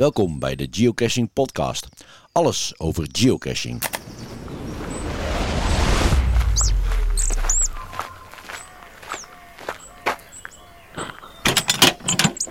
Welkom 0.00 0.38
bij 0.38 0.56
de 0.56 0.68
Geocaching 0.70 1.32
Podcast. 1.32 1.88
Alles 2.32 2.74
over 2.78 3.08
geocaching. 3.12 3.82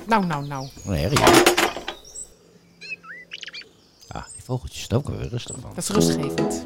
Nou, 0.08 0.26
nou, 0.26 0.48
nou. 0.48 0.70
Nee, 0.84 1.02
herrie. 1.02 1.20
Ah, 4.08 4.26
die 4.34 4.44
vogeltjes 4.44 4.86
zijn 4.88 5.00
ook 5.00 5.10
weer 5.10 5.28
rustig 5.28 5.56
van. 5.60 5.72
Dat 5.76 5.84
is 5.84 5.90
rustgevend. 5.90 6.62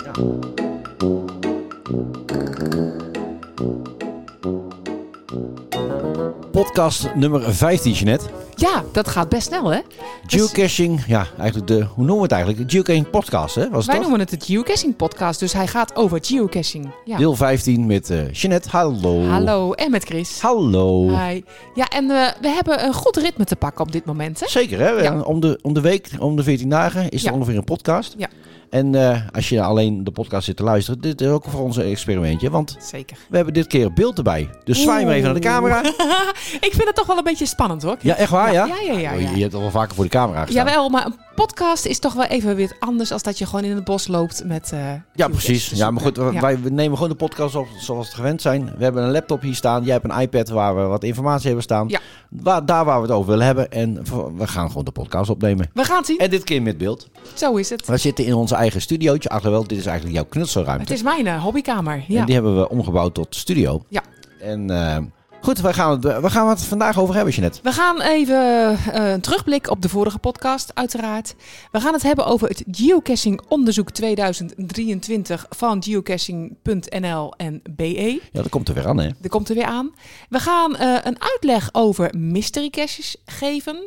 Podcast 6.74 7.16
nummer 7.16 7.54
15, 7.56 7.92
Jeanette. 7.94 8.26
Ja, 8.56 8.84
dat 8.92 9.08
gaat 9.08 9.30
best 9.30 9.48
snel, 9.48 9.72
hè? 9.74 9.80
Geocaching, 10.28 11.04
ja, 11.08 11.28
eigenlijk 11.38 11.68
de, 11.68 11.74
hoe 11.84 12.06
noemen 12.06 12.16
we 12.16 12.22
het 12.22 12.32
eigenlijk? 12.32 12.64
De 12.70 12.76
Geocaching 12.76 13.10
Podcast, 13.10 13.56
hè? 13.56 13.70
Was 13.70 13.86
Wij 13.86 14.00
noemen 14.00 14.20
het 14.20 14.30
de 14.30 14.38
Geocaching 14.40 14.96
Podcast, 14.96 15.40
dus 15.40 15.54
hij 15.54 15.68
gaat 15.68 15.96
over 15.96 16.20
geocaching. 16.22 16.92
Ja. 17.06 17.18
Deel 17.18 17.36
15 17.36 17.86
met 17.86 18.10
eh 18.10 18.32
Jeanette. 18.32 18.70
Hallo. 18.70 19.24
Hallo, 19.26 19.72
en 19.72 19.92
met 19.92 20.04
Chris. 20.04 20.40
Hallo. 20.42 21.10
Hi. 21.10 21.42
Ja, 21.74 21.88
en 21.88 22.10
eh, 22.12 22.28
we 22.42 22.48
hebben 22.48 22.86
een 22.86 22.94
goed 22.94 23.18
ritme 23.18 23.46
te 23.46 23.56
pakken 23.56 23.86
op 23.86 23.92
dit 23.92 24.06
moment, 24.06 24.40
hè? 24.40 24.48
Zeker, 24.48 24.80
hè? 24.80 24.90
Ja. 24.90 25.20
Om, 25.20 25.40
de, 25.40 25.60
om 25.62 25.74
de 25.74 25.82
week, 25.82 26.10
om 26.20 26.36
de 26.36 26.44
14 26.44 26.70
dagen, 26.70 27.10
is 27.10 27.24
er 27.24 27.32
Ja. 27.32 27.36
ongeveer 27.38 27.58
een 27.58 27.64
podcast. 27.64 28.16
Ja. 28.18 28.28
En 28.74 28.96
eh, 28.96 29.20
als 29.32 29.50
je 29.50 29.62
alleen 29.62 30.04
de 30.04 30.12
podcast 30.12 30.46
zit 30.46 30.58
te 30.58 30.64
luisteren, 30.64 31.02
dit 31.02 31.22
is 31.22 31.28
ook 31.28 31.46
voor 31.50 31.62
ons 31.62 31.78
een 31.78 31.86
experimentje. 31.86 32.50
Want 32.50 32.78
Zeker. 32.80 33.18
we 33.30 33.36
hebben 33.36 33.54
dit 33.54 33.68
keer 33.68 33.94
beeld 33.94 34.18
erbij. 34.18 34.50
Dus 34.64 34.82
zwaai 34.82 35.06
maar 35.06 35.14
even 35.14 35.26
naar 35.26 35.42
de 35.42 35.48
camera. 35.48 35.84
Ik 36.68 36.72
vind 36.72 36.84
het 36.84 36.96
toch 36.96 37.06
wel 37.08 37.18
een 37.18 37.24
beetje 37.24 37.46
spannend, 37.46 37.84
hoor. 37.84 37.98
Ja, 38.02 38.16
echt 38.16 38.30
waar, 38.32 38.54
ja? 38.54 38.66
Ja, 38.66 38.76
ja, 38.86 39.00
ja. 39.00 39.14
Oh, 39.14 39.22
ja. 39.22 39.30
je, 39.30 39.36
je 39.36 39.42
hebt 39.42 39.54
al 39.54 39.62
wel 39.62 39.72
vaker 39.72 39.96
voor 39.96 40.04
de 40.04 40.10
camera 40.10 40.46
gestaan. 40.46 40.66
Jawel, 40.66 40.90
maar 40.90 41.08
podcast 41.36 41.86
is 41.86 42.00
toch 42.00 42.14
wel 42.14 42.26
even 42.26 42.56
weer 42.56 42.76
anders 42.80 43.12
als 43.12 43.24
dat 43.24 43.38
je 43.38 43.46
gewoon 43.46 43.64
in 43.64 43.76
het 43.76 43.84
bos 43.84 44.08
loopt 44.08 44.44
met. 44.46 44.72
eh, 44.72 44.94
Ja, 45.14 45.28
precies. 45.28 45.70
te 45.70 45.76
Ja, 45.76 45.92
maar 45.92 46.02
goed, 46.04 46.18
wij 46.18 46.58
nemen 46.72 46.94
gewoon 46.98 47.10
de 47.12 47.16
podcast 47.16 47.56
op 47.56 47.68
zoals 47.80 48.10
we 48.10 48.16
gewend 48.16 48.42
zijn. 48.42 48.74
We 48.78 48.84
hebben 48.84 49.04
een 49.04 49.12
laptop 49.12 49.42
hier 49.42 49.56
staan. 49.56 49.84
Jij 49.84 49.94
hebt 49.94 50.06
een 50.14 50.20
iPad 50.20 50.50
waar 50.50 50.76
we 50.76 50.82
wat 50.82 51.04
informatie 51.04 51.46
hebben 51.46 51.64
staan. 51.64 51.88
Ja. 51.88 52.00
Waar, 52.30 52.66
daar 52.66 52.86
waar 52.86 53.02
we 53.02 53.08
het 53.08 53.16
over 53.16 53.30
willen 53.30 53.46
hebben. 53.46 53.72
En 53.72 54.04
we 54.38 54.48
gaan 54.48 54.68
gewoon 54.68 54.86
de 54.86 54.92
podcast 54.92 55.30
opnemen. 55.30 55.70
We 55.74 55.84
gaan 55.84 55.98
het 55.98 56.06
zien. 56.06 56.18
En 56.18 56.30
dit 56.30 56.44
keer 56.44 56.62
met 56.62 56.78
beeld. 56.78 57.08
Zo 57.34 57.56
is 57.56 57.70
het. 57.70 57.86
We 57.88 57.98
zitten 57.98 58.26
in 58.26 58.34
onze 58.34 58.56
eigen 58.56 58.82
studiootje. 58.82 59.30
Ach, 59.30 59.42
wel, 59.42 59.68
dit 59.68 59.78
is 59.78 59.86
eigenlijk 59.86 60.16
jouw 60.16 60.26
knutselruimte. 60.26 60.84
Het 60.84 60.92
is 60.94 61.04
mijn 61.04 61.28
eh, 61.28 61.44
hobbykamer. 61.44 62.04
Ja. 62.08 62.20
En 62.20 62.26
die 62.26 62.34
hebben 62.36 62.60
we 62.60 62.70
omgebouwd 62.70 63.14
tot 63.14 63.36
studio. 63.36 63.84
Ja. 63.90 64.02
En 64.40 64.70
eh, 64.70 64.98
goed, 65.44 65.60
waar 65.60 65.74
gaan, 65.74 66.00
we 66.00 66.08
het, 66.10 66.22
waar 66.22 66.32
gaan 66.32 66.46
we 66.46 66.52
het 66.52 66.64
vandaag 66.64 67.00
over 67.00 67.16
hebben, 67.16 67.34
Jeanette? 67.34 67.60
We 67.64 67.72
gaan 67.72 68.02
even 68.02 68.70
eh, 68.70 69.12
een 69.12 69.22
terugblik 69.22 69.70
op 69.70 69.82
de 69.82 69.90
vorige 69.90 70.20
podcast, 70.20 70.72
uiteraard. 70.74 71.36
We 71.72 71.80
gaan 71.80 71.94
het 71.94 72.04
hebben 72.04 72.26
over 72.26 72.48
het 72.48 72.64
geocaching 72.72 73.42
onderzoek 73.48 73.90
2023 73.90 75.46
van 75.50 75.84
geocaching.nl 75.84 77.34
en 77.38 77.62
BE. 77.70 78.20
Ja, 78.32 78.42
dat 78.42 78.50
komt 78.50 78.68
er 78.68 78.74
weer 78.74 78.88
aan, 78.88 79.00
hè? 79.00 79.10
Er 79.22 79.30
komt 79.30 79.50
er 79.50 79.56
weer 79.56 79.66
aan. 79.66 79.92
We 80.30 80.40
gaan 80.40 80.76
eh, 80.76 80.98
een 81.04 81.22
uitleg 81.22 81.70
over 81.72 82.14
mystery 82.18 82.70
caches 82.70 83.16
geven. 83.26 83.84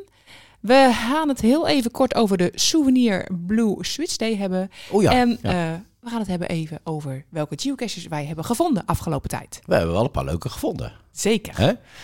We 0.60 0.90
gaan 0.92 1.28
het 1.28 1.40
heel 1.40 1.66
even 1.66 1.90
kort 1.90 2.14
over 2.14 2.36
de 2.36 2.50
Souvenir 2.54 3.28
Blue 3.46 3.76
Switch 3.80 4.16
Day 4.16 4.36
hebben. 4.36 4.70
Oh 4.90 5.02
ja. 5.02 5.12
en 5.12 5.38
ja. 5.42 5.50
eh, 5.50 5.80
we 6.06 6.12
gaan 6.12 6.20
het 6.20 6.30
hebben 6.30 6.48
even 6.48 6.80
over 6.84 7.24
welke 7.28 7.54
geocaches 7.58 8.06
wij 8.06 8.24
hebben 8.24 8.44
gevonden 8.44 8.84
afgelopen 8.84 9.28
tijd. 9.28 9.60
we 9.64 9.74
hebben 9.74 9.94
wel 9.94 10.04
een 10.04 10.10
paar 10.10 10.24
leuke 10.24 10.48
gevonden. 10.48 10.92
Zeker. 11.12 11.54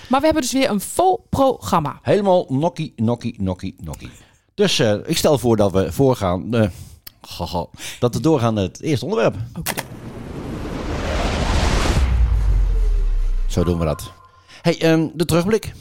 Maar 0.09 0.19
we 0.20 0.25
hebben 0.25 0.42
dus 0.42 0.53
weer 0.53 0.70
een 0.70 0.81
vol 0.81 1.27
programma. 1.31 1.98
Helemaal 2.03 2.47
nokkie, 2.48 2.92
nokkie, 2.97 3.42
nokkie, 3.42 3.75
nokkie. 3.81 4.11
Dus 4.55 4.78
eh, 4.78 4.94
ik 5.05 5.17
stel 5.17 5.39
voor 5.39 5.56
dat 5.56 5.72
we 5.72 5.92
voorgaan... 5.92 6.55
haha, 7.36 7.67
dat 7.98 8.14
we 8.14 8.20
doorgaan 8.20 8.55
naar 8.55 8.64
het 8.64 8.81
eerste 8.81 9.05
onderwerp. 9.05 9.36
Oké. 9.59 9.72
Zo 13.49 13.65
doen 13.65 13.78
we 13.78 13.84
dat. 13.84 14.12
hey, 14.62 14.81
ehm, 14.81 15.09
de 15.15 15.25
terugblik. 15.25 15.72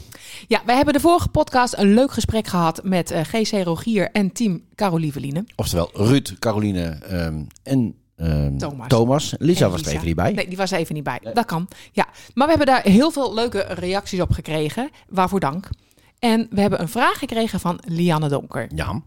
Ja, 0.48 0.62
wij 0.66 0.76
hebben 0.76 0.94
de 0.94 1.00
vorige 1.00 1.28
podcast 1.28 1.74
een 1.76 1.94
leuk 1.94 2.12
gesprek 2.12 2.46
gehad 2.46 2.80
met 2.82 3.10
eh, 3.10 3.20
GC 3.24 3.64
Rogier 3.64 4.10
en 4.10 4.32
team 4.32 4.62
Carolieveline. 4.74 5.44
Oftewel 5.56 5.90
Ruud, 5.92 6.38
Caroline 6.38 6.88
ehm, 6.88 7.42
en 7.62 7.96
ehm, 8.22 8.56
Thomas. 8.56 8.88
Thomas. 8.88 9.34
Lisa 9.38 9.64
En 9.64 9.70
was 9.70 9.82
er 9.82 9.92
even 9.92 10.06
niet 10.06 10.16
bij. 10.16 10.32
Nee, 10.32 10.48
die 10.48 10.56
was 10.56 10.72
er 10.72 10.78
even 10.78 10.94
niet 10.94 11.04
bij. 11.04 11.20
Dat 11.34 11.44
kan. 11.44 11.68
Ja, 11.92 12.06
maar 12.34 12.46
we 12.46 12.54
hebben 12.56 12.74
daar 12.74 12.82
heel 12.82 13.10
veel 13.10 13.34
leuke 13.34 13.60
reacties 13.60 14.20
op 14.20 14.30
gekregen. 14.30 14.90
Waarvoor 15.08 15.40
dank. 15.40 15.68
En 16.18 16.46
we 16.50 16.60
hebben 16.60 16.80
een 16.80 16.88
vraag 16.88 17.18
gekregen 17.18 17.60
van 17.60 17.80
Lianne 17.84 18.28
Donker. 18.28 18.68
Ja. 18.74 19.02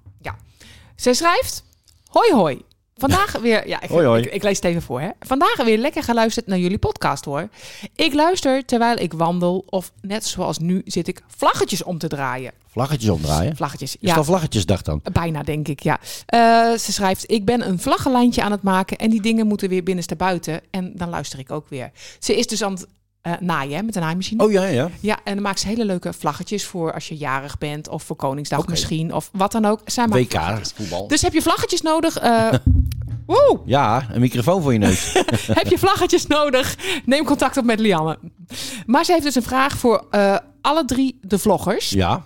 Zij 0.95 1.13
schrijft: 1.13 1.63
Hoi 2.05 2.33
hoi. 2.33 2.61
Vandaag 2.97 3.31
weer, 3.31 3.67
ja, 3.67 3.81
ik, 3.81 3.89
Hoi, 3.89 4.05
hoi. 4.05 4.23
Ik, 4.23 4.33
ik 4.33 4.43
lees 4.43 4.55
het 4.55 4.65
even 4.65 4.81
voor. 4.81 5.01
Hè. 5.01 5.09
Vandaag 5.19 5.63
weer 5.63 5.77
lekker 5.77 6.03
geluisterd 6.03 6.47
naar 6.47 6.57
jullie 6.57 6.77
podcast 6.77 7.25
hoor. 7.25 7.49
Ik 7.95 8.13
luister 8.13 8.65
terwijl 8.65 8.97
ik 8.97 9.13
wandel, 9.13 9.63
of 9.69 9.91
net 10.01 10.25
zoals 10.25 10.57
nu 10.57 10.81
zit 10.85 11.07
ik 11.07 11.21
vlaggetjes 11.27 11.83
om 11.83 11.97
te 11.97 12.07
draaien. 12.07 12.51
Vlaggetjes 12.67 13.09
omdraaien. 13.09 13.55
Vlaggetjes, 13.55 13.93
Is 13.93 14.01
ja. 14.01 14.07
het 14.07 14.17
al 14.17 14.23
vlaggetjesdag 14.23 14.81
dan? 14.81 15.01
Bijna, 15.11 15.43
denk 15.43 15.67
ik, 15.67 15.79
ja. 15.79 15.99
Eh, 16.25 16.39
ze 16.77 16.91
schrijft, 16.91 17.31
ik 17.31 17.45
ben 17.45 17.67
een 17.67 17.79
vlaggenlijntje 17.79 18.41
aan 18.41 18.51
het 18.51 18.61
maken 18.61 18.97
en 18.97 19.09
die 19.09 19.21
dingen 19.21 19.47
moeten 19.47 19.69
weer 19.69 19.83
binnenstebuiten. 19.83 20.61
En 20.71 20.91
dan 20.95 21.09
luister 21.09 21.39
ik 21.39 21.51
ook 21.51 21.69
weer. 21.69 21.91
Ze 22.19 22.35
is 22.35 22.47
dus 22.47 22.63
aan 22.63 22.73
het 22.73 22.87
eh, 23.25 23.33
naaien 23.39 23.75
hè, 23.77 23.83
met 23.83 23.95
een 23.95 24.01
naaimachine. 24.01 24.43
Oh 24.43 24.51
ja, 24.51 24.63
ja. 24.65 24.89
Ja, 24.99 25.19
en 25.23 25.33
dan 25.33 25.43
maakt 25.43 25.59
ze 25.59 25.67
hele 25.67 25.85
leuke 25.85 26.13
vlaggetjes 26.13 26.65
voor 26.65 26.93
als 26.93 27.07
je 27.07 27.17
jarig 27.17 27.57
bent 27.57 27.87
of 27.87 28.03
voor 28.03 28.15
Koningsdag 28.15 28.67
misschien 28.67 29.13
of 29.13 29.29
wat 29.31 29.51
dan 29.51 29.65
ook. 29.65 29.81
Zij 29.85 30.07
WK, 30.07 30.31
vlaggetjes. 30.31 30.71
voetbal. 30.75 31.07
Dus 31.07 31.21
heb 31.21 31.33
je 31.33 31.41
vlaggetjes 31.41 31.81
nodig? 31.81 32.17
eh 32.17 32.53
woe! 33.25 33.59
Ja, 33.65 34.07
een 34.11 34.19
microfoon 34.19 34.61
voor 34.61 34.73
je 34.73 34.79
neus. 34.79 35.13
heb 35.59 35.67
je 35.67 35.77
vlaggetjes 35.77 36.27
nodig? 36.27 36.77
Neem 37.05 37.25
contact 37.25 37.57
op 37.57 37.65
met 37.65 37.79
Lianne. 37.79 38.19
Maar 38.85 39.05
ze 39.05 39.11
heeft 39.11 39.23
dus 39.23 39.35
een 39.35 39.43
vraag 39.43 39.77
voor 39.77 40.07
eh, 40.11 40.37
alle 40.61 40.85
drie 40.85 41.19
de 41.21 41.39
vloggers. 41.39 41.89
ja. 41.89 42.25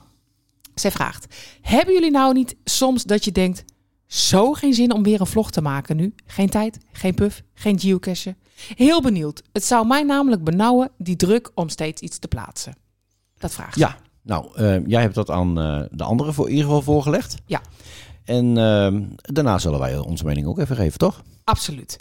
Zij 0.74 0.92
vraagt: 0.92 1.36
Hebben 1.62 1.94
jullie 1.94 2.12
nou 2.12 2.34
niet 2.34 2.56
soms 2.64 3.04
dat 3.04 3.26
je 3.26 3.32
denkt: 3.32 3.64
zo 4.08 4.54
geen 4.54 4.74
zin 4.74 4.94
om 4.94 5.04
weer 5.04 5.20
een 5.20 5.28
vlog 5.28 5.52
te 5.52 5.62
maken 5.62 5.96
nu? 5.96 6.14
Geen 6.26 6.50
tijd, 6.50 6.78
geen 6.92 7.14
puff, 7.14 7.42
geen 7.54 7.80
geocache. 7.80 8.36
Heel 8.76 9.02
benieuwd. 9.02 9.42
Het 9.54 9.66
zou 9.66 9.88
mij 9.88 10.04
namelijk 10.04 10.44
benauwen, 10.44 10.92
die 10.98 11.16
druk 11.16 11.52
om 11.56 11.70
steeds 11.70 12.02
iets 12.02 12.20
te 12.20 12.28
plaatsen. 12.28 12.76
Dat 13.38 13.54
vraagt. 13.54 13.76
Ja. 13.78 13.98
Nou, 14.22 14.56
eh, 14.56 14.86
jij 14.86 15.02
hebt 15.02 15.16
dat 15.16 15.30
aan 15.30 15.60
eh, 15.60 15.82
de 15.92 16.04
anderen 16.04 16.34
voor 16.34 16.46
in 16.46 16.52
ieder 16.52 16.66
geval 16.66 16.82
voorgelegd. 16.82 17.36
Ja. 17.46 17.62
En 18.24 18.58
ehm, 18.58 19.04
daarna 19.22 19.58
zullen 19.60 19.80
wij 19.80 19.98
onze 19.98 20.26
mening 20.26 20.48
ook 20.48 20.60
even 20.60 20.76
geven, 20.76 20.98
toch? 21.00 21.22
Absoluut. 21.44 21.96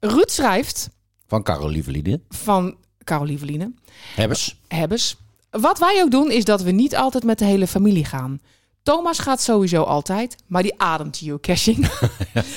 Ruud 0.00 0.30
schrijft 0.30 0.88
Van 1.26 1.42
Carol 1.42 1.68
Lieveline. 1.68 2.20
van 2.28 2.76
Carolieveline. 3.04 3.72
Hebbers. 4.14 4.60
Hebbes. 4.68 5.16
Wat 5.50 5.78
wij 5.78 6.00
ook 6.02 6.10
doen, 6.10 6.30
is 6.30 6.44
dat 6.44 6.62
we 6.62 6.70
niet 6.70 6.96
altijd 6.96 7.24
met 7.24 7.38
de 7.38 7.44
hele 7.44 7.66
familie 7.66 8.04
gaan. 8.04 8.40
Thomas 8.82 9.18
gaat 9.18 9.40
sowieso 9.40 9.82
altijd, 9.82 10.36
maar 10.46 10.62
die 10.62 10.80
ademt 10.80 11.16
geocaching. 11.16 11.76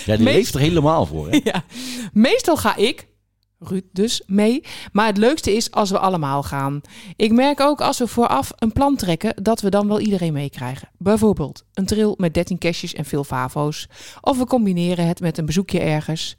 Ja, 0.06 0.16
die 0.16 0.26
Meest- 0.26 0.36
leeft 0.38 0.54
er 0.54 0.60
helemaal 0.60 1.06
voor, 1.06 1.30
hè? 1.30 1.40
ja. 1.52 1.64
Meestal 2.14 2.58
ga 2.58 2.76
ik, 2.76 3.08
Ruud 3.64 3.84
dus, 3.92 4.24
mee. 4.28 4.64
Maar 4.92 5.06
het 5.06 5.18
leukste 5.18 5.56
is 5.56 5.72
als 5.72 5.90
we 5.90 6.00
allemaal 6.00 6.44
gaan. 6.44 6.82
Ik 7.16 7.32
merk 7.32 7.60
ook 7.60 7.82
als 7.82 7.98
we 7.98 8.08
vooraf 8.08 8.52
een 8.56 8.72
plan 8.72 8.96
trekken, 8.96 9.44
dat 9.44 9.62
we 9.62 9.70
dan 9.70 9.88
wel 9.88 10.00
iedereen 10.00 10.34
meekrijgen. 10.34 10.90
Bijvoorbeeld 10.98 11.64
een 11.74 11.86
trail 11.86 12.14
met 12.18 12.34
13 12.34 12.58
caches 12.58 12.94
en 12.94 13.06
veel 13.06 13.24
favo's. 13.24 13.88
Of 14.22 14.38
we 14.38 14.46
combineren 14.46 15.08
het 15.08 15.20
met 15.20 15.38
een 15.38 15.46
bezoekje 15.46 15.80
ergens. 15.80 16.36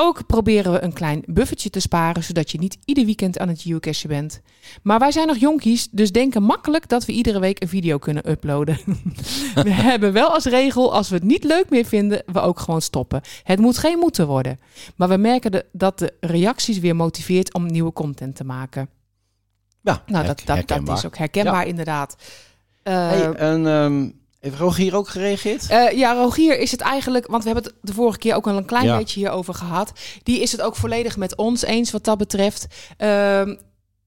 Ook 0.00 0.26
proberen 0.26 0.72
we 0.72 0.82
een 0.82 0.92
klein 0.92 1.22
buffertje 1.26 1.70
te 1.70 1.80
sparen, 1.80 2.24
zodat 2.24 2.50
je 2.50 2.58
niet 2.58 2.78
ieder 2.84 3.04
weekend 3.04 3.38
aan 3.38 3.48
het 3.48 3.62
geocachen 3.62 4.08
bent. 4.08 4.40
Maar 4.82 4.98
wij 4.98 5.12
zijn 5.12 5.26
nog 5.26 5.36
jonkies, 5.36 5.88
dus 5.90 6.12
denken 6.12 6.42
makkelijk 6.42 6.88
dat 6.88 7.04
we 7.04 7.12
iedere 7.12 7.38
week 7.40 7.62
een 7.62 7.68
video 7.68 7.98
kunnen 7.98 8.30
uploaden. 8.30 8.78
we 9.54 9.70
hebben 9.70 10.12
wel 10.12 10.28
als 10.34 10.44
regel, 10.44 10.92
als 10.94 11.08
we 11.08 11.14
het 11.14 11.24
niet 11.24 11.44
leuk 11.44 11.70
meer 11.70 11.84
vinden, 11.84 12.22
we 12.26 12.40
ook 12.40 12.60
gewoon 12.60 12.82
stoppen. 12.82 13.20
Het 13.42 13.58
moet 13.58 13.78
geen 13.78 13.98
moeten 13.98 14.26
worden. 14.26 14.58
Maar 14.96 15.08
we 15.08 15.16
merken 15.16 15.50
de- 15.50 15.66
dat 15.72 15.98
de 15.98 16.14
reacties 16.20 16.78
weer 16.78 16.96
motiveert 16.96 17.54
om 17.54 17.66
nieuwe 17.66 17.92
content 17.92 18.36
te 18.36 18.44
maken. 18.44 18.88
Ja, 19.82 20.02
Nou, 20.06 20.26
dat, 20.26 20.42
dat, 20.44 20.88
is 20.98 21.06
ook 21.06 21.16
herkenbaar 21.16 21.66
inderdaad. 21.66 22.16
Eh, 22.82 23.08
Hey, 23.08 23.32
en 23.32 23.66
ehm 23.66 24.08
heeft 24.40 24.56
Rogier 24.58 24.96
ook 24.96 25.08
gereageerd? 25.08 25.68
Eh, 25.68 25.90
ja, 25.98 26.12
Rogier 26.12 26.58
is 26.58 26.70
het 26.70 26.80
eigenlijk, 26.80 27.26
want 27.26 27.44
we 27.44 27.50
hebben 27.50 27.70
het 27.70 27.80
de 27.82 27.92
vorige 27.92 28.18
keer 28.18 28.34
ook 28.34 28.46
al 28.46 28.56
een 28.56 28.64
klein 28.64 28.84
Ja. 28.84 28.96
beetje 28.98 29.20
hierover 29.20 29.54
gehad. 29.54 29.92
Die 30.22 30.40
is 30.40 30.52
het 30.52 30.60
ook 30.62 30.76
volledig 30.76 31.16
met 31.16 31.36
ons 31.36 31.62
eens 31.62 31.90
wat 31.90 32.04
dat 32.04 32.18
betreft. 32.18 32.66
Ehm, 32.96 33.56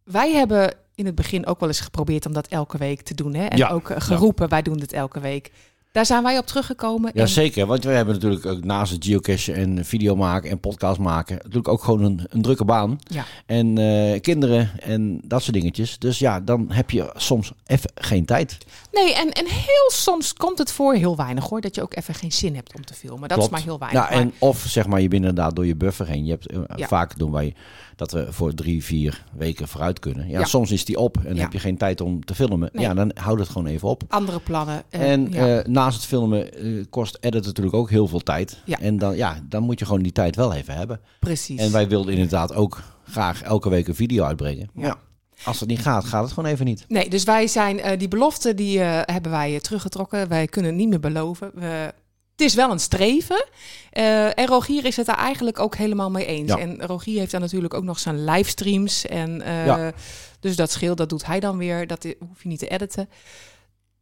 wij 0.04 0.32
hebben 0.32 0.74
in 0.96 1.06
het 1.06 1.16
begin 1.16 1.46
ook 1.46 1.60
wel 1.60 1.70
eens 1.70 1.80
geprobeerd 1.80 2.26
om 2.26 2.34
dat 2.34 2.48
elke 2.48 2.78
week 2.78 3.02
te 3.02 3.14
doen. 3.14 3.34
Hè? 3.34 3.46
En 3.46 3.58
Ja, 3.58 3.70
ook 3.70 3.90
eh, 3.90 4.02
geroepen, 4.02 4.50
wij 4.50 4.62
doen 4.62 4.78
dit 4.78 4.94
elke 4.94 5.20
week. 5.20 5.52
Daar 5.92 6.06
zijn 6.06 6.24
wij 6.24 6.38
op 6.38 6.46
teruggekomen. 6.46 7.12
Ja, 7.14 7.22
En- 7.22 7.28
zeker. 7.30 7.66
Want 7.66 7.84
we 7.84 7.92
hebben 7.92 8.14
natuurlijk 8.14 8.46
ook 8.46 8.64
naast 8.64 8.92
het 8.92 9.06
geocachen 9.06 9.56
en 9.56 9.86
video 9.86 10.16
maken 10.16 10.50
en 10.50 10.60
podcast 10.60 11.00
maken... 11.00 11.36
natuurlijk 11.36 11.68
ook 11.68 11.84
gewoon 11.84 12.02
een, 12.04 12.26
een 12.30 12.42
drukke 12.42 12.66
baan. 12.66 13.00
Ja. 13.04 13.26
En 13.46 13.78
eh, 13.78 14.20
kinderen 14.22 14.70
en 14.82 15.22
dat 15.24 15.42
soort 15.42 15.54
dingetjes. 15.54 16.00
Dus 16.00 16.20
ja, 16.20 16.40
dan 16.40 16.72
heb 16.72 16.90
je 16.90 17.12
soms 17.16 17.52
even 17.66 17.92
geen 17.96 18.26
tijd. 18.26 18.58
Nee, 18.92 19.16
en, 19.16 19.32
en 19.32 19.46
heel 19.48 19.90
soms 19.94 20.34
komt 20.34 20.58
het 20.58 20.72
voor, 20.72 20.94
heel 20.94 21.16
weinig 21.16 21.50
hoor, 21.50 21.62
dat 21.62 21.76
je 21.76 21.82
ook 21.82 21.96
even 21.96 22.14
geen 22.14 22.32
zin 22.32 22.56
hebt 22.56 22.76
om 22.76 22.86
te 22.86 22.94
filmen. 22.94 23.30
Dat 23.30 23.38
Klopt. 23.38 23.44
is 23.44 23.50
maar 23.58 23.62
heel 23.68 23.80
weinig. 23.80 24.02
Ja, 24.04 24.10
Maar- 24.10 24.20
en 24.20 24.34
of 24.38 24.60
zeg 24.68 24.88
maar, 24.88 25.02
je 25.02 25.08
bent 25.08 25.22
inderdaad 25.26 25.56
door 25.56 25.66
je 25.66 25.76
buffer 25.76 26.08
heen. 26.08 26.26
Je 26.26 26.32
hebt, 26.32 26.48
eh, 26.48 26.60
Ja. 26.76 26.88
Vaak 26.88 27.18
doen 27.18 27.32
wij 27.32 27.54
dat 28.02 28.12
we 28.12 28.34
voor 28.34 28.54
drie, 28.54 28.84
vier 28.84 29.24
weken 29.38 29.68
vooruit 29.68 30.00
kunnen. 30.00 30.30
Ja, 30.30 30.40
Ja. 30.40 30.46
soms 30.46 30.72
is 30.72 30.86
die 30.86 30.98
op 31.00 31.18
en 31.26 31.36
Ja. 31.36 31.42
heb 31.42 31.54
je 31.54 31.60
geen 31.60 31.78
tijd 31.78 32.02
om 32.02 32.26
te 32.26 32.36
filmen. 32.36 32.70
Nee. 32.74 32.86
Ja, 32.86 32.94
dan 32.94 33.12
houd 33.14 33.40
het 33.40 33.50
gewoon 33.50 33.68
even 33.68 33.88
op. 33.88 34.04
andere 34.08 34.40
plannen. 34.40 34.84
eh, 34.90 35.12
En 35.12 35.32
ja. 35.32 35.60
eh, 35.60 35.66
naast 35.66 35.96
het 35.98 36.06
filmen 36.06 36.54
eh, 36.54 36.84
kost 36.90 37.18
edit 37.20 37.46
natuurlijk 37.46 37.76
ook 37.76 37.90
heel 37.90 38.08
veel 38.08 38.20
tijd. 38.20 38.62
Ja. 38.66 38.80
En 38.80 38.98
dan, 38.98 39.16
ja, 39.16 39.40
dan 39.50 39.64
moet 39.64 39.80
je 39.80 39.86
gewoon 39.86 40.02
die 40.02 40.12
tijd 40.12 40.36
wel 40.36 40.54
even 40.54 40.76
hebben. 40.76 41.00
Precies. 41.20 41.60
En 41.60 41.72
wij 41.72 41.88
wilden 41.88 42.14
inderdaad 42.14 42.54
ook 42.54 42.82
graag 43.04 43.42
elke 43.42 43.70
week 43.70 43.88
een 43.88 43.96
video 43.96 44.24
uitbrengen. 44.24 44.70
Ja. 44.76 44.96
Als 45.44 45.60
het 45.60 45.70
niet 45.70 45.80
gaat, 45.82 46.06
gaat 46.06 46.24
het 46.24 46.34
gewoon 46.34 46.50
even 46.52 46.66
niet. 46.66 46.86
Nee, 46.88 47.10
dus 47.10 47.24
wij 47.24 47.48
zijn 47.48 47.98
die 48.00 48.08
belofte 48.08 48.54
die 48.54 48.80
hebben 48.80 49.32
wij 49.32 49.60
teruggetrokken. 49.60 50.28
Wij 50.30 50.48
kunnen 50.48 50.72
het 50.72 50.80
niet 50.80 50.90
meer 50.90 51.00
beloven. 51.00 51.52
We, 51.54 51.94
het 52.42 52.50
is 52.50 52.56
wel 52.56 52.72
een 52.72 52.80
streven. 52.80 53.46
Eh, 53.92 54.38
en 54.40 54.46
Rogier 54.48 54.86
is 54.86 54.98
het 54.98 55.06
daar 55.06 55.18
eigenlijk 55.18 55.60
ook 55.60 55.76
helemaal 55.76 56.12
mee 56.12 56.26
eens. 56.26 56.50
Ja. 56.50 56.58
En 56.58 56.82
Rogier 56.86 57.20
heeft 57.20 57.32
dan 57.32 57.42
natuurlijk 57.42 57.74
ook 57.74 57.84
nog 57.84 58.00
zijn 58.00 58.24
livestreams. 58.24 59.06
En, 59.06 59.42
eh, 59.42 59.66
Ja. 59.66 59.92
Dus 60.40 60.56
dat 60.56 60.72
scheelt, 60.72 60.98
dat 60.98 61.10
doet 61.10 61.26
hij 61.26 61.40
dan 61.40 61.58
weer. 61.58 61.88
Dat 61.88 62.04
hoef 62.20 62.44
je 62.44 62.50
niet 62.50 62.60
te 62.60 62.68
editen. 62.68 63.10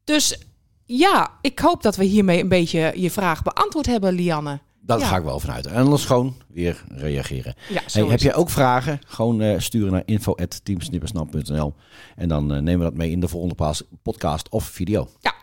Dus 0.04 0.40
ja, 0.86 1.32
ik 1.42 1.60
hoop 1.60 1.84
dat 1.84 1.96
we 1.96 2.04
hiermee 2.04 2.42
een 2.42 2.48
beetje 2.50 2.94
je 2.96 3.12
vraag 3.12 3.42
beantwoord 3.44 3.86
hebben, 3.86 4.14
Lianne. 4.14 4.60
Daar 4.82 5.00
Ja. 5.00 5.06
ga 5.06 5.18
ik 5.18 5.24
wel 5.24 5.40
vanuit. 5.40 5.66
En 5.66 5.76
anders 5.76 6.06
gewoon 6.06 6.36
weer 6.48 6.84
reageren. 6.90 7.56
Ja, 7.70 7.82
Hey, 7.92 8.04
heb 8.04 8.20
je 8.20 8.34
ook 8.34 8.50
vragen? 8.50 9.00
Gewoon 9.08 9.42
eh, 9.42 9.60
sturen 9.60 9.92
naar 9.92 10.04
info.teamsnippersnap.nl 10.06 11.74
En 12.16 12.28
dan 12.28 12.46
nemen 12.48 12.78
we 12.78 12.84
dat 12.84 12.94
mee 12.94 13.12
in 13.12 13.20
de 13.20 13.28
volgende 13.28 13.56
podcast 14.02 14.50
of 14.50 14.64
video. 14.64 15.08
Ja. 15.20 15.34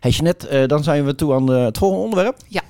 Hey 0.00 0.10
Jeanette, 0.10 0.48
eh, 0.48 0.68
dan 0.68 0.82
zijn 0.82 1.04
we 1.04 1.14
toe 1.14 1.34
aan 1.34 1.48
het 1.48 1.78
volgende 1.78 2.04
onderwerp. 2.04 2.36
Ja. 2.48 2.62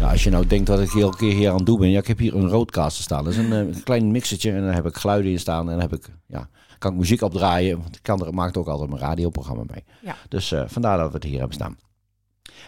Ja, 0.00 0.10
als 0.10 0.24
je 0.24 0.30
nou 0.30 0.46
denkt 0.46 0.66
dat 0.66 0.80
ik 0.80 0.94
elke 0.94 1.16
keer 1.16 1.34
hier 1.34 1.50
aan 1.50 1.56
het 1.56 1.66
doen 1.66 1.78
ben. 1.78 1.90
Ja, 1.90 1.98
ik 1.98 2.06
heb 2.06 2.18
hier 2.18 2.34
een 2.34 2.48
roadcaster 2.48 3.02
staan. 3.02 3.24
Dat 3.24 3.32
is 3.32 3.38
een 3.38 3.52
eh, 3.52 3.82
klein 3.84 4.10
mixertje 4.10 4.52
en 4.52 4.62
daar 4.62 4.74
heb 4.74 4.86
ik 4.86 4.96
geluiden 4.96 5.30
in 5.30 5.38
staan. 5.38 5.70
En 5.70 5.78
dan 5.78 5.80
heb 5.80 5.92
ik, 5.92 6.08
ja, 6.26 6.48
kan 6.78 6.92
ik 6.92 6.98
muziek 6.98 7.22
opdraaien. 7.22 7.80
Want 7.80 7.96
ik 7.96 8.02
kan 8.02 8.26
er, 8.26 8.34
maak 8.34 8.54
er 8.54 8.60
ook 8.60 8.68
altijd 8.68 8.88
mijn 8.88 9.02
radioprogramma 9.02 9.62
mee. 9.66 9.84
Ja. 10.02 10.16
Dus 10.28 10.52
eh, 10.52 10.62
vandaar 10.66 10.98
dat 10.98 11.08
we 11.08 11.14
het 11.14 11.24
hier 11.24 11.38
hebben 11.38 11.54
staan. 11.54 11.76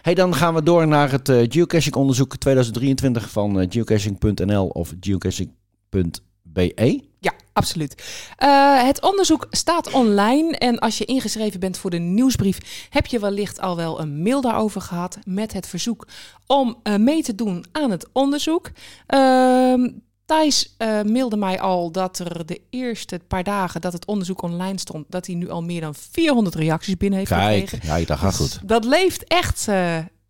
Hey, 0.01 0.13
dan 0.13 0.35
gaan 0.35 0.53
we 0.53 0.63
door 0.63 0.87
naar 0.87 1.11
het 1.11 1.31
geocaching 1.47 1.95
onderzoek 1.95 2.37
2023 2.37 3.29
van 3.29 3.71
geocaching.nl 3.71 4.67
of 4.67 4.93
geocaching.be. 4.99 7.03
Ja, 7.19 7.33
absoluut. 7.53 8.03
Eh, 8.37 8.83
het 8.83 9.01
onderzoek 9.01 9.47
staat 9.49 9.91
online 9.91 10.57
en 10.57 10.79
als 10.79 10.97
je 10.97 11.05
ingeschreven 11.05 11.59
bent 11.59 11.77
voor 11.77 11.89
de 11.89 11.97
nieuwsbrief, 11.99 12.87
heb 12.89 13.05
je 13.05 13.19
wellicht 13.19 13.59
al 13.59 13.75
wel 13.75 13.99
een 13.99 14.21
mail 14.21 14.41
daarover 14.41 14.81
gehad 14.81 15.17
met 15.25 15.53
het 15.53 15.67
verzoek 15.67 16.07
om 16.47 16.79
eh, 16.83 16.95
mee 16.95 17.23
te 17.23 17.35
doen 17.35 17.65
aan 17.71 17.91
het 17.91 18.07
onderzoek. 18.11 18.71
Ehm, 19.07 19.89
Thijs 20.25 20.75
eh, 20.77 21.01
mailde 21.01 21.37
mij 21.37 21.59
al 21.59 21.91
dat 21.91 22.19
er 22.19 22.45
de 22.45 22.61
eerste 22.69 23.19
paar 23.27 23.43
dagen 23.43 23.81
dat 23.81 23.93
het 23.93 24.05
onderzoek 24.05 24.41
online 24.41 24.79
stond, 24.79 25.05
dat 25.09 25.25
hij 25.25 25.35
nu 25.35 25.49
al 25.49 25.61
meer 25.63 25.81
dan 25.81 25.95
400 25.95 26.55
reacties 26.55 26.97
binnen 26.97 27.19
heeft 27.19 27.31
Kijk, 27.31 27.69
gekregen. 27.69 27.99
ja, 27.99 28.05
dat 28.05 28.17
gaat 28.17 28.35
goed. 28.35 28.59
Dat 28.63 28.85
leeft 28.85 29.23
echt 29.23 29.67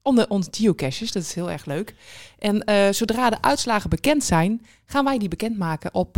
onder 0.01 0.29
onze 0.29 0.49
geocaches. 0.51 1.11
Dat 1.11 1.23
is 1.23 1.33
heel 1.33 1.51
erg 1.51 1.65
leuk. 1.65 1.95
En 2.39 2.93
zodra 2.93 3.29
de 3.29 3.41
uitslagen 3.41 3.89
bekend 3.89 4.23
zijn, 4.23 4.65
gaan 4.85 5.05
wij 5.05 5.17
die 5.17 5.27
bekendmaken 5.27 5.93
op, 5.93 6.17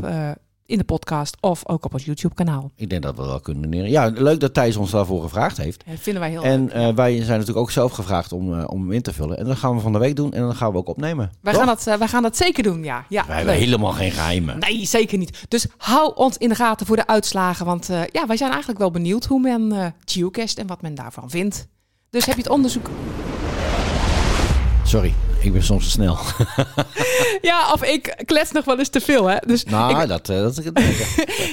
in 0.67 0.77
de 0.77 0.83
podcast 0.83 1.37
of 1.39 1.67
ook 1.69 1.85
op 1.85 1.93
ons 1.93 2.05
YouTube-kanaal. 2.05 2.71
Ik 2.75 2.89
denk 2.89 3.01
dat 3.03 3.15
we 3.15 3.25
wel 3.25 3.39
kunnen 3.39 3.69
leren. 3.69 3.89
Ja, 3.89 4.07
leuk 4.15 4.39
dat 4.39 4.53
Thijs 4.53 4.75
ons 4.75 4.91
daarvoor 4.91 5.21
gevraagd 5.21 5.57
heeft. 5.57 5.83
Dat 5.87 5.99
vinden 5.99 6.21
wij 6.21 6.31
heel 6.31 6.43
En 6.43 6.61
leuk. 6.65 6.71
eh, 6.73 6.95
wij 6.95 7.15
zijn 7.15 7.27
natuurlijk 7.29 7.57
ook 7.57 7.71
zelf 7.71 7.91
gevraagd 7.91 8.31
om, 8.31 8.59
eh, 8.59 8.63
om 8.67 8.81
hem 8.81 8.91
in 8.91 9.01
te 9.01 9.13
vullen. 9.13 9.37
En 9.37 9.45
dat 9.45 9.57
gaan 9.57 9.75
we 9.75 9.81
van 9.81 9.93
de 9.93 9.99
week 9.99 10.15
doen 10.15 10.33
en 10.33 10.41
dan 10.41 10.55
gaan 10.55 10.71
we 10.71 10.77
ook 10.77 10.87
opnemen. 10.87 11.31
Wij 11.41 11.53
Toch? 11.53 11.63
gaan, 11.63 11.75
dat, 11.83 11.97
wij 11.99 12.07
gaan 12.07 12.23
dat 12.23 12.37
zeker 12.37 12.63
doen, 12.63 12.83
ja. 12.83 13.05
ja 13.09 13.25
Wij 13.27 13.35
hebben 13.35 13.53
leuk. 13.55 13.63
helemaal 13.63 13.91
geen 13.91 14.11
geheimen. 14.11 14.59
Nee, 14.59 14.85
zeker 14.85 15.17
niet. 15.17 15.45
Dus 15.47 15.67
hou 15.77 16.15
ons 16.15 16.37
in 16.37 16.49
de 16.49 16.55
gaten 16.55 16.85
voor 16.85 16.95
de 16.95 17.07
uitslagen. 17.07 17.65
Want 17.65 17.87
ja, 18.11 18.27
wij 18.27 18.37
zijn 18.37 18.49
eigenlijk 18.49 18.79
wel 18.79 18.91
benieuwd 18.91 19.25
hoe 19.25 19.39
men 19.41 19.93
geocached 20.05 20.57
en 20.57 20.67
wat 20.67 20.81
men 20.81 20.95
daarvan 20.95 21.29
vindt. 21.29 21.67
Dus 22.09 22.25
heb 22.25 22.35
je 22.35 22.41
het 22.41 22.51
onderzoek... 22.51 22.89
Sorry, 24.85 25.13
ik 25.39 25.53
ben 25.53 25.63
soms 25.63 25.83
te 25.83 25.89
snel. 25.89 26.17
Ja, 27.41 27.71
of 27.71 27.83
ik 27.83 28.21
klets 28.25 28.51
nog 28.51 28.65
wel 28.65 28.79
eens 28.79 28.89
te 28.89 29.01
veel, 29.01 29.25
hè. 29.27 29.37
Dus 29.45 29.63
Nou, 29.63 30.01
ik, 30.01 30.07
dat, 30.07 30.29
eh, 30.29 30.37
dat, 30.37 30.55
dat, 30.55 30.63
dat 30.75 30.75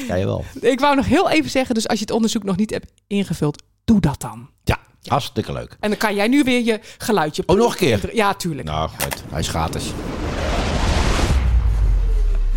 kan 0.09 0.19
je 0.19 0.25
wel. 0.25 0.45
ik 0.61 0.81
wou 0.81 0.97
nog 0.97 1.07
heel 1.07 1.31
even 1.31 1.51
zeggen, 1.51 1.75
dus 1.75 1.89
als 1.89 1.99
je 1.99 2.05
het 2.05 2.15
onderzoek 2.15 2.45
nog 2.45 2.57
niet 2.57 2.71
hebt 2.71 2.93
ingevuld, 3.07 3.63
doe 3.85 4.01
dat 4.01 4.21
dan. 4.21 4.49
Ja, 4.65 4.79
hartstikke 5.05 5.53
leuk. 5.53 5.77
En 5.81 5.89
dan 5.89 5.99
kan 5.99 6.15
jij 6.15 6.29
nu 6.29 6.43
weer 6.43 6.65
je 6.65 6.81
geluidje... 6.99 7.43
Oh, 7.47 7.57
nog 7.57 7.73
een 7.73 7.79
keer? 7.79 8.15
Ja, 8.15 8.35
tuurlijk. 8.35 8.69
Nou, 8.69 8.89
goed. 8.89 9.23
Hij 9.31 9.41
is 9.41 9.49
gratis. 9.49 9.85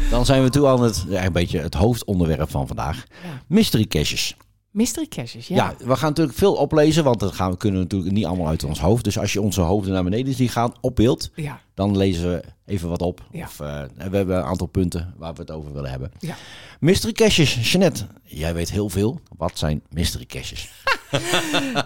Dan 0.09 0.25
zijn 0.25 0.43
we 0.43 0.49
toe 0.49 0.67
aan 0.67 0.83
het, 0.83 1.05
ja, 1.07 1.25
een 1.25 1.31
beetje 1.31 1.59
het 1.59 1.73
hoofdonderwerp 1.73 2.51
van 2.51 2.67
vandaag. 2.67 3.03
Ja. 3.23 3.29
Mystery 3.47 3.85
caches. 3.85 4.35
Mystery 4.75 5.07
caches, 5.07 5.47
ja. 5.47 5.55
Ja. 5.55 5.75
we 5.87 5.95
gaan 5.95 6.09
natuurlijk 6.09 6.37
veel 6.37 6.53
oplezen, 6.53 7.03
want 7.03 7.19
dat 7.19 7.33
gaan 7.33 7.51
we 7.51 7.57
kunnen 7.57 7.81
natuurlijk 7.81 8.11
niet 8.13 8.25
allemaal 8.25 8.47
uit 8.47 8.63
ons 8.63 8.79
hoofd. 8.79 9.03
Dus 9.03 9.19
als 9.19 9.33
je 9.33 9.41
onze 9.41 9.61
hoofden 9.61 9.93
naar 9.93 10.03
beneden 10.03 10.33
ziet 10.33 10.51
gaan 10.51 10.73
op 10.81 10.95
beeld, 10.95 11.29
Ja. 11.35 11.61
dan 11.73 11.97
lezen 11.97 12.31
we 12.31 12.43
even 12.65 12.89
wat 12.89 13.01
op. 13.01 13.21
Ja. 13.31 13.45
Of, 13.45 13.59
eh, 13.59 13.81
we 14.09 14.15
hebben 14.17 14.37
een 14.37 14.43
aantal 14.43 14.67
punten 14.67 15.13
waar 15.17 15.33
we 15.33 15.39
het 15.41 15.51
over 15.51 15.73
willen 15.73 15.89
hebben. 15.89 16.11
Ja. 16.19 16.35
Mystery 16.79 17.13
caches. 17.13 17.71
Jeanette, 17.71 18.07
jij 18.23 18.53
weet 18.53 18.71
heel 18.71 18.89
veel. 18.89 19.19
Wat 19.37 19.57
zijn 19.57 19.81
mystery 19.89 20.25
caches? 20.25 20.69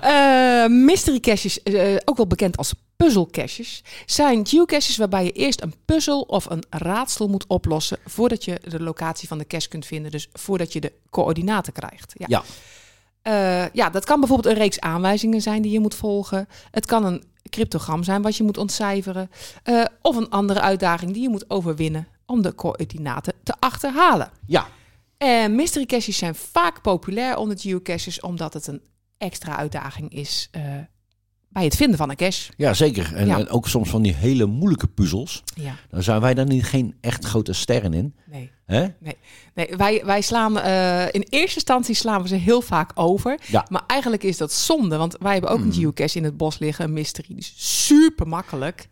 Eh, 0.02 0.66
mystery 0.68 1.20
caches, 1.20 1.64
eh, 1.64 1.96
ook 2.06 2.18
wel 2.18 2.28
bekend 2.28 2.58
als 2.58 2.74
puzzle 2.98 3.28
caches, 3.32 3.84
zijn 4.06 4.48
geocaches 4.48 4.98
waarbij 4.98 5.24
je 5.24 5.32
eerst 5.32 5.62
een 5.62 5.74
puzzel 5.86 6.22
of 6.22 6.46
een 6.50 6.64
raadsel 6.70 7.28
moet 7.28 7.48
oplossen 7.48 7.98
voordat 8.06 8.46
je 8.46 8.60
de 8.68 8.80
locatie 8.84 9.28
van 9.28 9.38
de 9.38 9.48
cache 9.48 9.68
kunt 9.68 9.86
vinden. 9.86 10.12
Dus 10.12 10.28
voordat 10.34 10.74
je 10.74 10.80
de 10.80 10.92
coördinaten 11.10 11.74
krijgt. 11.74 12.14
Ja. 12.28 12.44
Ja. 13.24 13.64
Eh, 13.66 13.70
ja, 13.74 13.90
dat 13.90 14.06
kan 14.06 14.20
bijvoorbeeld 14.20 14.54
een 14.56 14.62
reeks 14.62 14.80
aanwijzingen 14.80 15.42
zijn 15.42 15.62
die 15.62 15.72
je 15.72 15.80
moet 15.80 15.96
volgen. 15.96 16.48
Het 16.72 16.86
kan 16.86 17.06
een 17.06 17.24
cryptogram 17.50 18.04
zijn 18.04 18.22
wat 18.22 18.36
je 18.36 18.44
moet 18.44 18.58
ontcijferen. 18.58 19.30
Eh, 19.64 19.84
of 20.02 20.16
een 20.16 20.30
andere 20.30 20.62
uitdaging 20.62 21.14
die 21.14 21.22
je 21.22 21.30
moet 21.30 21.50
overwinnen 21.50 22.08
om 22.26 22.42
de 22.42 22.56
coördinaten 22.56 23.34
te 23.44 23.54
achterhalen. 23.60 24.30
Ja, 24.46 24.68
En 25.18 25.56
mystery 25.56 25.86
caches 25.86 26.18
zijn 26.18 26.36
vaak 26.36 26.82
populair 26.82 27.38
onder 27.38 27.60
geocaches 27.60 28.20
omdat 28.20 28.54
het 28.54 28.68
een 28.68 28.82
extra 29.18 29.56
uitdaging 29.58 30.14
is 30.14 30.48
eh, 30.52 30.62
bij 31.50 31.64
het 31.64 31.76
vinden 31.76 31.98
van 31.98 32.10
een 32.10 32.16
cache. 32.16 32.52
ja 32.58 32.74
zeker. 32.74 33.16
En, 33.16 33.28
Ja. 33.28 33.38
en 33.38 33.50
ook 33.50 33.68
soms 33.68 33.90
van 33.90 34.02
die 34.02 34.14
hele 34.14 34.46
moeilijke 34.46 34.88
puzzels. 34.88 35.44
Ja, 35.56 35.76
Dan 35.90 36.04
zijn 36.04 36.22
wij 36.22 36.34
daar 36.34 36.46
niet 36.46 36.64
geen 36.64 36.96
echt 37.02 37.26
grote 37.26 37.54
sterren 37.54 37.94
in. 37.94 38.16
nee. 38.26 38.52
Hè? 38.70 38.88
nee 39.00 39.16
wij, 39.78 40.02
wij 40.06 40.22
slaan, 40.22 40.60
eh, 40.60 41.02
in 41.12 41.26
eerste 41.30 41.56
instantie 41.56 41.96
slaan 41.96 42.22
we 42.22 42.28
ze 42.28 42.36
heel 42.36 42.62
vaak 42.62 42.92
over. 42.96 43.40
Ja. 43.46 43.66
Maar 43.70 43.82
eigenlijk 43.88 44.24
is 44.24 44.38
dat 44.38 44.54
zonde, 44.54 44.98
want 44.98 45.16
wij 45.20 45.32
hebben 45.32 45.50
ook 45.50 45.58
een 45.58 45.64
Hmm. 45.64 45.74
geocache 45.74 46.18
in 46.18 46.24
het 46.24 46.38
bos 46.38 46.60
liggen, 46.60 46.86
een 46.86 46.94
mystery. 46.94 47.28
Die 47.28 47.38
is 47.38 47.54
super 47.86 48.28
makkelijk. 48.28 48.88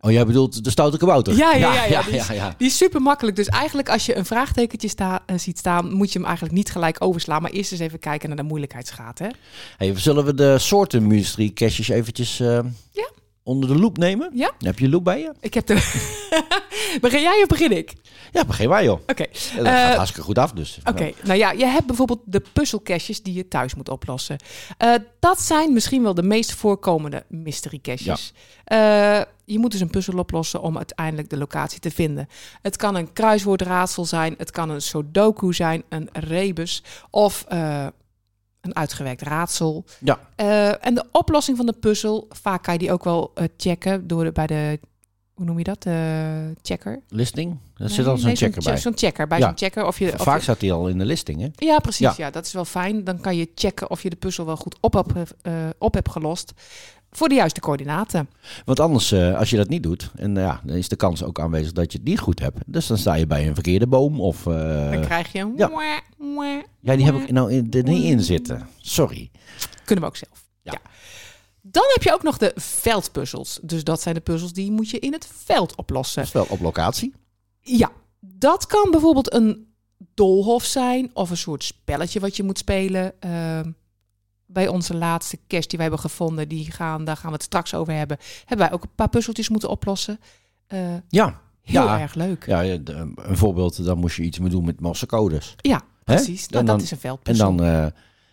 Oh, 0.00 0.10
jij 0.10 0.26
bedoelt 0.26 0.64
de 0.64 0.70
stoute 0.70 0.96
kabouter? 0.98 1.36
Ja, 1.36 1.52
ja, 1.54 1.74
ja, 1.74 1.74
ja, 1.74 1.84
ja, 1.84 2.02
die 2.02 2.14
is- 2.14 2.26
ja, 2.26 2.32
ja. 2.34 2.54
Die 2.58 2.66
is 2.66 2.76
super 2.76 3.02
makkelijk. 3.02 3.36
Dus 3.36 3.46
eigenlijk 3.46 3.88
als 3.88 4.06
je 4.06 4.16
een 4.16 4.24
vraagtekentje 4.24 4.88
sta, 4.88 5.22
eh, 5.26 5.38
ziet 5.38 5.58
staan, 5.58 5.92
moet 5.92 6.12
je 6.12 6.18
hem 6.18 6.26
eigenlijk 6.26 6.56
niet 6.56 6.70
gelijk 6.70 6.96
overslaan. 6.98 7.42
Maar 7.42 7.50
eerst 7.50 7.72
eens 7.72 7.80
even 7.80 7.98
kijken 7.98 8.28
naar 8.28 8.36
de 8.38 8.42
moeilijkheidsgraad. 8.42 9.18
Hè? 9.18 9.28
Hey, 9.76 9.92
zullen 9.98 10.24
we 10.24 10.34
de 10.34 10.58
soorten 10.58 11.06
mystery 11.06 11.50
caches 11.54 11.88
eventjes 11.88 12.40
eh, 12.40 12.58
Ja. 12.92 13.10
onder 13.42 13.68
de 13.68 13.78
loep 13.78 13.96
nemen? 13.98 14.30
Ja. 14.34 14.50
Heb 14.58 14.78
je 14.78 14.88
loep 14.88 15.04
bij 15.04 15.18
je? 15.20 15.32
Ik 15.40 15.54
heb 15.54 15.66
de... 15.66 15.74
Begin 17.00 17.20
jij 17.20 17.40
of 17.42 17.48
begin 17.48 17.72
ik? 17.76 17.92
Ja, 18.32 18.44
begin 18.44 18.68
wij 18.68 18.84
joh. 18.84 19.00
Oké. 19.06 19.24
Ja, 19.30 19.56
dat 19.56 19.66
Eh, 19.66 19.72
gaat 19.72 19.94
hartstikke 19.96 20.26
goed 20.26 20.38
af 20.38 20.52
dus. 20.52 20.78
Oké, 20.84 21.12
nou 21.24 21.38
ja, 21.38 21.50
je 21.50 21.66
hebt 21.66 21.86
bijvoorbeeld 21.86 22.20
de 22.24 22.42
puzzelcaches 22.52 23.22
die 23.22 23.34
je 23.34 23.48
thuis 23.48 23.74
moet 23.74 23.88
oplossen. 23.88 24.36
Eh, 24.78 24.94
dat 25.20 25.40
zijn 25.40 25.72
misschien 25.72 26.02
wel 26.02 26.14
de 26.14 26.22
meest 26.22 26.52
voorkomende 26.52 27.24
mystery 27.28 27.78
caches. 27.82 28.32
Eh, 28.64 29.20
je 29.44 29.58
moet 29.58 29.70
dus 29.70 29.80
een 29.80 29.90
puzzel 29.90 30.18
oplossen 30.18 30.62
om 30.62 30.76
uiteindelijk 30.76 31.30
de 31.30 31.36
locatie 31.36 31.80
te 31.80 31.90
vinden. 31.90 32.28
Het 32.62 32.76
kan 32.76 32.94
een 32.94 33.12
kruiswoordraadsel 33.12 34.04
zijn, 34.04 34.34
het 34.38 34.50
kan 34.50 34.70
een 34.70 34.82
sudoku 34.82 35.52
zijn, 35.52 35.82
een 35.88 36.08
rebus 36.12 36.82
of 37.10 37.44
eh, 37.48 37.86
een 38.60 38.76
uitgewerkt 38.76 39.22
raadsel. 39.22 39.84
Ja. 40.00 40.18
Eh, 40.36 40.86
en 40.86 40.94
de 40.94 41.04
oplossing 41.12 41.56
van 41.56 41.66
de 41.66 41.72
puzzel, 41.72 42.26
vaak 42.30 42.62
kan 42.62 42.72
je 42.72 42.78
die 42.78 42.92
ook 42.92 43.04
wel 43.04 43.30
eh, 43.34 43.44
checken 43.56 44.06
door 44.06 44.24
de, 44.24 44.32
bij 44.32 44.46
de, 44.46 44.80
hoe 45.42 45.50
noem 45.50 45.58
je 45.58 45.64
dat? 45.64 45.86
Eh, 45.86 45.94
checker. 46.62 47.00
Listing? 47.08 47.58
Er 47.76 47.88
zit 47.90 48.06
al 48.06 48.16
zo'n 48.16 48.26
nee, 48.26 48.36
checker 48.36 48.62
bij. 48.62 48.76
Zo'n 48.76 48.92
checker. 48.96 49.26
Bij 49.26 49.38
Ja. 49.38 49.46
zo'n 49.46 49.56
checker. 49.56 49.86
Of 49.86 49.98
je, 49.98 50.12
of 50.12 50.22
Vaak 50.22 50.36
je- 50.36 50.42
staat 50.42 50.60
die 50.60 50.72
al 50.72 50.88
in 50.88 50.98
de 50.98 51.04
listing, 51.04 51.40
hè? 51.40 51.48
ja, 51.56 51.78
precies. 51.78 52.00
Ja. 52.06 52.14
Ja. 52.16 52.30
dat 52.30 52.46
is 52.46 52.52
wel 52.52 52.64
fijn. 52.64 53.04
Dan 53.04 53.20
kan 53.20 53.36
je 53.36 53.48
checken 53.54 53.90
of 53.90 54.02
je 54.02 54.10
de 54.10 54.16
puzzel 54.16 54.46
wel 54.46 54.56
goed 54.56 54.76
op, 54.80 54.94
hebt, 54.94 55.34
eh, 55.42 55.52
op 55.78 55.94
hebt 55.94 56.10
gelost. 56.10 56.52
Voor 57.10 57.28
de 57.28 57.34
juiste 57.34 57.60
coördinaten. 57.60 58.28
Want 58.64 58.80
anders, 58.80 59.12
eh, 59.12 59.38
als 59.38 59.50
je 59.50 59.56
dat 59.56 59.68
niet 59.68 59.82
doet, 59.82 60.10
en 60.16 60.34
ja, 60.34 60.60
dan 60.64 60.76
is 60.76 60.88
de 60.88 60.96
kans 60.96 61.22
ook 61.24 61.40
aanwezig 61.40 61.72
dat 61.72 61.92
je 61.92 61.98
het 61.98 62.06
niet 62.06 62.18
goed 62.18 62.40
hebt. 62.40 62.58
Dus 62.66 62.86
dan 62.86 62.98
sta 62.98 63.14
je 63.14 63.26
bij 63.26 63.46
een 63.46 63.54
verkeerde 63.54 63.86
boom 63.86 64.20
of... 64.20 64.42
Dan 64.42 65.00
krijg 65.00 65.32
je 65.32 65.38
een... 65.38 65.52
ja. 65.56 65.68
mwah, 65.68 65.98
mwah, 66.34 66.62
ja, 66.80 66.96
die 66.96 67.04
heb 67.04 67.14
ik 67.14 67.30
nou 67.30 67.52
in, 67.52 67.66
er 67.70 67.82
niet 67.82 68.04
in 68.04 68.20
zitten. 68.20 68.68
Sorry. 68.80 69.30
Kunnen 69.84 70.04
we 70.04 70.10
ook 70.10 70.16
zelf. 70.16 70.44
Ja. 70.62 70.72
Ja. 70.72 70.90
Dan 71.62 71.84
heb 71.92 72.02
je 72.02 72.12
ook 72.12 72.22
nog 72.22 72.38
de 72.38 72.52
veldpuzzels. 72.56 73.58
Dus 73.62 73.84
dat 73.84 74.00
zijn 74.02 74.14
de 74.14 74.20
puzzels 74.20 74.52
die 74.52 74.70
moet 74.70 74.90
je 74.90 74.98
in 74.98 75.12
het 75.12 75.28
veld 75.44 75.74
oplossen. 75.74 76.24
Wel 76.32 76.46
op 76.48 76.60
locatie. 76.60 77.14
Ja, 77.60 77.90
dat 78.20 78.66
kan 78.66 78.90
bijvoorbeeld 78.90 79.32
een 79.34 79.74
doolhof 80.14 80.64
zijn 80.64 81.10
of 81.14 81.30
een 81.30 81.36
soort 81.36 81.64
spelletje 81.64 82.20
wat 82.20 82.36
je 82.36 82.42
moet 82.42 82.58
spelen. 82.58 83.20
Ehm, 83.20 83.70
bij 84.46 84.68
onze 84.68 84.94
laatste 84.96 85.38
cache 85.48 85.68
die 85.68 85.78
wij 85.78 85.86
hebben 85.88 85.98
gevonden, 86.10 86.48
die 86.48 86.70
gaan, 86.70 87.04
daar 87.04 87.16
gaan 87.16 87.28
we 87.30 87.34
het 87.36 87.42
straks 87.44 87.74
over 87.74 87.92
hebben, 87.94 88.16
hebben 88.44 88.66
wij 88.66 88.74
ook 88.76 88.82
een 88.82 88.94
paar 88.94 89.08
puzzeltjes 89.08 89.48
moeten 89.48 89.68
oplossen. 89.68 90.20
Eh, 90.66 90.78
Ja. 91.08 91.40
heel 91.62 91.82
Ja. 91.82 92.00
erg 92.00 92.14
leuk. 92.14 92.46
Ja, 92.46 92.62
een 92.64 93.16
voorbeeld, 93.36 93.84
dan 93.84 93.98
moest 93.98 94.16
je 94.16 94.22
iets 94.22 94.38
mee 94.38 94.50
doen 94.50 94.64
met 94.64 94.80
massacodes. 94.80 95.54
Ja, 95.56 95.80
precies. 96.04 96.48
Nou, 96.48 96.60
En 96.60 96.66
dat 96.66 96.82
is 96.82 96.90
een 96.90 96.96
En 96.96 97.02
veldpuzzel. 97.02 97.56
dan 97.56 97.66
eh, 97.66 97.86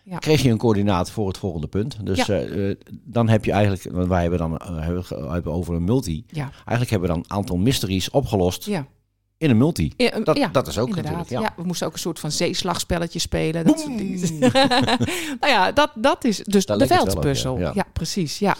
Ja. 0.09 0.17
kreeg 0.17 0.41
je 0.41 0.49
een 0.49 0.57
coördinaat 0.57 1.11
voor 1.11 1.27
het 1.27 1.37
volgende 1.37 1.67
punt. 1.67 1.97
Dus 2.05 2.25
Ja. 2.25 2.39
eh, 2.39 2.69
eh, 2.69 2.75
dan 3.03 3.29
heb 3.29 3.45
je 3.45 3.51
eigenlijk, 3.51 3.83
want 3.91 4.07
wij 4.07 4.21
hebben 4.21 4.39
dan 4.39 4.57
eh, 4.57 4.77
hebben, 5.31 5.51
over 5.51 5.75
een 5.75 5.83
multi. 5.83 6.23
ja. 6.27 6.41
Eigenlijk 6.53 6.89
hebben 6.89 7.09
we 7.09 7.15
dan 7.15 7.23
een 7.27 7.31
aantal 7.37 7.57
mysteries 7.57 8.09
opgelost 8.09 8.65
Ja. 8.65 8.85
in 9.37 9.49
een 9.49 9.57
multi. 9.57 9.93
Dat, 10.23 10.37
ja, 10.37 10.47
dat 10.47 10.67
is 10.67 10.77
ook 10.77 10.87
inderdaad. 10.87 11.11
natuurlijk. 11.15 11.41
Ja. 11.47 11.53
Ja. 11.55 11.61
we 11.61 11.67
moesten 11.67 11.87
ook 11.87 11.93
een 11.93 11.99
soort 11.99 12.19
van 12.19 12.31
zeeslagspelletje 12.31 13.19
spelen. 13.19 13.65
Dat 13.65 13.79
soort 13.79 13.97
dingen. 13.97 14.39
nou 15.41 15.53
ja, 15.53 15.71
dat, 15.71 15.91
dat 15.95 16.23
is 16.23 16.37
dus 16.43 16.65
Daar 16.65 16.77
de 16.77 16.87
veldpuzzel. 16.87 17.59
ja. 17.59 17.85
precies. 17.93 18.39
Ja. 18.39 18.55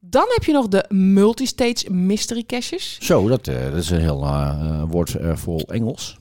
Dan 0.00 0.24
heb 0.28 0.44
je 0.44 0.52
nog 0.52 0.68
de 0.68 0.84
multistage 0.88 1.90
mystery 1.90 2.44
caches. 2.46 2.98
Zo, 3.00 3.28
dat, 3.28 3.44
dat 3.44 3.74
is 3.74 3.90
een 3.90 4.00
heel 4.00 4.26
woord 4.88 5.16
vol 5.34 5.60
Engels. 5.60 6.18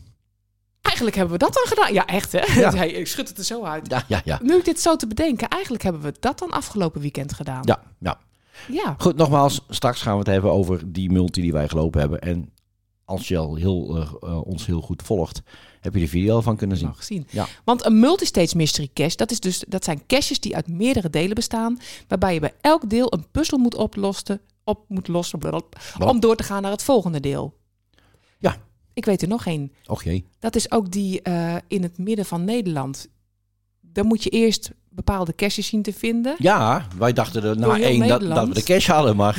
Eigenlijk 0.88 1.16
hebben 1.16 1.34
we 1.34 1.46
dat 1.46 1.54
dan 1.54 1.66
gedaan. 1.68 1.94
Ja, 1.94 2.06
echt 2.06 2.32
hè? 2.32 2.60
Ja. 2.60 2.76
Hey, 2.78 2.90
ik 2.90 3.08
schud 3.08 3.28
het 3.28 3.38
er 3.38 3.44
zo 3.44 3.64
uit. 3.64 3.90
Ja, 3.90 4.04
ja, 4.08 4.22
ja. 4.26 4.40
Nu 4.44 4.56
ik 4.58 4.66
dit 4.66 4.80
zo 4.80 4.96
te 4.96 5.08
bedenken, 5.08 5.48
eigenlijk 5.48 5.84
hebben 5.84 6.02
we 6.02 6.14
dat 6.20 6.40
dan 6.40 6.52
afgelopen 6.52 7.02
weekend 7.02 7.34
gedaan. 7.34 7.62
ja, 7.64 7.82
ja. 8.00 8.20
Ja. 8.68 8.96
Goed, 8.98 9.16
nogmaals, 9.16 9.62
straks 9.70 10.02
gaan 10.02 10.14
we 10.14 10.20
het 10.20 10.28
hebben 10.28 10.52
over 10.52 10.92
die 10.92 11.12
multi 11.12 11.42
die 11.42 11.52
wij 11.52 11.68
gelopen 11.68 12.00
hebben. 12.00 12.22
En 12.22 12.52
als 13.06 13.28
je 13.28 13.38
al 13.38 13.56
heel, 13.56 13.96
eh, 13.96 14.30
eh, 14.30 14.48
ons 14.48 14.66
heel 14.66 14.82
goed 14.82 15.02
volgt, 15.02 15.42
heb 15.82 15.94
je 15.94 16.00
de 16.00 16.08
video 16.08 16.36
al 16.36 16.42
van 16.42 16.58
kunnen 16.58 16.78
zien. 16.78 16.96
Gezien. 16.96 17.28
Ja. 17.30 17.48
Want 17.64 17.86
een 17.86 18.00
multistage 18.00 18.58
mystery 18.58 18.90
cache, 18.94 19.16
dat, 19.16 19.32
is 19.32 19.40
dus, 19.40 19.64
dat 19.68 19.84
zijn 19.84 20.06
caches 20.08 20.40
die 20.40 20.56
uit 20.56 20.68
meerdere 20.68 21.10
delen 21.10 21.36
bestaan. 21.36 21.80
Waarbij 22.08 22.34
je 22.34 22.40
bij 22.40 22.54
elk 22.62 22.90
deel 22.90 23.14
een 23.14 23.26
puzzel 23.32 23.58
moet 23.58 23.76
oplossen, 23.76 24.42
op 24.64 24.86
moet 24.88 25.08
lossen 25.08 25.40
blablabla, 25.40 26.08
om 26.08 26.20
door 26.20 26.36
te 26.36 26.44
gaan 26.44 26.62
naar 26.62 26.72
het 26.72 26.84
volgende 26.84 27.20
deel. 27.20 27.54
Ja. 28.40 28.58
Ik 28.98 29.06
weet 29.06 29.22
er 29.22 29.28
nog 29.28 29.46
één. 29.46 29.72
Och 29.86 30.04
jee. 30.04 30.26
Dat 30.40 30.56
is 30.56 30.72
ook 30.72 30.92
die 30.92 31.22
eh, 31.22 31.56
in 31.68 31.84
het 31.84 31.98
midden 31.98 32.26
van 32.26 32.44
Nederland. 32.44 33.08
Dan 33.82 34.06
moet 34.06 34.24
je 34.24 34.30
eerst 34.30 34.72
bepaalde 34.90 35.36
caches 35.36 35.68
zien 35.68 35.82
te 35.82 35.94
vinden. 35.94 36.36
Ja, 36.38 36.88
wij 36.98 37.14
dachten 37.14 37.44
er 37.44 37.58
na 37.58 37.80
één 37.80 38.08
dat, 38.08 38.22
dat 38.22 38.48
we 38.48 38.54
de 38.54 38.64
cash 38.64 38.88
hadden, 38.88 39.16
maar 39.16 39.38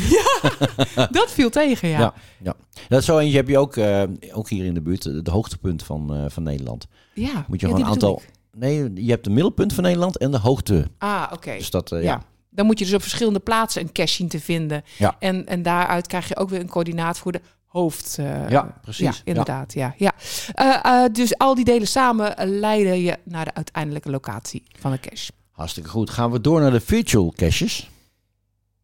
Dat 1.11 1.31
viel 1.31 1.51
tegen, 1.51 1.89
ja. 1.89 1.99
Ja. 1.99 2.15
ja. 2.43 2.55
Dat 2.89 3.05
zo 3.05 3.19
eentje 3.19 3.37
heb 3.37 3.49
je 3.49 3.59
ook, 3.59 3.77
eh, 3.77 4.03
ook 4.33 4.49
hier 4.49 4.65
in 4.65 4.75
de 4.75 4.81
buurt, 4.81 5.05
het 5.05 5.29
hoogtepunt 5.29 5.83
van, 5.83 6.15
eh, 6.15 6.25
van 6.29 6.43
Nederland. 6.43 6.87
Ja, 7.15 7.45
Moet 7.49 7.61
je 7.61 7.67
ja, 7.67 7.73
gewoon 7.73 7.87
een 7.87 7.93
aantal... 7.93 8.23
Nee, 8.53 8.93
je 8.95 9.11
hebt 9.11 9.25
de 9.25 9.31
middelpunt 9.31 9.73
van 9.73 9.83
Nederland 9.85 10.19
en 10.19 10.31
de 10.31 10.39
hoogte. 10.39 10.89
Ah, 10.99 11.31
oké. 11.33 11.57
Dus 11.57 11.71
dat, 11.71 11.89
ja. 11.91 11.99
ja. 11.99 12.23
Dan 12.51 12.67
moet 12.67 12.79
je 12.79 12.85
dus 12.85 12.95
op 12.95 13.03
verschillende 13.03 13.41
plaatsen 13.41 13.83
een 13.83 13.93
cache 13.93 14.15
zien 14.15 14.29
te 14.29 14.41
vinden. 14.41 14.83
Ja. 14.99 15.17
En, 15.19 15.47
en 15.47 15.63
daaruit 15.63 16.07
krijg 16.07 16.29
je 16.29 16.37
ook 16.37 16.49
weer 16.49 16.61
een 16.61 16.69
coördinaat 16.69 17.19
voor 17.19 17.33
de 17.33 17.41
hoofd. 17.69 18.19
eh, 18.19 18.49
Ja, 18.49 18.79
precies. 18.83 19.05
Ja, 19.07 19.15
inderdaad. 19.25 19.73
Ja. 19.73 19.95
Ja, 19.97 20.13
Eh, 20.55 20.85
eh, 21.05 21.13
dus 21.13 21.39
al 21.39 21.55
die 21.55 21.65
delen 21.65 21.89
samen 21.89 22.35
leiden 22.59 23.01
je 23.03 23.19
naar 23.25 23.45
de 23.45 23.55
uiteindelijke 23.55 24.11
locatie 24.11 24.63
van 24.79 24.91
de 24.91 25.01
cache. 25.01 25.33
Hartstikke 25.51 25.89
goed. 25.89 26.11
Gaan 26.11 26.31
we 26.31 26.41
door 26.41 26.61
naar 26.61 26.71
de 26.71 26.81
virtual 26.81 27.33
caches. 27.37 27.91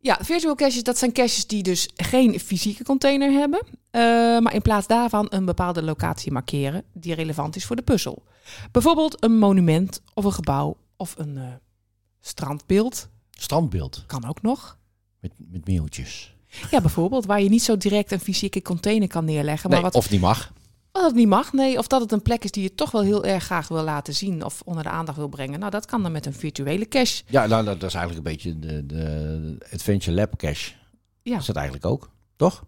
Ja, 0.00 0.19
virtual 0.21 0.55
caches, 0.55 0.83
dat 0.83 0.99
zijn 0.99 1.12
caches 1.12 1.47
die 1.47 1.62
dus 1.62 1.88
geen 1.97 2.41
fysieke 2.41 2.85
container 2.85 3.31
hebben. 3.31 3.62
maar 4.43 4.55
in 4.55 4.62
plaats 4.62 4.87
daarvan 4.87 5.26
een 5.31 5.45
bepaalde 5.45 5.83
locatie 5.83 6.33
markeren 6.33 6.85
die 6.93 7.14
relevant 7.14 7.57
is 7.57 7.64
voor 7.64 7.76
de 7.76 7.83
puzzel. 7.83 8.23
Bijvoorbeeld 8.73 9.25
een 9.25 9.38
monument 9.38 10.03
of 10.14 10.25
een 10.25 10.33
gebouw 10.33 10.76
of 10.97 11.14
een 11.19 11.38
strandbeeld. 12.21 13.09
Standbeeld 13.31 14.05
Kan 14.07 14.29
ook 14.29 14.43
nog. 14.43 14.79
met, 15.21 15.33
met 15.38 15.67
meeltjes. 15.67 16.34
Ja, 16.70 16.80
bijvoorbeeld 16.80 17.26
waar 17.26 17.42
je 17.42 17.49
niet 17.49 17.62
zo 17.62 17.76
direct 17.76 18.12
een 18.12 18.20
fysieke 18.20 18.62
container 18.62 19.08
kan 19.08 19.25
neerleggen. 19.25 19.70
Maar 19.70 19.78
Nee, 19.82 19.90
wat, 19.90 19.94
of 20.02 20.11
niet 20.11 20.20
mag. 20.20 20.52
wat 20.92 21.02
het 21.04 21.14
niet 21.14 21.28
mag, 21.28 21.52
nee. 21.52 21.78
Of 21.78 21.87
dat 21.87 22.00
het 22.00 22.12
een 22.12 22.23
plek 22.23 22.44
is 22.44 22.50
die 22.50 22.62
je 22.62 22.75
toch 22.75 22.90
wel 22.90 23.02
heel 23.02 23.25
erg 23.25 23.44
graag 23.44 23.68
wil 23.68 23.82
laten 23.82 24.14
zien 24.14 24.44
of 24.44 24.62
onder 24.64 24.82
de 24.82 24.88
aandacht 24.90 25.18
wil 25.18 25.28
brengen. 25.28 25.58
Nou, 25.58 25.70
dat 25.70 25.87
kan 25.87 26.02
dan 26.02 26.12
met 26.12 26.26
een 26.26 26.32
virtuele 26.34 26.88
cache. 26.88 27.23
Ja, 27.26 27.46
nou, 27.46 27.64
dat 27.64 27.82
is 27.82 27.94
eigenlijk 27.94 28.16
een 28.26 28.32
beetje 28.32 28.58
de, 28.58 28.87
de 28.87 29.58
Adventure 29.73 30.16
Lab 30.16 30.37
cache. 30.37 30.73
Ja. 31.23 31.38
Is 31.38 31.46
dat 31.46 31.56
eigenlijk 31.56 31.87
ook? 31.87 32.11
Toch? 32.37 32.64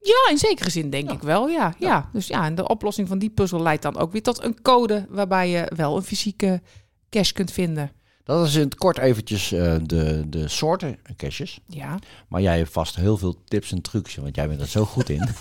Ja, 0.00 0.30
in 0.30 0.38
zekere 0.38 0.70
zin 0.70 0.90
denk 0.90 1.08
Ja. 1.08 1.14
ik 1.14 1.22
wel, 1.22 1.48
ja. 1.48 1.74
ja. 1.78 1.88
Ja. 1.88 2.08
Dus 2.12 2.26
ja, 2.26 2.44
en 2.44 2.54
de 2.54 2.68
oplossing 2.68 3.08
van 3.08 3.18
die 3.18 3.30
puzzel 3.30 3.62
leidt 3.62 3.82
dan 3.82 3.96
ook 3.98 4.12
weer 4.12 4.22
tot 4.22 4.42
een 4.44 4.62
code 4.62 5.06
waarbij 5.08 5.48
je 5.50 5.72
wel 5.76 5.96
een 5.96 6.02
fysieke 6.02 6.62
cache 7.10 7.32
kunt 7.32 7.50
vinden. 7.52 7.92
Dat 8.24 8.46
is 8.46 8.54
in 8.54 8.62
het 8.64 8.74
kort 8.74 8.98
eventjes 8.98 9.52
eh, 9.52 9.74
de, 9.82 10.24
de 10.28 10.48
soorten 10.48 10.98
caches. 11.16 11.60
Ja. 11.66 11.98
Maar 12.28 12.40
jij 12.40 12.56
hebt 12.56 12.72
vast 12.72 12.96
heel 12.96 13.16
veel 13.16 13.36
tips 13.44 13.72
en 13.72 13.80
trucs, 13.80 14.14
want 14.14 14.36
jij 14.36 14.48
bent 14.48 14.60
er 14.60 14.66
zo 14.66 14.84
goed 14.84 15.08
in. 15.08 15.28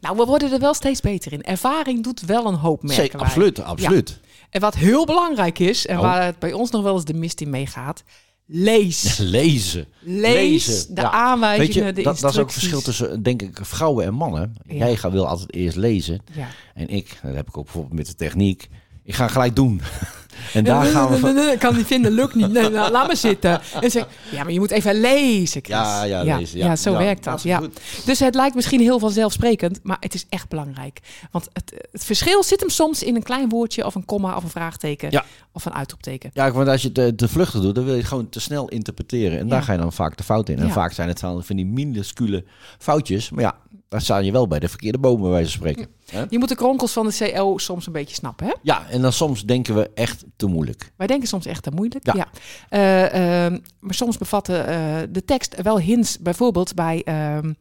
Nou, 0.00 0.16
we 0.16 0.24
worden 0.24 0.52
er 0.52 0.58
wel 0.58 0.74
steeds 0.74 1.00
beter 1.00 1.32
in. 1.32 1.42
Ervaring 1.42 2.02
doet 2.02 2.20
wel 2.20 2.46
een 2.46 2.54
hoop, 2.54 2.82
merken 2.82 3.02
Zeker, 3.02 3.20
absoluut, 3.20 3.62
absoluut. 3.62 4.20
En 4.50 4.60
wat 4.60 4.74
heel 4.74 5.06
belangrijk 5.06 5.58
is, 5.58 5.86
en 5.86 5.96
Oh. 5.96 6.02
waar 6.02 6.24
het 6.24 6.38
bij 6.38 6.52
ons 6.52 6.70
nog 6.70 6.82
wel 6.82 6.94
eens 6.94 7.04
de 7.04 7.14
mist 7.14 7.40
in 7.40 7.50
meegaat, 7.50 8.02
lees. 8.46 9.16
Lezen. 9.18 9.86
Lees 10.00 10.34
Lezen, 10.34 10.94
de 10.94 11.00
ja. 11.00 11.10
aanwijzingen, 11.10 11.84
Weet 11.84 11.86
je, 11.86 11.92
de 11.92 12.02
dat, 12.02 12.18
dat 12.20 12.32
is 12.32 12.38
ook 12.38 12.44
het 12.44 12.58
verschil 12.58 12.80
tussen, 12.80 13.22
denk 13.22 13.42
ik, 13.42 13.58
vrouwen 13.62 14.04
en 14.04 14.14
mannen. 14.14 14.54
Ja. 14.66 14.74
Jij 14.74 14.96
gaat, 14.96 15.12
wil 15.12 15.26
altijd 15.28 15.54
eerst 15.54 15.76
lezen. 15.76 16.20
Ja. 16.32 16.48
En 16.74 16.88
ik, 16.88 17.18
dat 17.22 17.34
heb 17.34 17.48
ik 17.48 17.56
ook 17.56 17.64
bijvoorbeeld 17.64 17.94
met 17.94 18.06
de 18.06 18.14
techniek. 18.14 18.68
Ik 19.02 19.14
ga 19.14 19.28
gelijk 19.28 19.56
doen. 19.56 19.80
En 20.52 20.64
daar 20.64 20.84
gaan 20.84 21.10
we 21.10 21.18
van... 21.18 21.38
Ik 21.38 21.58
kan 21.58 21.76
niet 21.76 21.86
vinden, 21.86 22.12
lukt 22.12 22.34
niet. 22.34 22.52
Nee, 22.52 22.68
nou, 22.70 22.90
laat 22.90 23.06
maar 23.06 23.16
zitten. 23.16 23.60
En 23.80 23.90
zeg, 23.90 24.06
ja, 24.30 24.42
maar 24.42 24.52
je 24.52 24.58
moet 24.58 24.70
even 24.70 25.00
lezen, 25.00 25.60
Chris. 25.64 25.76
Ja, 25.76 26.02
ja, 26.02 26.22
lezen. 26.22 26.58
Ja, 26.58 26.66
Ja, 26.66 26.76
zo 26.76 26.92
Ja, 26.92 26.98
werkt 26.98 27.24
dat. 27.24 27.42
Ja. 27.42 27.62
Dus 28.04 28.18
het 28.18 28.34
lijkt 28.34 28.54
misschien 28.54 28.80
heel 28.80 28.98
vanzelfsprekend, 28.98 29.80
maar 29.82 29.96
het 30.00 30.14
is 30.14 30.26
echt 30.28 30.48
belangrijk. 30.48 31.00
Want 31.30 31.48
het, 31.52 31.72
het 31.92 32.04
verschil 32.04 32.42
zit 32.42 32.60
hem 32.60 32.70
soms 32.70 33.02
in 33.02 33.16
een 33.16 33.22
klein 33.22 33.48
woordje 33.48 33.86
of 33.86 33.94
een 33.94 34.04
komma 34.04 34.36
of 34.36 34.42
een 34.42 34.50
vraagteken 34.50 35.24
of 35.52 35.64
een 35.64 35.74
uitroepteken. 35.74 36.30
Ja, 36.34 36.52
want 36.52 36.68
als 36.68 36.82
je 36.82 36.92
te, 36.92 37.14
te 37.14 37.28
vluchtig 37.28 37.60
doet, 37.60 37.74
dan 37.74 37.84
wil 37.84 37.92
je 37.92 37.98
het 37.98 38.08
gewoon 38.08 38.28
te 38.28 38.40
snel 38.40 38.68
interpreteren. 38.68 39.38
En 39.38 39.48
daar 39.48 39.62
ga 39.62 39.72
je 39.72 39.78
dan 39.78 39.92
vaak 39.92 40.16
de 40.16 40.22
fout 40.22 40.48
in. 40.48 40.58
En 40.58 40.70
vaak 40.70 40.92
zijn 40.92 41.08
het 41.08 41.20
van 41.20 41.42
die 41.46 41.66
minuscule 41.66 42.44
foutjes. 42.78 43.30
Maar 43.30 43.42
ja, 43.42 43.56
dan 43.88 44.00
sta 44.00 44.18
je 44.18 44.32
wel 44.32 44.46
bij 44.46 44.58
de 44.58 44.68
verkeerde 44.68 44.98
bomen, 44.98 45.20
bij 45.22 45.30
wijze 45.30 45.58
van 45.58 45.68
spreken. 45.68 45.94
Je 46.30 46.38
moet 46.38 46.48
de 46.48 46.54
kronkels 46.54 46.92
van 46.92 47.06
de 47.06 47.30
CO 47.32 47.58
soms 47.58 47.86
een 47.86 47.92
beetje 47.92 48.14
snappen, 48.14 48.46
hè? 48.46 48.52
Ja, 48.62 48.88
en 48.88 49.02
dan 49.02 49.12
soms 49.12 49.44
denken 49.44 49.74
we 49.74 49.90
echt 49.94 50.24
te 50.36 50.46
moeilijk. 50.46 50.92
Wij 50.96 51.06
denken 51.06 51.28
soms 51.28 51.46
echt 51.46 51.62
te 51.62 51.70
moeilijk. 51.70 52.06
Ja. 52.06 52.14
Ja. 52.14 52.28
Eh, 52.68 53.44
ehm, 53.44 53.58
maar 53.80 53.94
soms 53.94 54.18
bevatten 54.18 54.66
eh, 54.66 54.96
de 55.10 55.24
tekst 55.24 55.62
wel 55.62 55.78
hints. 55.80 56.18
Bijvoorbeeld 56.18 56.74
bij 56.74 57.02
ehm, 57.04 57.52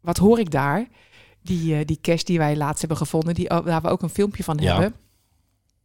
Wat 0.00 0.16
hoor 0.16 0.38
ik 0.38 0.50
daar? 0.50 0.88
Die, 1.42 1.74
eh, 1.76 1.86
die 1.86 1.98
cache 2.00 2.24
die 2.24 2.38
wij 2.38 2.56
laatst 2.56 2.78
hebben 2.80 2.96
gevonden, 2.98 3.34
die, 3.34 3.46
waar 3.64 3.82
we 3.82 3.88
ook 3.88 4.02
een 4.02 4.08
filmpje 4.08 4.44
van 4.44 4.56
Ja. 4.60 4.72
hebben. 4.72 4.94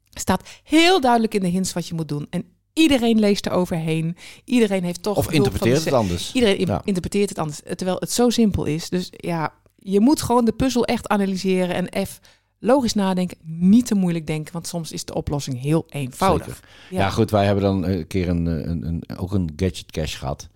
Staat 0.10 0.44
heel 0.64 1.02
duidelijk 1.02 1.34
in 1.34 1.42
de 1.42 1.48
hints 1.48 1.74
wat 1.74 1.88
je 1.88 1.94
moet 1.94 2.08
doen. 2.08 2.28
En 2.30 2.44
iedereen 2.74 3.20
leest 3.20 3.46
er 3.46 3.52
overheen. 3.52 4.18
Iedereen 4.46 4.84
heeft 4.84 5.04
toch. 5.04 5.18
Of 5.18 5.32
interpreteert 5.32 5.84
het 5.86 5.94
anders. 5.94 6.32
Iedereen 6.34 6.58
in- 6.58 6.68
Ja. 6.68 6.82
interpreteert 6.84 7.30
het 7.30 7.38
anders. 7.38 7.62
Terwijl 7.76 7.98
het 8.00 8.12
zo 8.12 8.30
simpel 8.30 8.66
is. 8.66 8.90
Dus 8.90 9.08
ja, 9.12 9.54
je 9.92 10.00
moet 10.00 10.22
gewoon 10.22 10.46
de 10.46 10.52
puzzel 10.52 10.86
echt 10.86 11.08
analyseren 11.08 11.76
en 11.76 11.88
even 11.88 12.20
logisch 12.60 12.94
nadenken. 12.94 13.38
Niet 13.44 13.86
te 13.86 13.96
moeilijk 13.96 14.28
denken, 14.28 14.54
want 14.54 14.68
soms 14.68 14.92
is 14.92 15.06
de 15.06 15.14
oplossing 15.14 15.62
heel 15.62 15.86
eenvoudig. 15.90 16.64
Ja. 16.90 17.10
goed, 17.10 17.32
wij 17.32 17.46
hebben 17.46 17.64
dan 17.64 17.84
een 17.86 18.08
keer 18.08 18.30
een, 18.30 18.46
een, 18.46 18.86
een, 18.88 19.18
ook 19.18 19.32
een 19.34 19.54
gadget 19.56 19.92
cache 19.92 20.18
gehad. 20.18 20.50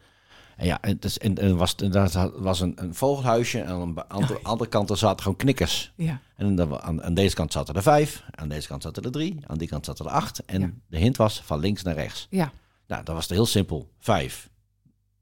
En 0.55 0.65
ja, 0.65 0.81
en, 0.81 0.97
dus, 0.99 1.17
en, 1.17 1.37
en 1.37 1.57
was, 1.57 1.75
daar 1.75 2.29
was 2.35 2.59
een, 2.59 2.73
een 2.75 2.95
vogelhuisje 2.95 3.59
en 3.61 3.67
aan 3.67 3.95
de 3.95 4.07
andere, 4.07 4.39
andere 4.43 4.69
kant 4.69 4.89
er 4.89 4.97
zaten 4.97 5.21
gewoon 5.21 5.37
knikkers. 5.37 5.93
Ja. 5.95 6.19
En 6.35 6.81
aan, 6.81 7.03
aan 7.03 7.13
deze 7.13 7.35
kant 7.35 7.51
zaten 7.51 7.75
er 7.75 7.81
vijf, 7.81 8.23
aan 8.31 8.49
deze 8.49 8.67
kant 8.67 8.83
zaten 8.83 9.03
er 9.03 9.11
drie, 9.11 9.39
aan 9.45 9.57
die 9.57 9.67
kant 9.67 9.85
zaten 9.85 10.05
er 10.05 10.11
acht. 10.11 10.45
En 10.45 10.61
Ja. 10.61 10.71
de 10.87 10.97
hint 10.97 11.17
was 11.17 11.41
van 11.45 11.59
links 11.59 11.83
naar 11.83 11.93
rechts. 11.95 12.27
Ja. 12.29 12.51
Nou, 12.87 13.03
dat 13.03 13.15
was 13.15 13.23
het 13.23 13.33
heel 13.33 13.45
simpel. 13.45 13.89
Vijf. 13.99 14.49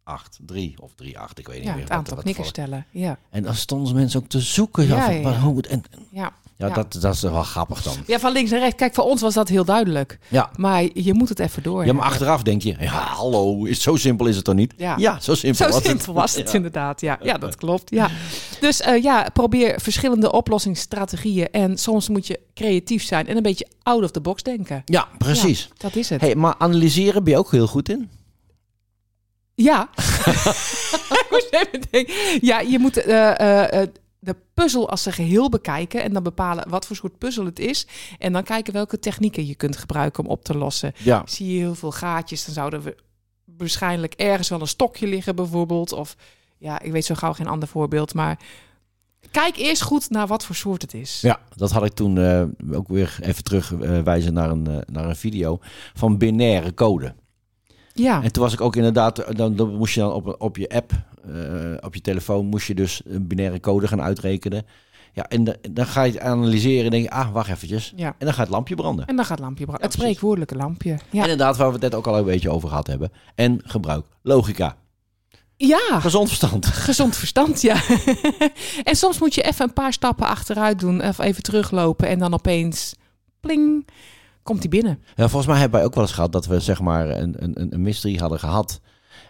8, 0.10 0.40
3 0.46 0.76
of 0.82 0.92
3, 0.96 1.20
8, 1.20 1.40
ik 1.40 1.48
weet 1.48 1.56
niet 1.58 1.66
Ja, 1.66 1.74
meer. 1.74 1.84
het 1.84 1.92
aantal 1.92 2.14
wat 2.16 2.24
knikkers 2.24 2.48
voor- 2.48 2.56
stellen. 2.58 2.86
Ja, 2.92 3.18
En 3.30 3.44
dan 3.44 3.56
stonden 3.56 3.88
ze 3.88 3.94
mensen 3.94 4.20
ook 4.22 4.28
te 4.30 4.40
zoeken. 4.40 4.88
Ja, 4.88 4.96
Ja, 4.96 5.06
van, 5.06 5.14
ja, 5.22 5.30
ja. 5.30 5.40
hoe 5.40 5.62
en, 5.62 5.84
ja. 6.12 6.32
ja, 6.58 6.68
Ja. 6.68 6.74
Dat, 6.74 6.98
dat 7.02 7.14
is 7.14 7.22
wel 7.22 7.44
grappig 7.44 7.82
dan. 7.84 7.94
ja, 8.08 8.20
van 8.20 8.32
links 8.32 8.52
naar 8.52 8.60
rechts. 8.60 8.76
Kijk, 8.76 8.94
voor 8.94 9.04
ons 9.04 9.22
was 9.22 9.34
dat 9.34 9.48
heel 9.48 9.66
duidelijk. 9.66 10.20
Ja. 10.28 10.50
Maar 10.56 10.84
je 10.94 11.14
moet 11.14 11.30
het 11.30 11.40
even 11.40 11.64
door. 11.64 11.86
ja, 11.86 11.94
maar 11.94 12.06
achteraf 12.06 12.44
denk 12.44 12.62
je, 12.62 12.76
ja, 12.80 13.04
hallo, 13.06 13.64
is, 13.66 13.82
zo 13.82 13.96
simpel 13.96 14.26
is 14.26 14.36
het 14.36 14.46
toch 14.46 14.56
niet? 14.56 14.74
Ja. 14.78 15.20
zo 15.20 15.36
simpel 15.36 15.66
Zo 15.68 15.72
was 15.74 15.84
simpel 15.84 16.14
was 16.14 16.36
het 16.36 16.48
Ja. 16.50 16.56
inderdaad. 16.56 17.02
Ja, 17.02 17.20
ja, 17.22 17.38
dat 17.38 17.56
klopt. 17.56 17.90
Ja. 17.90 18.10
Dus 18.60 18.82
eh, 18.82 19.04
ja, 19.04 19.28
probeer 19.34 19.82
verschillende 19.82 20.32
oplossingsstrategieën. 20.32 21.50
En 21.52 21.78
soms 21.78 22.10
moet 22.10 22.28
je 22.28 22.40
creatief 22.54 23.04
zijn 23.04 23.28
en 23.28 23.36
een 23.38 23.44
beetje 23.44 23.68
out 23.84 24.04
of 24.04 24.12
the 24.12 24.22
box 24.22 24.44
denken. 24.44 24.82
Ja, 24.86 25.08
precies. 25.18 25.62
Ja, 25.70 25.74
dat 25.78 25.96
is 25.96 26.10
het. 26.10 26.22
Hey, 26.22 26.36
maar 26.36 26.56
analyseren 26.58 27.24
ben 27.24 27.34
je 27.34 27.40
ook 27.40 27.52
heel 27.52 27.68
goed 27.68 27.90
in? 27.90 28.10
Ja. 29.64 29.90
Ik 31.22 31.28
moest 31.30 31.50
even 31.52 31.82
denken. 31.92 32.14
ja, 32.42 32.60
je 32.60 32.80
moet 32.80 32.98
eh, 32.98 33.40
eh, 33.40 33.82
eh, 33.82 33.90
de 34.20 34.36
puzzel 34.54 34.90
als 34.90 35.06
een 35.06 35.14
geheel 35.14 35.50
bekijken. 35.50 36.04
En 36.04 36.14
dan 36.14 36.24
bepalen 36.24 36.70
wat 36.70 36.86
voor 36.86 36.96
soort 36.96 37.18
puzzel 37.18 37.46
het 37.46 37.60
is. 37.60 37.88
En 38.18 38.34
dan 38.34 38.44
kijken 38.44 38.74
welke 38.74 39.00
technieken 39.00 39.46
je 39.46 39.56
kunt 39.56 39.78
gebruiken 39.78 40.24
om 40.24 40.30
op 40.30 40.44
te 40.44 40.58
lossen. 40.58 40.94
Ja. 40.98 41.22
Zie 41.26 41.54
je 41.54 41.60
heel 41.60 41.76
veel 41.76 41.92
gaatjes, 41.92 42.46
dan 42.46 42.54
zouden 42.54 42.82
we 42.82 42.96
waarschijnlijk 43.58 44.14
ergens 44.14 44.50
wel 44.50 44.62
een 44.62 44.68
stokje 44.68 45.08
liggen 45.08 45.36
bijvoorbeeld. 45.36 45.94
Of 45.94 46.16
ja, 46.58 46.82
ik 46.82 46.92
weet 46.92 47.06
zo 47.06 47.16
gauw 47.16 47.34
geen 47.34 47.48
ander 47.48 47.68
voorbeeld. 47.68 48.14
Maar 48.14 48.40
kijk 49.32 49.58
eerst 49.58 49.82
goed 49.82 50.10
naar 50.10 50.28
wat 50.28 50.46
voor 50.46 50.56
soort 50.56 50.82
het 50.82 50.94
is. 50.94 51.22
Ja, 51.22 51.40
dat 51.56 51.72
had 51.72 51.86
ik 51.86 51.94
toen 51.94 52.20
ook 52.74 52.88
weer 52.88 53.18
even 53.22 53.44
terugwijzen 53.44 54.34
naar, 54.34 54.50
een, 54.50 54.84
naar 54.92 55.06
een 55.06 55.16
video 55.16 55.60
van 55.94 56.18
binaire 56.18 56.74
code. 56.74 57.14
Ja, 58.00 58.24
En 58.24 58.32
toen 58.32 58.44
was 58.44 58.54
ik 58.54 58.62
ook 58.62 58.76
inderdaad, 58.76 59.38
dan, 59.38 59.56
dan 59.56 59.76
moest 59.76 59.94
je 59.94 60.00
dan 60.00 60.12
op, 60.12 60.36
op 60.42 60.58
je 60.58 60.70
app, 60.70 60.92
eh, 61.26 61.34
op 61.80 61.94
je 61.96 62.02
telefoon, 62.02 62.46
moest 62.46 62.68
je 62.68 62.76
dus 62.76 63.02
een 63.06 63.28
binaire 63.28 63.60
code 63.60 63.88
gaan 63.88 64.02
uitrekenen. 64.02 64.66
Ja, 65.14 65.28
en 65.28 65.44
da- 65.44 65.56
dan 65.72 65.86
ga 65.86 66.04
je 66.04 66.12
het 66.12 66.22
analyseren 66.22 66.86
en 66.86 66.92
denk 66.92 67.04
je, 67.04 67.10
ah, 67.10 67.32
wacht 67.32 67.50
eventjes. 67.50 67.94
ja. 67.96 68.08
En 68.08 68.26
dan 68.26 68.34
gaat 68.34 68.46
het 68.46 68.50
lampje 68.56 68.76
branden. 68.76 69.06
En 69.06 69.16
dan 69.16 69.26
gaat 69.26 69.38
het 69.38 69.46
lampje 69.46 69.66
branden. 69.66 69.86
het 69.86 69.96
Ja, 69.96 70.00
spreekwoordelijke 70.02 70.56
lampje. 70.56 70.92
En 70.92 71.00
Ja. 71.12 71.22
inderdaad, 71.22 71.58
waar 71.58 71.68
we 71.68 71.74
het 71.74 71.82
net 71.82 71.96
ook 71.96 72.08
al 72.08 72.18
een 72.18 72.26
beetje 72.26 72.50
over 72.50 72.70
gehad 72.70 72.88
hebben. 72.88 73.12
En 73.36 73.60
gebruik 73.64 74.06
logica. 74.22 74.76
ja, 75.58 76.00
Gezond 76.00 76.28
verstand. 76.28 76.66
gezond 76.90 77.16
verstand, 77.16 77.62
ja. 77.62 77.76
en 78.84 78.96
soms 78.96 79.20
moet 79.20 79.36
je 79.36 79.42
even 79.42 79.66
een 79.68 79.74
paar 79.74 79.94
stappen 79.94 80.28
achteruit 80.28 80.80
doen. 80.80 81.04
Of 81.04 81.20
even 81.20 81.44
teruglopen 81.44 82.08
en 82.08 82.20
dan 82.20 82.34
opeens, 82.34 82.96
pling, 83.40 83.88
komt 84.50 84.60
hij 84.60 84.70
binnen. 84.70 85.00
Ja, 85.16 85.28
volgens 85.28 85.46
mij 85.52 85.60
hebben 85.60 85.78
wij 85.80 85.88
ook 85.88 85.96
wel 85.96 86.04
eens 86.04 86.14
gehad 86.14 86.32
dat 86.32 86.46
we 86.46 86.60
zeg 86.60 86.82
maar 86.82 87.10
een, 87.10 87.36
een, 87.38 87.74
een 87.74 87.82
mystery 87.82 88.16
hadden 88.16 88.40
gehad. 88.40 88.80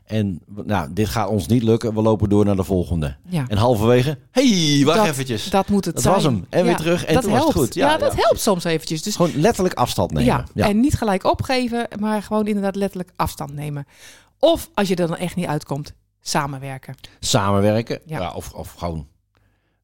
En 0.05 0.41
nou, 0.65 0.93
dit 0.93 1.07
gaat 1.07 1.29
ons 1.29 1.47
niet 1.47 1.63
lukken. 1.63 1.93
We 1.93 2.01
lopen 2.01 2.29
door 2.29 2.45
naar 2.45 2.55
de 2.55 2.63
volgende. 2.63 3.15
Ja, 3.27 3.45
En 3.47 3.57
halverwege, 3.57 4.17
hey, 4.31 4.81
wacht 4.85 4.97
Dat- 4.97 5.07
eventjes. 5.07 5.49
dat 5.49 5.67
moet 5.69 5.85
het 5.85 5.93
Dat 5.93 6.03
zijn. 6.03 6.15
was 6.15 6.23
hem. 6.23 6.45
En 6.49 6.63
weer 6.63 6.75
terug. 6.75 7.05
En 7.05 7.13
dat 7.13 7.23
toen 7.23 7.31
was 7.31 7.43
het 7.43 7.53
helpt. 7.53 7.65
goed. 7.67 7.75
Ja, 7.75 7.89
Ja, 7.91 7.97
dat 7.97 8.15
helpt 8.15 8.39
soms 8.39 8.63
eventjes. 8.63 9.01
Dus 9.01 9.15
Gewoon 9.15 9.35
letterlijk 9.35 9.75
afstand 9.75 10.11
nemen. 10.11 10.25
Ja, 10.25 10.43
Ja. 10.53 10.67
en 10.67 10.79
niet 10.79 10.93
gelijk 10.97 11.23
opgeven, 11.23 11.87
maar 11.99 12.23
gewoon 12.23 12.47
inderdaad 12.47 12.75
letterlijk 12.75 13.11
afstand 13.15 13.53
nemen. 13.53 13.85
Of 14.39 14.69
als 14.73 14.87
je 14.87 14.95
er 14.95 15.07
dan 15.07 15.17
echt 15.17 15.35
niet 15.35 15.47
uitkomt, 15.47 15.93
samenwerken. 16.21 16.95
Samenwerken. 17.19 17.99
Ja. 18.05 18.31
of, 18.33 18.51
of 18.53 18.73
gewoon 18.77 19.07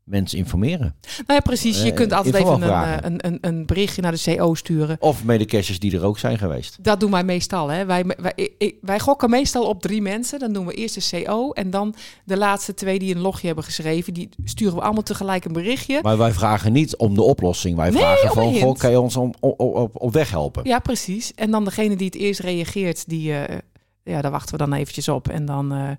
mensen 0.06 0.38
informeren. 0.38 0.96
Nou 1.02 1.24
ja, 1.28 1.40
precies. 1.40 1.82
Je 1.82 1.90
Eh, 1.90 1.96
kunt 1.96 2.14
altijd 2.14 2.36
even 2.36 2.62
een, 2.62 2.64
eh, 2.64 2.96
een, 3.02 3.26
een, 3.26 3.38
een 3.42 3.66
berichtje 3.66 4.02
naar 4.02 4.12
de 4.12 4.36
CO 4.38 4.54
sturen. 4.54 4.98
Of 5.00 5.24
medecashers 5.24 5.80
die 5.80 5.96
er 5.96 6.04
ook 6.04 6.20
zijn 6.20 6.38
geweest. 6.38 6.78
Dat 6.84 7.00
doen 7.00 7.12
wij 7.12 7.24
meestal. 7.24 7.68
Hè. 7.68 7.86
Wij, 7.86 8.06
wij, 8.18 8.50
wij 8.82 9.00
gokken 9.00 9.30
meestal 9.30 9.64
op 9.68 9.82
drie 9.82 10.02
mensen. 10.02 10.40
Dan 10.40 10.54
doen 10.54 10.66
we 10.66 10.74
eerst 10.74 11.12
de 11.12 11.24
CO 11.24 11.52
en 11.52 11.70
dan 11.70 11.96
de 12.26 12.38
laatste 12.38 12.74
twee 12.74 13.00
die 13.00 13.16
een 13.16 13.22
logje 13.22 13.46
hebben 13.48 13.64
geschreven. 13.66 14.14
Die 14.14 14.30
sturen 14.44 14.76
we 14.76 14.82
allemaal 14.82 15.04
tegelijk 15.04 15.46
een 15.46 15.54
berichtje. 15.54 16.00
Maar 16.02 16.18
wij 16.18 16.32
vragen 16.34 16.72
niet 16.74 16.96
om 16.96 17.16
de 17.16 17.22
oplossing. 17.24 17.76
Wij 17.76 17.90
Nee, 17.90 18.02
vragen 18.02 18.42
hint. 18.42 18.62
goh, 18.64 18.76
kan 18.78 18.92
je 18.92 19.00
ons 19.00 19.16
om, 19.16 19.34
op, 19.40 19.60
op, 19.60 20.02
op 20.02 20.14
weg 20.14 20.30
helpen? 20.30 20.64
Ja, 20.68 20.80
precies. 20.80 21.34
En 21.34 21.52
dan 21.52 21.64
degene 21.66 21.96
die 21.96 22.06
het 22.06 22.16
eerst 22.16 22.40
reageert, 22.40 23.10
die, 23.10 23.34
eh, 23.34 23.58
ja, 24.04 24.22
daar 24.22 24.32
wachten 24.32 24.52
we 24.58 24.64
dan 24.66 24.74
eventjes 24.74 25.08
op. 25.10 25.28
En 25.30 25.46
dan, 25.46 25.98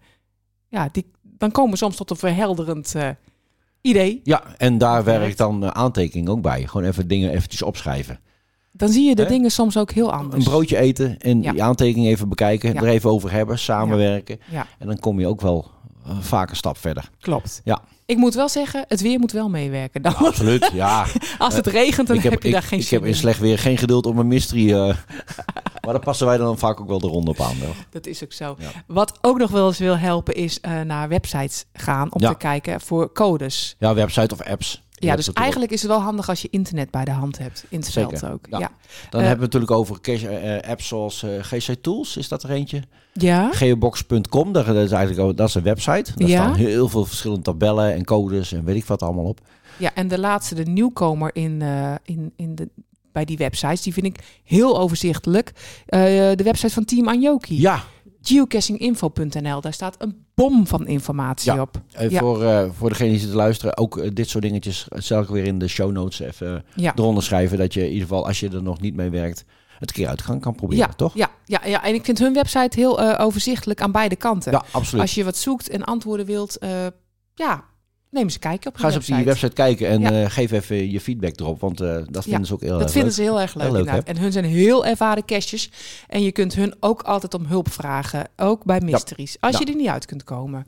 ja, 0.69 0.89
die, 0.93 1.11
dan 1.23 1.51
komen 1.51 1.71
we 1.71 1.77
soms 1.77 1.97
tot 1.97 2.11
een 2.11 2.17
verhelderend 2.17 2.95
idee. 3.87 4.21
Ja, 4.25 4.43
en 4.57 4.79
daar 4.79 5.05
werkt. 5.05 5.39
dan 5.39 5.75
aantekening 5.75 6.29
ook 6.29 6.43
bij. 6.43 6.67
Gewoon 6.67 6.87
even 6.87 7.09
dingen 7.09 7.31
eventjes 7.31 7.63
opschrijven. 7.63 8.21
Dan 8.73 8.89
zie 8.89 9.09
je 9.09 9.15
de 9.15 9.23
Hè? 9.23 9.29
dingen 9.29 9.51
soms 9.51 9.77
ook 9.79 9.91
heel 9.91 10.13
anders. 10.13 10.45
Een 10.45 10.51
broodje 10.51 10.77
eten 10.79 11.19
en 11.19 11.43
Ja. 11.43 11.53
die 11.53 11.63
aantekening 11.63 12.07
even 12.09 12.29
bekijken. 12.29 12.73
Ja. 12.75 12.81
Er 12.81 12.89
even 12.89 13.11
over 13.11 13.33
hebben, 13.33 13.59
samenwerken. 13.59 14.39
Ja, 14.51 14.67
En 14.79 14.87
dan 14.87 14.99
kom 14.99 15.21
je 15.21 15.27
ook 15.27 15.41
wel 15.41 15.71
vaak 16.21 16.51
een 16.51 16.57
stap 16.57 16.79
verder. 16.79 17.11
klopt. 17.21 17.61
Ja. 17.65 17.81
Ik 18.07 18.17
moet 18.17 18.35
wel 18.35 18.49
zeggen, 18.49 18.85
het 18.89 19.01
weer 19.01 19.19
moet 19.19 19.33
wel 19.33 19.49
meewerken. 19.49 20.03
Dan, 20.03 20.15
Absoluut, 20.17 20.71
ja. 20.73 21.07
als 21.39 21.55
het 21.55 21.67
regent, 21.67 22.07
dan 22.07 22.17
ik 22.17 22.23
heb, 22.23 22.33
heb 22.33 22.43
je 22.43 22.49
ik, 22.49 22.55
daar 22.55 22.63
geen 22.63 22.79
ik 22.81 22.89
heb 22.89 23.05
in 23.05 23.15
slecht 23.15 23.41
weer 23.41 23.59
geen 23.59 23.79
geduld 23.79 24.07
om 24.07 24.19
een 24.19 24.27
mystery... 24.27 24.73
eh, 24.73 24.79
maar 25.85 25.95
daar 25.95 25.99
passen 26.01 26.27
wij 26.27 26.37
dan 26.37 26.59
vaak 26.59 26.81
ook 26.81 26.89
wel 26.89 26.99
de 26.99 27.07
ronde 27.07 27.31
op 27.31 27.41
aan. 27.41 27.61
wel. 27.61 27.73
Dat 27.91 28.07
is 28.07 28.25
ook 28.25 28.33
zo. 28.33 28.57
Ja. 28.59 28.71
Wat 28.87 29.19
ook 29.21 29.39
nog 29.39 29.51
wel 29.51 29.67
eens 29.67 29.79
wil 29.79 29.99
helpen, 29.99 30.35
is 30.35 30.61
eh, 30.61 30.81
naar 30.81 31.09
websites 31.09 31.65
gaan 31.73 32.13
om 32.13 32.21
Ja. 32.21 32.29
te 32.31 32.37
kijken 32.37 32.81
voor 32.81 33.13
codes. 33.13 33.77
Ja, 33.79 33.95
website 33.95 34.35
of 34.35 34.43
apps. 34.43 34.83
Ja, 34.99 35.17
dus 35.17 35.33
eigenlijk 35.33 35.73
is 35.73 35.83
het 35.83 35.91
wel 35.91 36.01
handig 36.01 36.29
als 36.29 36.43
je 36.43 36.49
internet 36.51 36.91
bij 36.91 37.05
de 37.05 37.11
hand 37.11 37.39
hebt. 37.39 37.65
In 37.69 37.79
het 37.79 37.87
Zeker. 37.89 38.19
veld 38.19 38.33
ook. 38.33 38.47
Ja. 38.51 38.59
Dan 39.11 39.21
eh, 39.21 39.27
hebben 39.27 39.37
we 39.37 39.45
natuurlijk 39.45 39.71
over 39.73 40.01
cache- 40.01 40.29
eh, 40.29 40.71
apps 40.71 40.87
zoals 40.89 41.23
eh, 41.23 41.31
GC 41.41 41.75
Tools. 41.81 42.17
Is 42.17 42.29
dat 42.29 42.43
er 42.43 42.51
eentje? 42.51 42.83
Ja. 43.13 43.53
Geobox.com, 43.53 44.53
dat 44.53 44.67
is 44.69 44.91
eigenlijk 44.91 45.37
dat 45.37 45.49
is 45.49 45.55
een 45.55 45.63
website. 45.63 46.13
Daar 46.15 46.29
Ja. 46.29 46.43
staan 46.43 46.55
heel 46.55 46.89
veel 46.89 47.05
verschillende 47.05 47.43
tabellen 47.43 47.93
en 47.95 48.05
codes 48.05 48.53
en 48.53 48.65
weet 48.65 48.77
ik 48.77 48.85
wat 48.85 49.03
allemaal 49.03 49.25
op. 49.25 49.41
ja, 49.79 49.91
en 49.95 50.09
de 50.09 50.19
laatste, 50.19 50.55
de 50.55 50.63
nieuwkomer 50.65 51.31
in, 51.33 51.63
eh, 51.63 51.95
in, 52.05 52.33
in 52.37 52.55
de, 52.55 52.69
bij 53.13 53.25
die 53.25 53.37
websites, 53.37 53.83
die 53.83 53.93
vind 53.93 54.07
ik 54.07 54.19
heel 54.45 54.79
overzichtelijk. 54.79 55.53
Eh, 55.87 56.01
de 56.35 56.43
website 56.45 56.73
van 56.73 56.85
Team 56.85 57.09
Anjoki. 57.09 57.61
Ja, 57.61 57.83
Geocachinginfo.nl, 58.29 59.61
daar 59.61 59.73
staat 59.73 59.95
een 59.99 60.25
bom 60.35 60.67
van 60.67 60.87
informatie 60.87 61.53
Ja. 61.53 61.61
op. 61.61 61.81
eh, 61.93 62.11
Ja. 62.11 62.19
voor, 62.21 62.43
eh, 62.45 62.71
voor 62.73 62.89
degene 62.89 63.11
die 63.11 63.19
zitten 63.19 63.37
luisteren, 63.37 63.77
ook 63.77 63.99
eh, 63.99 64.11
dit 64.13 64.29
soort 64.29 64.45
dingetjes 64.45 64.87
zal 64.95 65.23
ik 65.23 65.29
weer 65.29 65.45
in 65.45 65.59
de 65.59 65.69
show 65.69 65.93
notes 65.93 66.19
even 66.21 66.65
Ja. 66.75 66.93
eronder 66.97 67.23
schrijven. 67.23 67.59
Dat 67.59 67.75
je 67.75 67.81
in 67.81 67.87
ieder 67.93 68.03
geval, 68.03 68.27
als 68.27 68.41
je 68.41 68.49
er 68.49 68.63
nog 68.63 68.81
niet 68.81 68.95
mee 68.95 69.11
werkt, 69.11 69.45
het 69.79 69.93
keer 69.93 70.09
uit 70.09 70.23
kan, 70.23 70.55
proberen, 70.55 70.87
Ja, 70.89 70.93
toch? 70.97 71.15
ja, 71.15 71.31
ja, 71.45 71.61
ja, 71.67 71.85
en 71.85 71.95
ik 71.95 72.05
vind 72.05 72.19
hun 72.19 72.33
website 72.35 72.81
heel 72.81 73.19
overzichtelijk 73.19 73.81
aan 73.81 73.93
beide 73.93 74.17
kanten. 74.17 74.53
Ja, 74.53 74.65
absoluut. 74.73 75.01
Als 75.03 75.15
je 75.15 75.25
wat 75.25 75.37
zoekt 75.37 75.69
en 75.69 75.85
antwoorden 75.85 76.27
wilt, 76.27 76.59
ja, 77.35 77.65
neem 78.17 78.25
eens 78.25 78.35
een 78.35 78.41
kijkje 78.41 78.69
op 78.69 78.77
Ga 78.77 78.87
eens 78.87 78.97
op 78.97 79.05
die 79.05 79.25
website 79.25 79.53
kijken 79.53 79.89
en 79.89 80.01
Ja. 80.01 80.11
eh, 80.23 80.31
geef 80.31 80.51
even 80.53 80.91
je 80.91 81.01
feedback 81.01 81.41
erop, 81.41 81.61
want 81.61 81.81
eh, 81.81 81.97
dat 82.11 82.25
vinden 82.25 82.47
ze 82.47 82.53
ook 82.55 82.61
heel 82.61 82.71
Dat 82.71 82.81
erg 82.81 82.91
vinden 82.91 83.09
leuk. 83.09 83.17
ze 83.19 83.23
heel 83.23 83.41
erg 83.41 83.55
leuk, 83.55 83.63
Heel 83.65 83.73
leuk, 83.73 83.81
inderdaad. 83.87 84.09
En 84.09 84.19
hun 84.23 84.33
zijn 84.33 84.45
heel 84.45 84.87
ervaren 84.87 85.25
cashjes. 85.25 85.71
En 86.09 86.23
je 86.23 86.33
kunt 86.33 86.55
hun 86.55 86.75
ook 86.81 87.03
altijd 87.03 87.35
om 87.35 87.45
hulp 87.47 87.73
vragen. 87.73 88.29
Ook 88.37 88.65
bij 88.65 88.81
mysteries. 88.81 89.37
Als 89.41 89.59
je 89.59 89.65
er 89.65 89.75
niet 89.77 89.89
uit 89.89 90.07
kunt 90.07 90.25
komen. 90.25 90.67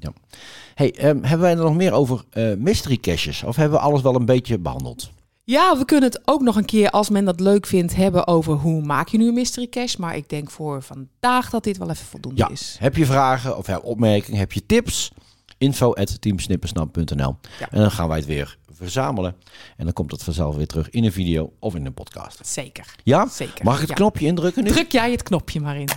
Hey, 0.74 0.92
ehm, 0.94 1.06
hebben 1.22 1.40
wij 1.40 1.50
er 1.50 1.56
nog 1.62 1.74
meer 1.76 1.92
over 1.92 2.24
eh, 2.30 2.54
mystery 2.58 2.96
caches? 2.96 3.42
Of 3.44 3.56
hebben 3.56 3.78
we 3.78 3.84
alles 3.84 4.02
wel 4.02 4.14
een 4.14 4.24
beetje 4.24 4.58
behandeld? 4.58 5.10
Ja, 5.44 5.78
we 5.78 5.84
kunnen 5.84 6.10
het 6.10 6.20
ook 6.24 6.40
nog 6.40 6.56
een 6.56 6.64
keer, 6.64 6.90
als 6.90 7.08
men 7.10 7.24
dat 7.24 7.40
leuk 7.40 7.66
vindt, 7.66 7.96
hebben 7.96 8.26
over 8.26 8.52
hoe 8.54 8.82
maak 8.82 9.08
je 9.08 9.18
nu 9.18 9.28
een 9.28 9.34
mystery 9.34 9.66
cache. 9.68 10.00
Maar 10.00 10.16
ik 10.16 10.28
denk 10.28 10.50
voor 10.50 10.82
vandaag 10.82 11.50
dat 11.50 11.64
dit 11.64 11.78
wel 11.78 11.90
even 11.90 12.06
voldoende 12.06 12.48
is. 12.52 12.76
Heb 12.80 12.96
je 12.96 13.06
vragen 13.06 13.56
of 13.58 13.68
opmerkingen? 13.78 14.38
Heb 14.38 14.52
je 14.52 14.66
tips? 14.66 15.12
Info 15.58 15.94
at 15.94 16.20
teamsnippersnap.nl 16.20 17.36
Ja. 17.60 17.68
En 17.70 17.80
dan 17.80 17.90
gaan 17.90 18.08
wij 18.08 18.16
het 18.16 18.26
weer 18.26 18.56
verzamelen. 18.72 19.34
En 19.76 19.84
dan 19.84 19.92
komt 19.92 20.10
het 20.10 20.22
vanzelf 20.22 20.56
weer 20.56 20.66
terug 20.66 20.90
in 20.90 21.04
een 21.04 21.12
video 21.12 21.52
of 21.58 21.74
in 21.74 21.86
een 21.86 21.94
podcast. 21.94 22.40
Zeker. 22.46 22.94
Ja? 23.04 23.28
Zeker. 23.28 23.64
Mag 23.64 23.74
ik 23.74 23.80
het 23.80 23.88
Ja. 23.88 23.94
knopje 23.94 24.26
indrukken 24.26 24.64
nu? 24.64 24.70
Druk 24.70 24.92
jij 24.92 25.10
het 25.10 25.22
knopje 25.22 25.60
maar 25.60 25.76
in. 25.76 25.88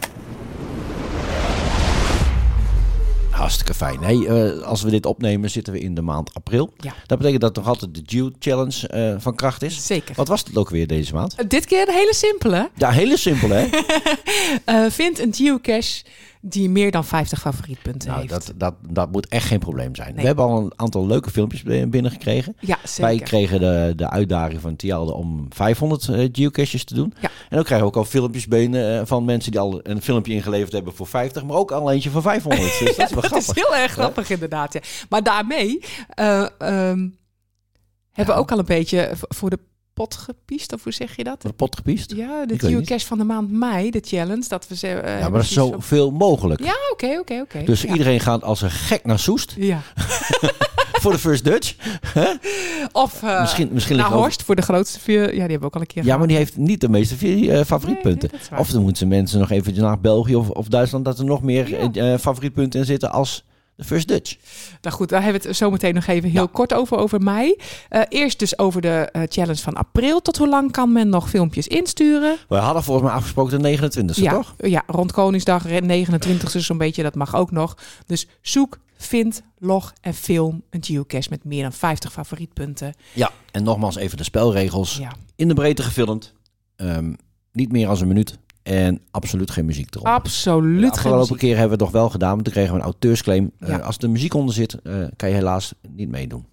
Hartstikke 3.30 3.74
fijn. 3.74 4.00
Hey, 4.04 4.26
eh, 4.26 4.62
als 4.62 4.82
we 4.82 4.90
dit 4.90 5.06
opnemen 5.06 5.50
zitten 5.50 5.74
we 5.74 5.80
in 5.80 5.96
de 5.96 6.02
maand 6.02 6.34
april. 6.34 6.74
Ja. 6.78 6.94
Dat 7.06 7.18
betekent 7.18 7.42
dat 7.42 7.56
nog 7.56 7.68
altijd 7.68 7.96
de 7.96 8.02
Geo 8.06 8.32
Challenge 8.40 8.88
eh, 8.88 9.16
van 9.18 9.36
kracht 9.36 9.62
is. 9.64 9.86
Zeker. 9.86 10.16
Wat 10.16 10.28
was 10.28 10.44
het 10.44 10.58
ook 10.58 10.70
weer 10.70 10.88
deze 10.88 11.14
maand? 11.14 11.36
Uh, 11.42 11.48
Dit 11.48 11.66
keer 11.66 11.88
een 11.88 11.94
hele 11.94 12.14
simpele. 12.16 12.70
Ja, 12.76 12.90
hele 12.90 13.18
simpel 13.18 13.50
hè? 13.50 13.68
Vind 14.90 15.20
een 15.20 15.34
geocache 15.34 16.04
die 16.42 16.70
meer 16.70 16.92
dan 16.92 17.06
50 17.06 17.40
favorietpunten 17.40 18.08
nou, 18.10 18.20
heeft. 18.22 18.34
dat, 18.34 18.54
dat, 18.56 18.74
dat 18.90 19.12
moet 19.12 19.28
echt 19.28 19.46
geen 19.48 19.60
probleem 19.60 19.96
zijn. 19.96 20.08
Nee. 20.10 20.18
We 20.22 20.26
hebben 20.26 20.46
al 20.46 20.58
een 20.58 20.74
aantal 20.76 21.08
leuke 21.08 21.30
filmpjes 21.30 21.64
bi- 21.64 21.86
binnengekregen. 21.88 22.56
Ja, 22.60 22.78
Wij 22.98 23.12
zeker. 23.12 23.28
kregen 23.28 23.60
de, 23.60 23.94
de 23.96 24.10
uitdaging 24.10 24.62
van 24.62 24.76
Tialde 24.76 25.14
om 25.14 25.46
500 25.50 26.08
eh, 26.08 26.30
geocaches 26.32 26.84
te 26.84 26.94
doen. 26.94 27.14
Ja. 27.22 27.28
En 27.50 27.56
dan 27.56 27.64
krijgen 27.64 27.88
we 27.88 27.94
ook 27.94 27.98
al 28.04 28.10
filmpjes 28.10 28.48
binnen 28.48 29.00
eh, 29.00 29.06
van 29.06 29.26
mensen 29.26 29.52
die 29.52 29.60
al 29.60 29.80
een 29.84 30.02
filmpje 30.02 30.34
ingeleverd 30.34 30.72
hebben 30.74 30.94
voor 30.96 31.08
50, 31.08 31.44
maar 31.44 31.56
ook 31.58 31.72
al 31.72 31.92
eentje 31.92 32.10
voor 32.10 32.22
500. 32.22 32.80
Dus 32.80 32.96
dat 32.96 33.10
is 33.10 33.14
wel 33.14 33.22
dat 33.22 33.26
grappig. 33.32 33.56
is 33.56 33.64
heel 33.64 33.76
erg 33.76 33.92
grappig 33.92 34.30
inderdaad. 34.30 34.74
Ja. 34.74 34.80
Maar 35.10 35.24
daarmee 35.24 35.80
eh, 36.10 36.42
ehm, 36.58 37.10
hebben 38.12 38.26
we 38.26 38.32
Ja. 38.32 38.34
ook 38.38 38.52
al 38.52 38.60
een 38.60 38.66
beetje 38.66 39.12
voor 39.16 39.50
de 39.50 39.60
pot 40.02 40.16
gepiest, 40.16 40.74
of 40.74 40.84
hoe 40.84 40.94
zeg 40.94 41.16
je 41.16 41.24
dat? 41.24 41.42
Wordt 41.42 41.58
pot 41.58 41.76
gepiest? 41.76 42.14
Ja, 42.16 42.46
de 42.46 42.60
geocache 42.60 43.06
van 43.06 43.18
de 43.18 43.24
maand 43.24 43.52
mei, 43.52 43.92
de 43.92 44.02
challenge. 44.06 44.44
Dat 44.48 44.68
we 44.68 44.76
ze. 44.76 44.88
eh, 44.88 45.20
Ja, 45.20 45.22
maar 45.30 45.32
dat 45.32 45.50
is 45.50 45.58
op- 45.58 45.74
zoveel 45.74 46.12
mogelijk. 46.12 46.64
Ja, 46.64 46.74
oké, 46.92 47.18
oké, 47.20 47.40
oké. 47.42 47.64
Dus 47.64 47.82
Ja. 47.82 47.92
iedereen 47.92 48.20
gaat 48.20 48.44
als 48.44 48.62
een 48.62 48.72
gek 48.72 49.06
naar 49.06 49.20
Soest 49.20 49.54
Ja. 49.58 49.82
voor 51.02 51.12
de 51.12 51.18
First 51.20 51.44
Dutch. 51.44 51.76
Of 52.92 53.22
uh, 53.24 53.40
misschien 53.42 53.70
misschien 53.72 53.98
naar 53.98 54.12
Horst 54.12 54.44
voor 54.44 54.56
de 54.56 54.62
grootste 54.62 55.00
vier. 55.00 55.22
Ja, 55.22 55.30
die 55.30 55.40
hebben 55.40 55.60
we 55.60 55.66
ook 55.66 55.76
al 55.76 55.82
een 55.82 55.88
keer 55.88 56.06
Ja, 56.06 56.18
maar 56.18 56.28
die 56.28 56.38
heeft 56.38 56.58
niet 56.58 56.82
de 56.82 56.90
meeste 56.90 57.16
vier, 57.18 57.54
eh, 57.60 57.66
favorietpunten. 57.66 58.30
Nee, 58.32 58.42
nee, 58.52 58.60
of 58.60 58.70
dan 58.70 58.82
moeten 58.82 59.08
mensen 59.08 59.40
nog 59.40 59.52
even 59.52 59.76
naar 59.76 60.00
België 60.00 60.36
of, 60.36 60.50
of 60.50 60.68
Duitsland... 60.68 61.06
dat 61.06 61.20
er 61.20 61.26
nog 61.26 61.42
meer 61.42 61.94
Ja. 61.94 62.18
favorietpunten 62.20 62.80
in 62.80 62.86
zitten 62.86 63.12
als 63.12 63.44
de 63.82 63.88
First 63.88 64.08
Dutch. 64.08 64.36
Nou 64.82 64.96
goed, 64.96 65.10
daar 65.10 65.24
hebben 65.24 65.42
we 65.42 65.48
het 65.48 65.58
zo 65.58 65.72
meteen 65.72 65.94
nog 65.94 66.08
even 66.08 66.30
heel 66.30 66.42
Ja. 66.42 66.50
kort 66.52 66.74
over, 66.74 66.98
over 66.98 67.22
mei. 67.22 67.56
Eh, 67.90 68.02
eerst 68.10 68.40
dus 68.40 68.58
over 68.58 68.82
de 68.82 69.10
eh, 69.12 69.22
challenge 69.30 69.62
van 69.62 69.74
april. 69.76 70.22
Tot 70.22 70.38
hoe 70.38 70.48
lang 70.48 70.72
kan 70.72 70.92
men 70.92 71.10
nog 71.10 71.30
filmpjes 71.30 71.68
insturen? 71.68 72.38
We 72.50 72.56
hadden 72.56 72.84
volgens 72.84 73.08
mij 73.08 73.16
afgesproken 73.16 73.62
de 73.62 73.78
29e, 73.78 74.22
ja, 74.24 74.32
toch? 74.34 74.54
ja, 74.58 74.84
rond 74.88 75.12
Koningsdag, 75.12 75.66
29e 75.68 76.60
zo'n 76.60 76.78
beetje, 76.78 77.04
dat 77.04 77.16
mag 77.16 77.36
ook 77.36 77.52
nog. 77.52 77.78
Dus 78.06 78.28
zoek, 78.42 78.78
vind, 78.98 79.42
log 79.58 79.94
en 80.02 80.14
film 80.14 80.62
een 80.70 80.84
geocache 80.84 81.28
met 81.30 81.44
meer 81.44 81.62
dan 81.62 81.74
50 81.74 82.12
favorietpunten. 82.12 82.94
Ja. 83.14 83.32
En 83.52 83.64
nogmaals 83.64 83.96
even 83.96 84.18
de 84.18 84.24
spelregels. 84.24 84.98
Ja, 84.98 85.12
In 85.36 85.48
de 85.48 85.54
breedte 85.54 85.84
gefilmd. 85.84 86.34
Ehm, 86.76 87.14
niet 87.52 87.72
meer 87.72 87.88
dan 87.88 88.02
een 88.02 88.08
minuut. 88.08 88.38
En 88.64 89.02
absoluut 89.12 89.52
geen 89.52 89.66
muziek 89.66 89.96
erop. 89.96 90.06
absoluut 90.08 90.94
De 90.94 91.00
geen 91.00 91.12
afgelopen 91.12 91.38
keer 91.38 91.58
hebben 91.58 91.78
we 91.78 91.84
het 91.84 91.94
nog 91.94 92.02
wel 92.02 92.10
gedaan. 92.10 92.32
want 92.32 92.44
Toen 92.44 92.54
kregen 92.54 92.72
we 92.74 92.78
een 92.80 92.86
auteursclaim. 92.86 93.52
Eh, 93.60 93.80
als 93.86 93.98
er 93.98 94.10
muziek 94.10 94.34
onder 94.34 94.56
zit, 94.56 94.82
eh, 94.82 94.94
kan 95.16 95.30
je 95.30 95.36
helaas 95.36 95.74
niet 95.90 96.10
meedoen. 96.10 96.46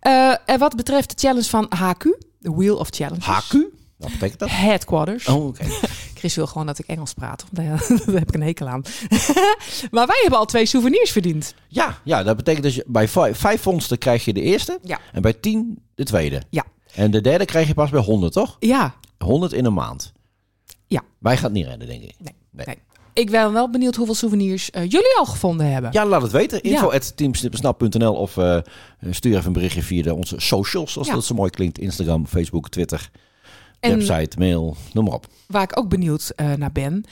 Eh, 0.00 0.34
en 0.46 0.58
wat 0.58 0.76
betreft 0.76 1.08
de 1.10 1.26
challenge 1.26 1.48
van 1.48 1.66
HQ, 1.76 2.02
de 2.38 2.50
Wheel 2.50 2.76
of 2.76 2.88
Challenges. 2.90 3.24
HQ? 3.26 3.52
Wat 3.96 4.10
betekent 4.10 4.38
dat? 4.38 4.48
Headquarters. 4.50 5.28
Oh, 5.28 5.46
oké. 5.46 5.64
Chris 6.18 6.34
wil 6.34 6.46
gewoon 6.46 6.66
dat 6.66 6.78
ik 6.78 6.86
Engels 6.86 7.12
praat. 7.12 7.44
want 7.52 7.78
Daar 8.06 8.14
heb 8.18 8.28
ik 8.28 8.34
een 8.34 8.42
hekel 8.42 8.68
aan. 8.68 8.82
maar 9.90 10.06
wij 10.06 10.18
hebben 10.20 10.38
al 10.38 10.44
twee 10.44 10.66
souvenirs 10.66 11.10
verdiend. 11.10 11.54
Ja, 11.68 11.98
ja, 12.04 12.22
dat 12.22 12.36
betekent 12.36 12.62
dus 12.64 12.74
je- 12.74 12.84
bij 12.86 13.08
vijf, 13.08 13.38
vijf 13.38 13.62
vondsten 13.62 13.98
krijg 13.98 14.24
je 14.24 14.32
de 14.32 14.40
eerste. 14.40 14.78
Ja. 14.82 14.98
En 15.12 15.22
bij 15.22 15.32
tien 15.32 15.78
de 15.94 16.04
tweede. 16.04 16.42
Ja. 16.50 16.64
En 16.94 17.10
de 17.10 17.20
derde 17.20 17.44
krijg 17.44 17.66
je 17.66 17.74
pas 17.74 17.90
bij 17.90 18.00
100, 18.00 18.32
toch? 18.32 18.56
Ja, 18.60 18.94
100 19.18 19.52
in 19.52 19.64
een 19.64 19.74
maand. 19.74 20.12
Ja. 20.92 21.02
Wij 21.18 21.34
gaan 21.36 21.44
het 21.44 21.52
niet 21.52 21.66
redden, 21.66 21.88
denk 21.88 22.02
ik. 22.02 22.14
Nee. 22.18 22.34
Nee. 22.50 22.66
Nee. 22.66 22.78
ik 23.12 23.30
ben 23.30 23.52
wel 23.52 23.70
benieuwd 23.70 23.96
hoeveel 23.96 24.14
souvenirs 24.14 24.70
eh, 24.70 24.82
jullie 24.82 25.16
al 25.18 25.26
gevonden 25.26 25.72
hebben. 25.72 25.92
Ja, 25.92 26.06
laat 26.06 26.22
het 26.22 26.30
weten. 26.32 26.58
Ja. 26.62 26.70
Info 26.70 26.90
at 26.90 27.16
teamsnippersnap.nl 27.16 28.14
of 28.14 28.36
eh, 28.36 28.58
stuur 29.10 29.34
even 29.34 29.46
een 29.46 29.52
berichtje 29.52 29.82
via 29.82 30.02
de, 30.02 30.14
onze 30.14 30.34
socials, 30.40 30.94
Ja. 31.02 31.12
dat 31.14 31.24
zo 31.24 31.34
mooi 31.34 31.50
klinkt. 31.50 31.78
Instagram, 31.78 32.26
Facebook, 32.26 32.68
Twitter, 32.68 33.10
en 33.80 33.90
website, 33.98 34.38
mail, 34.38 34.76
noem 34.92 35.04
maar 35.04 35.14
op. 35.14 35.26
waar 35.46 35.62
ik 35.62 35.78
ook 35.78 35.88
benieuwd 35.88 36.32
eh, 36.36 36.52
naar 36.52 36.72
ben. 36.72 37.04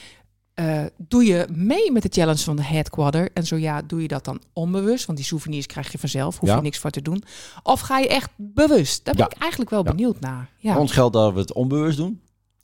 doe 0.96 1.24
je 1.24 1.46
mee 1.52 1.92
met 1.92 2.02
de 2.02 2.08
challenge 2.12 2.38
van 2.44 2.56
de 2.56 2.64
headquarter? 2.64 3.28
En 3.34 3.46
zo 3.46 3.56
ja, 3.56 3.82
doe 3.82 4.02
je 4.02 4.08
dat 4.08 4.24
dan 4.24 4.40
onbewust? 4.52 5.06
Want 5.06 5.18
die 5.18 5.26
souvenirs 5.26 5.66
krijg 5.66 5.92
je 5.92 5.98
vanzelf, 5.98 6.38
hoef 6.38 6.48
Ja. 6.48 6.56
je 6.56 6.62
niks 6.62 6.78
voor 6.78 6.90
te 6.90 7.02
doen. 7.02 7.22
Of 7.62 7.80
ga 7.80 7.98
je 7.98 8.08
echt 8.08 8.30
bewust? 8.36 9.04
Daar 9.04 9.14
ben 9.14 9.24
Ja. 9.28 9.30
ik 9.34 9.40
eigenlijk 9.40 9.70
wel 9.70 9.84
Ja. 9.84 9.90
benieuwd 9.90 10.20
naar. 10.20 10.48
Ja, 10.58 10.78
ons 10.78 10.92
geldt 10.92 11.12
dat 11.12 11.32
we 11.32 11.38
het 11.40 11.52
onbewust 11.52 11.96
doen. 11.96 12.20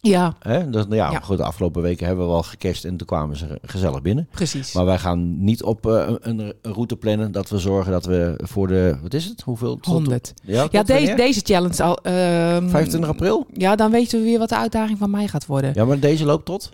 Ja 0.09 0.35
Hè? 0.39 0.71
Dus, 0.71 0.83
nou 0.85 0.95
ja, 0.95 1.11
Ja. 1.11 1.21
Goed, 1.21 1.37
de 1.37 1.45
afgelopen 1.45 1.83
weken 1.83 2.07
hebben 2.07 2.25
we 2.27 2.31
wel 2.33 2.43
gecast 2.43 2.85
en 2.85 2.97
toen 2.97 3.07
kwamen 3.07 3.37
ze 3.37 3.59
gezellig 3.63 4.03
binnen. 4.03 4.29
precies. 4.31 4.73
Maar 4.73 4.85
wij 4.85 4.99
gaan 4.99 5.45
niet 5.45 5.63
op 5.63 5.87
eh, 5.87 6.09
een, 6.21 6.39
een 6.39 6.55
route 6.63 6.97
plannen 6.97 7.33
dat 7.33 7.49
we 7.49 7.59
zorgen 7.59 7.93
dat 7.93 8.05
we 8.05 8.39
voor 8.43 8.67
de, 8.69 8.99
wat 9.03 9.15
is 9.15 9.25
het? 9.25 9.41
Hoeveel? 9.43 9.75
tot- 9.77 9.85
100. 9.93 10.35
Ja, 10.43 10.69
deze, 10.83 11.15
deze 11.15 11.41
challenge 11.45 11.83
al. 11.83 11.97
ehm, 12.03 12.69
25 12.69 13.11
april? 13.11 13.47
Ja, 13.53 13.77
dan 13.77 13.91
weten 13.91 14.19
we 14.19 14.25
weer 14.25 14.39
wat 14.39 14.49
de 14.49 14.57
uitdaging 14.57 14.99
van 14.99 15.11
mij 15.11 15.29
gaat 15.29 15.47
worden. 15.47 15.73
Ja, 15.75 15.85
maar 15.85 16.01
deze 16.01 16.25
loopt 16.25 16.45
tot? 16.45 16.71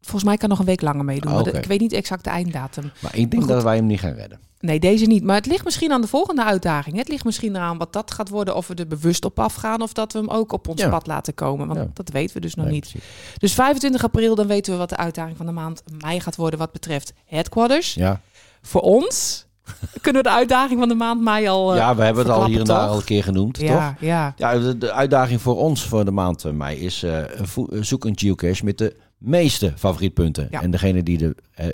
Volgens 0.00 0.24
mij 0.24 0.36
kan 0.36 0.48
nog 0.48 0.58
een 0.58 0.64
week 0.64 0.80
langer 0.82 1.04
meedoen. 1.04 1.42
de- 1.44 1.50
Ik 1.50 1.64
weet 1.64 1.80
niet 1.80 1.92
exact 1.92 2.24
de 2.24 2.30
einddatum. 2.30 2.90
Maar 3.00 3.16
ik 3.16 3.30
denk 3.30 3.44
Maar 3.44 3.54
dat 3.54 3.62
wij 3.62 3.76
hem 3.76 3.86
niet 3.86 4.00
gaan 4.00 4.12
redden. 4.12 4.38
Nee, 4.60 4.80
deze 4.80 5.04
niet. 5.04 5.24
Maar 5.24 5.36
het 5.36 5.46
ligt 5.46 5.64
misschien 5.64 5.92
aan 5.92 6.00
de 6.00 6.06
volgende 6.06 6.44
uitdaging. 6.44 6.96
Het 6.96 7.08
ligt 7.08 7.24
misschien 7.24 7.56
eraan 7.56 7.78
wat 7.78 7.92
dat 7.92 8.10
gaat 8.10 8.28
worden. 8.28 8.56
Of 8.56 8.66
we 8.66 8.74
er 8.74 8.86
bewust 8.86 9.24
op 9.24 9.38
afgaan. 9.38 9.82
Of 9.82 9.92
dat 9.92 10.12
we 10.12 10.18
hem 10.18 10.28
ook 10.28 10.52
op 10.52 10.68
ons 10.68 10.80
Ja. 10.80 10.88
pad 10.88 11.06
laten 11.06 11.34
komen. 11.34 11.66
Want 11.66 11.78
Ja. 11.78 11.88
dat 11.94 12.08
weten 12.10 12.34
we 12.34 12.40
dus 12.40 12.54
nog 12.54 12.64
Nee, 12.64 12.74
niet. 12.74 12.88
precies. 12.90 13.08
Dus 13.38 13.54
25 13.54 14.04
april, 14.04 14.34
dan 14.34 14.46
weten 14.46 14.72
we 14.72 14.78
wat 14.78 14.88
de 14.88 14.96
uitdaging 14.96 15.36
van 15.36 15.46
de 15.46 15.52
maand 15.52 15.82
mei 16.00 16.20
gaat 16.20 16.36
worden. 16.36 16.58
Wat 16.58 16.72
betreft 16.72 17.12
headquarters. 17.26 17.94
Ja. 17.94 18.20
Voor 18.62 18.80
ons 18.80 19.46
kunnen 20.00 20.22
we 20.22 20.28
de 20.28 20.34
uitdaging 20.34 20.78
van 20.78 20.88
de 20.88 20.94
maand 20.94 21.20
mei 21.22 21.48
al. 21.48 21.74
ja, 21.76 21.96
we 21.96 22.02
hebben 22.04 22.24
het 22.24 22.32
al 22.32 22.46
hier 22.46 22.58
en 22.58 22.64
daar 22.64 22.88
al 22.88 22.96
een 22.96 23.04
keer 23.04 23.22
genoemd, 23.22 23.54
toch? 23.54 23.66
ja, 23.68 23.96
ja. 24.00 24.34
Ja, 24.36 24.58
de, 24.72 24.92
uitdaging 24.92 25.40
voor 25.40 25.56
ons 25.56 25.84
voor 25.84 26.04
de 26.04 26.10
maand 26.10 26.44
eh, 26.44 26.52
mei 26.52 26.78
is 26.80 27.02
eh, 27.02 27.40
eh, 27.40 27.46
zoek 27.80 28.04
een 28.04 28.18
geocache 28.18 28.64
met 28.64 28.78
de 28.78 28.96
meeste 29.18 29.72
favorietpunten. 29.76 30.48
Ja. 30.50 30.62
En 30.62 30.70
degene 30.70 31.02
die 31.02 31.18
de 31.18 31.34
eh, 31.54 31.66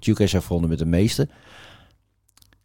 geocache 0.00 0.22
heeft 0.32 0.32
gevonden 0.44 0.68
met 0.70 0.78
de 0.78 0.86
meeste, 0.86 1.28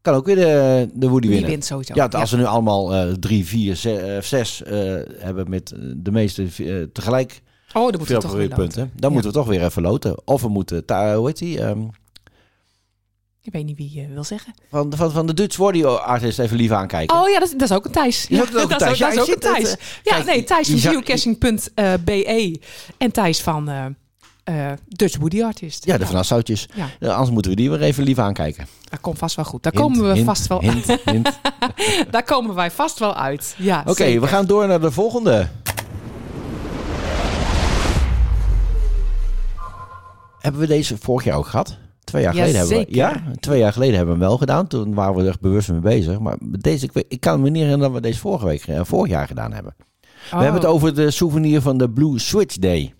kan 0.02 0.14
ook 0.14 0.26
weer 0.26 0.36
de, 0.36 0.90
de 0.94 1.08
Woody 1.08 1.28
winnen. 1.28 1.50
wint 1.50 1.66
sowieso. 1.66 1.94
Ja, 1.96 2.06
als 2.06 2.32
we 2.32 2.38
nu 2.38 2.46
allemaal 2.46 2.94
eh, 2.96 3.14
drie, 3.14 3.46
vier, 3.46 3.72
eh, 4.16 4.22
zes 4.22 4.64
eh, 4.64 4.74
hebben 5.18 5.50
met 5.50 5.74
de 5.96 6.12
meeste 6.12 6.48
tegelijk 6.94 7.42
Oh, 7.68 7.74
dan 7.74 7.82
moeten 7.84 8.06
veel 8.06 8.16
we 8.16 8.22
toch 8.22 8.32
weer 8.32 8.42
loten. 8.42 8.50
favorietpunten, 8.50 8.92
dan 9.00 9.10
Ja. 9.10 9.14
moeten 9.14 9.32
we 9.32 9.38
toch 9.38 9.48
weer 9.48 9.64
even 9.64 9.82
loten. 9.82 10.28
Of 10.28 10.42
we 10.42 10.48
moeten, 10.50 10.84
hoe 11.16 11.28
heet 11.28 11.38
die, 11.38 11.62
ehm, 11.62 11.82
Ik 13.42 13.52
weet 13.54 13.66
niet 13.66 13.78
wie 13.78 13.94
je 13.94 14.08
wil 14.08 14.24
zeggen. 14.24 14.54
van, 14.70 14.94
van, 14.96 15.12
van 15.12 15.28
de 15.28 15.34
Dutch 15.34 15.58
Warrior 15.58 15.98
artist 16.00 16.40
even 16.40 16.58
lief 16.58 16.72
aankijken. 16.72 17.18
Oh 17.18 17.30
ja, 17.30 17.40
dat 17.40 17.48
is, 17.48 17.54
dat 17.58 17.70
is 17.70 17.76
ook 17.76 17.86
een 17.86 17.92
Thijs. 17.92 18.28
Die 18.28 18.38
is 18.38 18.44
ook- 18.44 18.50
Ja, 18.52 18.62
een 18.62 18.68
dat 18.70 18.82
is 18.82 18.86
Thijs. 18.88 18.98
Ja, 18.98 19.06
dat 19.10 19.16
is 19.16 19.22
ook 19.22 19.28
een 19.28 19.34
ziet 19.34 19.68
het, 19.68 19.78
Thijs. 19.78 20.02
Ja, 20.04 20.24
nee, 20.24 20.44
Thijs 20.44 20.70
van 20.70 20.80
geocaching.be 20.80 22.60
en 22.98 23.12
Thijs 23.12 23.42
van 23.42 23.96
eh, 24.50 24.72
eh, 24.72 24.78
Dutch 24.88 25.18
Woody 25.18 25.44
Artist. 25.44 25.86
Ja, 25.86 25.98
de 25.98 26.06
Van 26.06 26.16
Assautjes. 26.16 26.68
Ja. 26.76 26.88
Ja, 27.00 27.12
anders 27.14 27.30
moeten 27.32 27.52
we 27.52 27.58
die 27.58 27.70
weer 27.70 27.82
even 27.82 28.04
lief 28.04 28.18
aankijken. 28.18 28.68
Dat 28.90 29.00
komt 29.02 29.18
vast 29.18 29.36
wel 29.36 29.46
goed. 29.46 29.64
Daar 29.64 29.72
Hint, 29.74 29.86
komen 29.86 30.08
we 30.08 30.14
hint, 30.14 30.26
vast 30.26 30.48
wel 30.48 30.60
hint, 30.60 30.86
hint. 31.12 31.40
Daar 32.12 32.24
komen 32.24 32.56
wij 32.56 32.72
vast 32.72 33.00
wel 33.00 33.16
uit. 33.16 33.56
Ja, 33.58 33.84
Oké, 33.86 34.20
we 34.20 34.28
gaan 34.28 34.46
door 34.46 34.68
naar 34.68 34.82
de 34.82 34.92
volgende. 34.92 35.48
Hebben 40.40 40.62
we 40.62 40.68
deze 40.68 40.98
vorig 40.98 41.24
jaar 41.26 41.38
ook 41.38 41.48
gehad? 41.48 41.78
Twee 42.04 42.22
jaar 42.24 42.36
Ja, 42.36 42.40
geleden 42.46 42.60
hebben 42.60 42.78
we. 42.88 42.96
Ja, 42.96 43.22
twee 43.40 43.60
jaar 43.60 43.74
geleden 43.74 43.96
hebben 43.96 44.14
we 44.16 44.20
hem 44.20 44.30
wel 44.30 44.38
gedaan. 44.38 44.68
Toen 44.68 44.94
waren 44.94 45.16
we 45.16 45.28
er 45.30 45.36
bewust 45.42 45.70
mee 45.72 45.80
bezig. 45.80 46.20
Maar 46.20 46.36
deze, 46.40 46.90
ik 47.08 47.20
kan 47.20 47.42
me 47.42 47.50
niet 47.50 47.62
herinneren 47.64 47.94
dat 47.94 48.02
we 48.02 48.08
deze 48.08 48.20
vorige 48.20 48.46
week, 48.46 48.64
eh, 48.68 48.82
vorig 48.84 49.12
jaar 49.12 49.28
gedaan 49.28 49.54
hebben. 49.54 49.74
We 49.78 50.36
Oh, 50.36 50.42
hebben 50.42 50.62
het 50.62 50.70
over 50.70 50.96
de 50.96 51.12
souvenir 51.12 51.62
van 51.62 51.78
de 51.78 51.90
Blue 51.90 52.20
Switch 52.20 52.56
Day. 52.58 52.94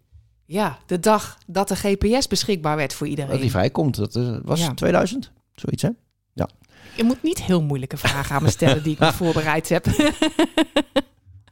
Ja, 0.52 0.78
de 0.86 1.00
dag 1.00 1.38
dat 1.48 1.68
de 1.68 1.76
GPS 1.76 2.28
beschikbaar 2.28 2.76
werd 2.76 2.94
voor 2.94 3.08
Dat 3.08 3.16
iedereen. 3.18 3.42
die 3.42 3.50
vrijkomt. 3.52 3.96
Dat 3.96 4.16
eh, 4.16 4.38
was 4.44 4.60
Ja. 4.60 4.74
2000, 4.74 5.32
zoiets 5.56 5.82
hè? 5.82 5.90
Je 6.96 7.04
moet 7.04 7.24
niet 7.24 7.42
heel 7.44 7.62
moeilijke 7.62 7.98
vragen 7.98 8.36
aan 8.36 8.44
me 8.44 8.50
stellen 8.50 8.84
die 8.84 8.94
ik 8.94 9.00
niet 9.00 9.14
voorbereid 9.24 9.70
heb. 9.70 9.86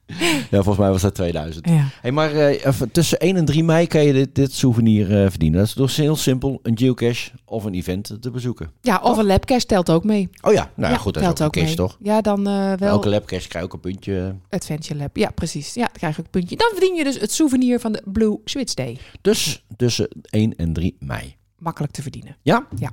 Ja, 0.51 0.63
volgens 0.63 0.77
mij 0.77 0.89
was 0.89 1.01
dat 1.01 1.15
2000. 1.15 1.69
ja. 1.69 1.89
Hey, 2.01 2.11
maar 2.11 2.31
eh, 2.31 2.81
tussen 2.91 3.19
1 3.19 3.35
en 3.35 3.45
3 3.45 3.63
mei 3.63 3.87
kan 3.87 4.03
je 4.03 4.13
dit, 4.13 4.35
dit 4.35 4.53
souvenir 4.53 5.23
eh, 5.23 5.29
verdienen. 5.29 5.59
Dat 5.59 5.67
is 5.67 5.73
dus 5.73 5.95
heel 5.97 6.15
simpel 6.15 6.59
een 6.63 6.77
geocache 6.77 7.31
of 7.45 7.63
een 7.63 7.73
event 7.73 8.17
te 8.21 8.31
bezoeken. 8.31 8.71
ja, 8.81 8.99
of 9.03 9.17
een 9.17 9.25
labcache 9.25 9.65
telt 9.65 9.89
ook 9.89 10.03
mee. 10.03 10.29
Oh 10.41 10.53
ja, 10.53 10.71
nou 10.75 10.93
ja, 10.93 10.99
goed, 10.99 11.13
dat 11.13 11.23
is 11.23 11.29
ook 11.29 11.35
telt 11.35 11.55
een 11.55 11.61
cache, 11.61 11.75
toch? 11.75 11.97
Ja, 12.01 12.21
dan 12.21 12.47
eh, 12.47 12.73
wel 12.73 12.89
Elke 12.89 13.09
labcache 13.09 13.47
krijg 13.47 13.65
je 13.65 13.71
ook 13.71 13.73
een 13.73 13.91
puntje. 13.91 14.35
Adventure 14.49 14.99
Lab. 14.99 15.17
Ja, 15.17 15.29
precies. 15.29 15.73
Ja, 15.73 15.83
dan 15.83 15.91
krijg 15.93 16.15
je 16.15 16.19
ook 16.19 16.25
een 16.25 16.39
puntje. 16.39 16.55
Dan 16.55 16.69
verdien 16.71 16.95
je 16.95 17.03
dus 17.03 17.19
het 17.19 17.31
souvenir 17.31 17.79
van 17.79 17.91
de 17.91 18.01
Blue 18.05 18.37
Switch 18.45 18.73
Day. 18.73 18.97
Dus 19.21 19.63
tussen 19.75 20.07
1 20.29 20.55
en 20.55 20.73
3 20.73 20.95
mei. 20.99 21.35
Makkelijk 21.57 21.93
te 21.93 22.01
verdienen. 22.01 22.35
Ja? 22.41 22.67
Ja. 22.75 22.91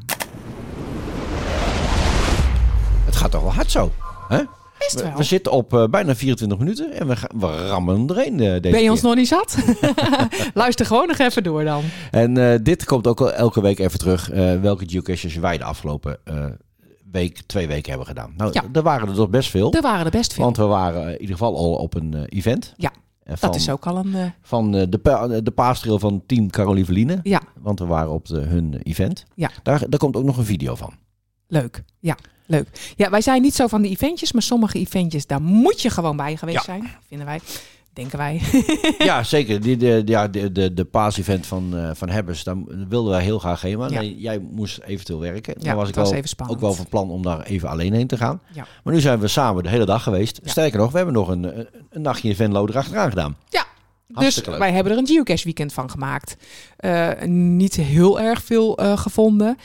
Het 3.05 3.17
gaat 3.17 3.31
toch 3.31 3.43
wel 3.43 3.53
hard 3.53 3.71
zo. 3.71 3.93
Hè? 4.29 4.43
Best 4.85 4.95
We, 5.01 5.03
wel. 5.09 5.17
we 5.17 5.23
zitten 5.23 5.53
op 5.53 5.75
eh, 5.75 5.85
bijna 5.89 6.15
24 6.15 6.59
minuten 6.59 6.93
en 6.93 7.07
we, 7.07 7.17
gaan, 7.17 7.31
we 7.41 7.67
rammen 7.69 8.09
er 8.09 8.27
een 8.27 8.37
deze 8.37 8.61
Ben 8.61 8.83
je 8.83 8.91
ons 8.91 9.01
nog 9.03 9.15
niet 9.15 9.29
zat? 9.29 9.57
Luister 10.55 10.87
gewoon 10.87 11.07
nog 11.09 11.19
even 11.19 11.43
door 11.43 11.65
dan. 11.65 11.83
En 12.11 12.37
eh, 12.53 12.59
dit 12.63 12.85
komt 12.85 13.07
ook 13.07 13.21
elke 13.21 13.61
week 13.61 13.79
even 13.79 13.99
terug. 13.99 14.31
eh, 14.31 14.61
welke 14.61 14.85
geocaches 14.89 15.35
wij 15.37 15.59
de 15.59 15.65
afgelopen 15.65 16.19
eh, 16.25 16.45
week, 17.11 17.41
twee 17.47 17.67
weken 17.67 17.89
hebben 17.89 18.07
gedaan. 18.09 18.33
Nou, 18.37 18.51
Ja. 18.53 18.63
er 18.73 18.83
waren 18.83 19.09
er 19.09 19.15
toch 19.15 19.31
best 19.31 19.51
veel. 19.51 19.73
Er 19.73 19.83
waren 19.83 20.05
er 20.05 20.11
best 20.11 20.33
veel. 20.35 20.45
Want 20.45 20.57
we 20.57 20.65
waren 20.65 21.03
eh, 21.07 21.13
in 21.13 21.21
ieder 21.21 21.37
geval 21.37 21.57
al 21.57 21.73
op 21.75 21.95
een 21.95 22.15
eh, 22.15 22.23
event. 22.29 22.75
Ja, 22.77 22.91
van, 23.25 23.37
dat 23.51 23.55
is 23.55 23.71
ook 23.71 23.87
al 23.87 23.97
een... 23.97 24.15
eh, 24.15 24.25
Van 24.43 24.77
eh, 24.77 24.83
de, 24.89 24.99
pa- 24.99 25.27
de 25.41 25.51
paastrail 25.51 25.99
van 25.99 26.23
team 26.27 26.51
Carolieveline. 26.51 27.21
ja, 27.23 27.41
Want 27.61 27.79
we 27.79 27.87
waren 27.87 28.11
op 28.13 28.27
de, 28.27 28.41
hun 28.41 28.75
event. 28.83 29.25
Ja. 29.35 29.51
Daar, 29.63 29.83
daar 29.89 29.99
komt 29.99 30.17
ook 30.17 30.25
nog 30.25 30.37
een 30.39 30.45
video 30.45 30.75
van. 30.75 30.93
leuk. 31.47 31.83
Ja, 32.01 32.17
leuk. 32.47 32.69
Ja, 32.97 33.11
wij 33.11 33.21
zijn 33.21 33.43
niet 33.43 33.55
zo 33.55 33.67
van 33.67 33.83
de 33.83 33.89
eventjes, 33.89 34.33
maar 34.33 34.43
sommige 34.43 34.79
eventjes, 34.79 35.27
daar 35.27 35.43
moet 35.43 35.83
je 35.83 35.91
gewoon 35.91 36.17
bij 36.17 36.37
geweest 36.37 36.57
Ja. 36.59 36.63
zijn, 36.65 36.91
vinden 37.09 37.27
wij. 37.27 37.41
Denken 37.93 38.19
wij. 38.19 38.41
ja, 38.99 39.23
zeker. 39.23 39.61
Die, 39.61 39.77
de, 39.77 40.03
ja, 40.05 40.29
de, 40.29 40.53
de, 40.53 40.75
de 40.75 40.85
paas-event 40.85 41.47
van, 41.47 41.77
eh, 41.77 41.91
van 41.95 42.09
Hebbers, 42.09 42.45
daar 42.45 42.57
wilden 42.89 43.11
wij 43.13 43.23
heel 43.23 43.39
graag 43.39 43.61
heen. 43.63 43.79
Maar 43.79 43.91
Ja. 43.93 44.01
nee, 44.01 44.17
jij 44.19 44.39
moest 44.39 44.79
eventueel 44.87 45.21
werken. 45.21 45.55
Ja, 45.59 45.75
was 45.75 45.89
ik 45.89 45.95
was 45.95 46.09
wel, 46.09 46.17
even 46.19 46.29
spannend. 46.29 46.59
ook 46.59 46.65
wel 46.65 46.75
van 46.75 46.87
plan 46.89 47.11
om 47.11 47.23
daar 47.23 47.41
even 47.43 47.69
alleen 47.69 47.93
heen 47.93 48.07
te 48.07 48.17
gaan. 48.17 48.41
Ja. 48.53 48.67
Maar 48.85 48.95
nu 48.95 49.01
zijn 49.01 49.19
we 49.19 49.29
samen 49.29 49.63
de 49.63 49.69
hele 49.69 49.85
dag 49.85 50.03
geweest. 50.03 50.41
Sterker 50.45 50.79
nog, 50.79 50.91
we 50.91 50.97
hebben 50.97 51.15
nog 51.15 51.29
een, 51.29 51.59
een, 51.59 51.69
een 51.91 52.03
nachtje 52.03 52.29
in 52.29 52.37
Venlo 52.37 52.67
erachteraan 52.67 53.09
gedaan. 53.09 53.37
Ja, 53.49 53.65
dus 54.07 54.41
wij 54.41 54.73
hebben 54.73 54.93
er 54.93 54.99
een 54.99 55.07
geocache 55.07 55.45
weekend 55.45 55.73
van 55.73 55.91
gemaakt. 55.91 56.37
Eh, 56.77 57.11
niet 57.29 57.75
heel 57.75 58.21
erg 58.21 58.43
veel 58.43 58.79
eh, 58.79 58.97
gevonden. 58.99 59.59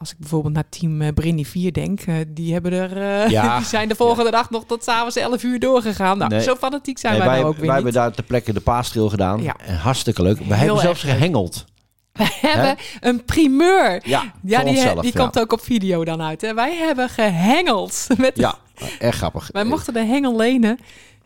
Als 0.00 0.10
ik 0.10 0.18
bijvoorbeeld 0.18 0.54
naar 0.54 0.68
team 0.68 1.00
eh, 1.02 1.08
Brinny 1.14 1.44
4 1.44 1.72
denk, 1.72 2.00
eh, 2.00 2.14
die, 2.28 2.52
hebben 2.52 2.72
er, 2.72 2.96
eh, 3.24 3.30
Ja. 3.36 3.56
die 3.58 3.66
zijn 3.66 3.88
de 3.88 3.94
volgende 3.94 4.30
dag 4.30 4.50
nog 4.50 4.64
tot 4.66 4.84
s'avonds 4.84 5.16
11 5.16 5.42
uur 5.42 5.58
doorgegaan. 5.58 6.18
Nou, 6.18 6.30
Nee. 6.30 6.42
zo 6.42 6.54
fanatiek 6.54 6.98
zijn 6.98 7.12
Nee, 7.12 7.22
wij, 7.22 7.30
wij 7.30 7.38
nou 7.40 7.50
ook 7.50 7.56
wij 7.56 7.64
weer 7.64 7.74
hebben 7.74 7.92
niet. 7.92 8.00
daar 8.02 8.12
ter 8.12 8.24
plekke 8.24 8.52
de 8.52 8.60
paastril 8.60 9.08
gedaan. 9.08 9.42
Ja. 9.42 9.56
En 9.66 9.76
hartstikke 9.76 10.22
leuk. 10.22 10.38
We 10.38 10.44
Heel 10.44 10.56
hebben 10.56 10.78
zelfs 10.80 11.02
leuk. 11.02 11.12
gehengeld. 11.12 11.64
We 12.12 12.28
hebben 12.40 12.76
een 13.00 13.24
primeur. 13.24 14.00
Ja, 14.04 14.32
die, 14.42 14.64
onszelf, 14.64 15.00
die 15.00 15.12
ja. 15.14 15.20
komt 15.20 15.38
ook 15.40 15.52
op 15.52 15.60
video 15.62 16.04
dan 16.04 16.22
uit. 16.22 16.40
Hè? 16.40 16.54
Wij 16.54 16.76
hebben 16.76 17.08
gehengeld. 17.08 18.06
Met 18.18 18.36
Ja, 18.36 18.54
erg 18.98 19.16
grappig. 19.16 19.48
Wij 19.52 19.64
mochten 19.64 19.92
de 19.94 20.04
hengel 20.04 20.36
lenen. 20.36 20.78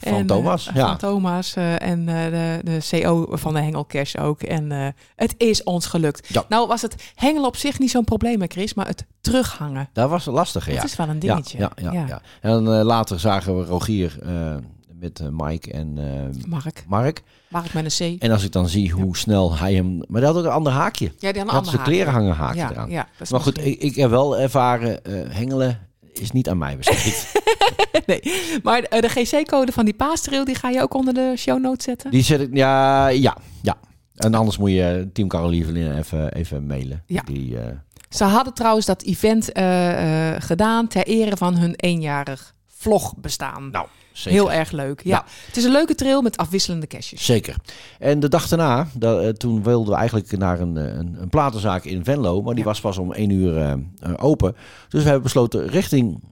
Van 0.08 0.18
En, 0.18 0.26
Thomas, 0.26 0.68
eh, 0.68 0.74
ja. 0.74 0.86
Van 0.86 0.96
Thomas 0.96 1.54
eh, 1.56 1.82
en 1.82 2.08
eh, 2.08 2.30
de, 2.30 2.60
de 2.64 2.78
CO 2.90 3.26
van 3.36 3.54
de 3.54 3.60
Hengelcash 3.60 4.16
ook. 4.16 4.42
En 4.42 4.72
eh, 4.72 4.86
het 5.16 5.34
is 5.38 5.62
ons 5.62 5.86
gelukt. 5.86 6.28
Ja. 6.32 6.44
Nou 6.48 6.66
was 6.68 6.82
het 6.82 7.12
hengelen 7.14 7.46
op 7.48 7.56
zich 7.56 7.78
niet 7.78 7.90
zo'n 7.90 8.04
probleem, 8.04 8.40
hè, 8.40 8.46
Chris. 8.46 8.74
Maar 8.74 8.86
het 8.86 9.06
terughangen, 9.20 9.88
Dat 9.92 10.10
was 10.10 10.24
lastig, 10.24 10.66
ja. 10.68 10.74
dat 10.74 10.84
is 10.84 10.96
wel 10.96 11.08
een 11.08 11.18
dingetje. 11.18 11.58
ja, 11.58 11.70
ja, 11.76 11.92
ja. 11.92 12.20
En 12.40 12.78
eh, 12.78 12.84
later 12.84 13.20
zagen 13.20 13.58
we 13.58 13.64
Rogier 13.64 14.18
eh, 14.22 14.54
met 15.00 15.20
eh, 15.20 15.26
Mike 15.30 15.72
en 15.72 15.98
eh, 15.98 16.44
Mark. 16.46 16.84
Mark. 16.88 17.22
Mark 17.48 17.72
met 17.72 18.00
een 18.00 18.18
C. 18.18 18.22
En 18.22 18.30
als 18.30 18.44
ik 18.44 18.52
dan 18.52 18.68
zie 18.68 18.90
hoe 18.92 19.16
snel 19.16 19.56
hij 19.56 19.74
hem... 19.74 20.02
Maar 20.08 20.20
dat 20.20 20.34
had 20.34 20.38
ook 20.42 20.48
een 20.48 20.56
ander 20.56 20.72
haakje. 20.72 21.04
Ja, 21.18 21.32
die 21.32 21.40
had 21.42 21.50
een 21.50 21.56
ander 21.56 21.72
haakje. 21.72 21.90
klerenhanger 21.92 22.34
haakje 22.34 22.58
ja, 22.58 22.70
eraan. 22.70 22.90
Ja, 22.90 23.08
Maar 23.30 23.40
goed, 23.40 23.58
ik, 23.66 23.80
ik 23.80 23.94
heb 23.94 24.10
wel 24.10 24.38
ervaren, 24.38 25.04
eh, 25.04 25.12
hengelen 25.28 25.78
is 26.20 26.31
niet 26.31 26.48
aan 26.48 26.59
mij 26.59 26.77
besteed. 26.77 27.33
nee. 28.07 28.20
Maar 28.62 28.83
eh, 28.83 29.00
de 29.00 29.09
GC-code 29.09 29.72
van 29.72 29.85
die 29.85 29.94
paastrail, 29.94 30.44
die 30.44 30.55
ga 30.55 30.68
je 30.68 30.83
ook 30.83 30.94
onder 30.94 31.14
de 31.14 31.33
show 31.37 31.61
notes 31.61 31.85
zetten? 31.85 32.11
Die 32.11 32.22
zet 32.22 32.40
ik, 32.40 32.57
ja, 32.57 33.09
ja, 33.09 33.37
ja. 33.62 33.77
En 34.14 34.35
anders 34.35 34.59
moet 34.59 34.70
je 34.70 35.11
Team 35.12 35.29
Caroline 35.29 35.96
even, 35.96 36.33
even 36.33 36.66
mailen. 36.66 37.03
Ja. 37.07 37.22
Die, 37.22 37.59
eh, 37.59 37.66
Ze 38.09 38.24
hadden 38.24 38.55
trouwens 38.55 38.87
dat 38.87 39.03
event 39.03 39.53
eh, 39.53 40.35
gedaan 40.38 40.88
ter 40.88 41.07
ere 41.07 41.37
van 41.37 41.57
hun 41.57 41.74
eenjarig 41.77 42.55
vlogbestaan. 42.85 43.70
nou, 43.70 43.87
zeker. 44.12 44.40
Heel 44.40 44.53
erg 44.53 44.70
leuk. 44.70 45.01
Ja. 45.05 45.11
Ja. 45.16 45.25
Het 45.47 45.57
is 45.57 45.64
een 45.64 45.73
leuke 45.73 45.94
trail 45.94 46.23
met 46.23 46.37
afwisselende 46.37 46.87
caches. 46.87 47.25
Zeker. 47.25 47.57
En 47.99 48.20
de 48.20 48.29
dag 48.29 48.49
daarna, 48.49 48.88
da- 48.94 49.20
eh, 49.20 49.29
toen 49.29 49.62
wilden 49.62 49.92
we 49.92 49.99
eigenlijk 49.99 50.37
naar 50.38 50.61
een, 50.61 50.77
eh, 50.77 50.85
een, 50.85 51.16
een 51.20 51.29
platenzaak 51.29 51.85
in 51.85 52.05
Venlo. 52.05 52.42
Maar 52.42 52.55
die 52.55 52.62
Ja. 52.64 52.68
was 52.68 52.81
pas 52.81 52.99
om 52.99 53.12
één 53.12 53.31
uur 53.31 53.59
eh, 53.59 53.75
open. 54.16 54.53
Dus 54.88 55.01
we 55.01 55.07
hebben 55.07 55.23
besloten 55.23 55.66
richting 55.66 56.23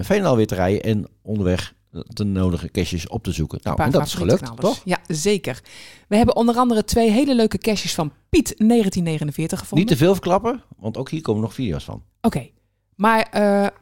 Veenendaal 0.00 0.36
weer 0.36 0.46
te 0.46 0.54
rijden. 0.54 0.82
En 0.82 1.06
onderweg 1.22 1.74
de 1.90 2.24
nodige 2.24 2.70
caches 2.70 3.08
op 3.08 3.22
te 3.22 3.32
zoeken. 3.32 3.58
Nou, 3.62 3.82
en 3.82 3.90
dat 3.90 4.06
is 4.06 4.14
gelukt, 4.14 4.50
toch? 4.56 4.80
Ja, 4.84 4.98
zeker. 5.06 5.60
We 6.08 6.16
hebben 6.16 6.36
onder 6.36 6.54
andere 6.56 6.84
twee 6.84 7.10
hele 7.10 7.34
leuke 7.34 7.58
caches 7.58 7.94
van 7.94 8.12
Piet 8.28 8.54
1949 8.56 9.58
gevonden. 9.58 9.86
Niet 9.86 9.96
te 9.98 10.04
veel 10.04 10.12
verklappen, 10.12 10.62
want 10.78 10.96
ook 10.96 11.10
hier 11.10 11.20
komen 11.22 11.42
nog 11.42 11.54
video's 11.54 11.84
van. 11.84 12.02
Oké. 12.20 12.48
Maar 12.96 13.28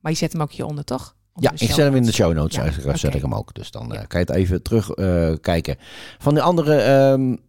Maar 0.00 0.12
je 0.12 0.18
zet 0.18 0.32
hem 0.32 0.42
ook 0.42 0.52
hieronder, 0.52 0.84
toch? 0.84 1.14
Onder 1.34 1.52
Ja, 1.52 1.58
ik 1.66 1.72
zet 1.72 1.84
hem 1.84 1.94
in 1.96 2.02
de 2.02 2.12
show 2.12 2.32
notes. 2.34 2.56
Ja, 2.56 2.62
eigenlijk 2.62 2.98
zet 2.98 3.08
oké. 3.08 3.16
ik 3.16 3.22
hem 3.22 3.34
ook. 3.34 3.54
Dus 3.54 3.70
dan 3.70 3.92
eh, 3.94 4.00
kan 4.08 4.20
je 4.20 4.26
het 4.26 4.36
even 4.36 4.62
terugkijken. 4.62 5.40
kijken. 5.40 5.76
Van 6.18 6.34
de 6.34 6.40
andere 6.42 6.74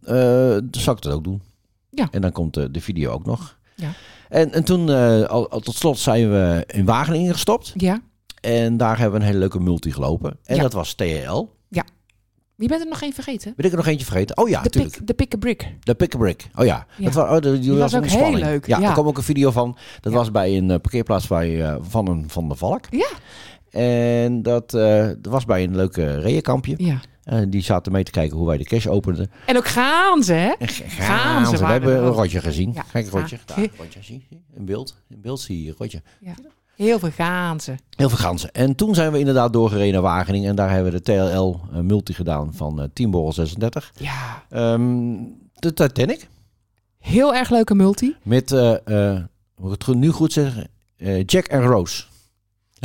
eh, 0.02 0.80
zal 0.80 0.94
ik 0.94 1.02
dat 1.02 1.12
ook 1.12 1.24
doen. 1.24 1.42
Ja. 1.90 2.08
En 2.10 2.20
dan 2.20 2.32
komt 2.32 2.56
eh, 2.56 2.64
de 2.70 2.80
video 2.80 3.10
ook 3.12 3.26
nog. 3.26 3.58
Ja. 3.76 3.92
En, 4.28 4.52
en 4.52 4.64
toen, 4.64 4.90
eh, 4.90 5.22
al, 5.24 5.50
al 5.50 5.60
tot 5.60 5.74
slot, 5.76 5.98
zijn 5.98 6.30
we 6.30 6.64
in 6.66 6.84
Wageningen 6.84 7.32
gestopt. 7.32 7.72
Ja. 7.76 8.00
En 8.44 8.76
daar 8.76 8.98
hebben 8.98 9.12
we 9.18 9.20
een 9.20 9.30
hele 9.32 9.38
leuke 9.42 9.60
multi 9.60 9.92
gelopen. 9.92 10.38
En 10.44 10.56
Ja. 10.56 10.62
dat 10.62 10.72
was 10.72 10.94
TL. 10.94 11.46
Je 12.56 12.68
bent 12.68 12.80
er 12.82 12.88
nog 12.88 13.02
één 13.02 13.12
vergeten. 13.12 13.52
Ben 13.56 13.64
ik 13.66 13.70
er 13.70 13.76
nog 13.76 13.86
eentje 13.86 14.06
vergeten? 14.06 14.36
Oh 14.36 14.48
ja, 14.48 14.58
de, 14.58 14.64
natuurlijk. 14.64 14.96
pick, 14.96 15.06
de 15.06 15.14
pick 15.14 15.34
a 15.34 15.36
brick. 15.38 15.74
De 15.80 15.94
Pick 15.94 16.14
a 16.14 16.18
Brick. 16.18 16.46
Oh 16.54 16.64
ja. 16.64 16.86
Ja. 16.96 17.04
Dat 17.04 17.14
was, 17.14 17.24
oh, 17.30 17.38
die, 17.52 17.58
die 17.58 17.70
was 17.70 17.78
was 17.80 17.94
ook 17.94 18.02
een 18.02 18.08
heel 18.08 18.18
spanning. 18.18 18.44
leuk, 18.44 18.66
Ja, 18.66 18.78
ja. 18.78 18.86
er 18.86 18.92
kwam 18.92 19.06
ook 19.06 19.16
een 19.16 19.22
video 19.22 19.50
van. 19.50 19.76
Dat 20.00 20.12
Ja. 20.12 20.18
was 20.18 20.30
bij 20.30 20.56
een 20.56 20.70
eh, 20.70 20.80
parkeerplaats 20.80 21.26
bij, 21.26 21.62
eh, 21.64 21.76
van 21.80 22.08
een 22.08 22.24
Van 22.30 22.48
de 22.48 22.54
Valk. 22.54 22.84
Ja. 22.90 23.08
En 23.80 24.42
dat, 24.42 24.74
eh, 24.74 25.06
dat 25.06 25.32
was 25.32 25.44
bij 25.44 25.62
een 25.64 25.76
leuke 25.76 26.18
reënkampje. 26.20 26.74
Ja. 26.76 27.00
Eh, 27.24 27.40
die 27.48 27.62
zaten 27.62 27.92
mee 27.92 28.02
te 28.04 28.10
kijken 28.10 28.36
hoe 28.36 28.46
wij 28.46 28.56
de 28.56 28.64
cash 28.64 28.86
openden. 28.86 29.30
En 29.46 29.56
ook 29.56 29.66
gaan 29.66 30.22
ze, 30.22 30.32
hè? 30.32 30.52
En 30.58 30.68
Gaan 30.68 31.46
ze 31.46 31.56
We 31.58 31.64
hebben 31.64 31.96
een 31.96 32.08
rotje 32.08 32.40
gezien. 32.40 32.72
Ja, 32.74 32.84
Kijk, 32.92 33.04
een 33.06 33.12
rotje. 33.20 33.38
Daar, 33.44 33.58
rotje. 33.78 34.02
Zie? 34.02 34.26
In 34.56 34.64
beeld. 34.64 34.96
In 35.08 35.20
beeld 35.20 35.40
zie 35.40 35.64
je 35.64 35.74
rotje. 35.78 36.02
Heel 36.76 36.98
veel 36.98 37.10
gaan 37.10 37.60
ze. 37.60 37.74
Heel 37.96 38.08
veel 38.08 38.18
ganzen. 38.18 38.52
En 38.52 38.74
toen 38.74 38.94
zijn 38.94 39.12
we 39.12 39.18
inderdaad 39.18 39.52
doorgereden 39.52 39.92
naar 39.92 40.02
Wageningen. 40.02 40.48
En 40.48 40.56
daar 40.56 40.70
hebben 40.70 40.92
we 40.92 41.00
de 41.02 41.12
TLL 41.12 41.60
eh, 41.72 41.78
multi 41.80 42.14
gedaan 42.14 42.54
van 42.54 42.80
eh 42.80 42.88
Team 42.92 43.10
Borrel 43.10 43.32
36. 43.32 43.92
Ja. 43.96 44.44
Ehm, 44.50 45.16
de 45.54 45.74
Titanic. 45.74 46.28
Heel 46.98 47.34
erg 47.34 47.50
leuke 47.50 47.74
multi. 47.74 48.16
Met, 48.22 48.52
eh 48.52 48.72
eh, 48.84 49.22
moet 49.56 49.74
ik 49.74 49.86
het 49.86 49.96
nu 49.96 50.10
goed 50.10 50.32
zeggen, 50.32 50.68
eh, 50.96 51.24
Jack 51.26 51.46
en 51.46 51.62
Rose. 51.62 52.04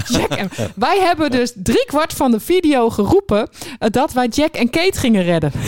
Jack 0.08 0.30
en... 0.30 0.50
wij 0.76 1.00
hebben 1.00 1.32
dus 1.32 1.54
driekwart 1.56 2.14
van 2.14 2.32
de 2.32 2.40
video 2.40 2.90
geroepen 2.90 3.50
eh, 3.80 3.90
dat 3.90 4.14
wij 4.14 4.28
Jack 4.28 4.54
en 4.54 4.70
Kate 4.70 5.00
gingen 5.00 5.24
redden. 5.24 5.52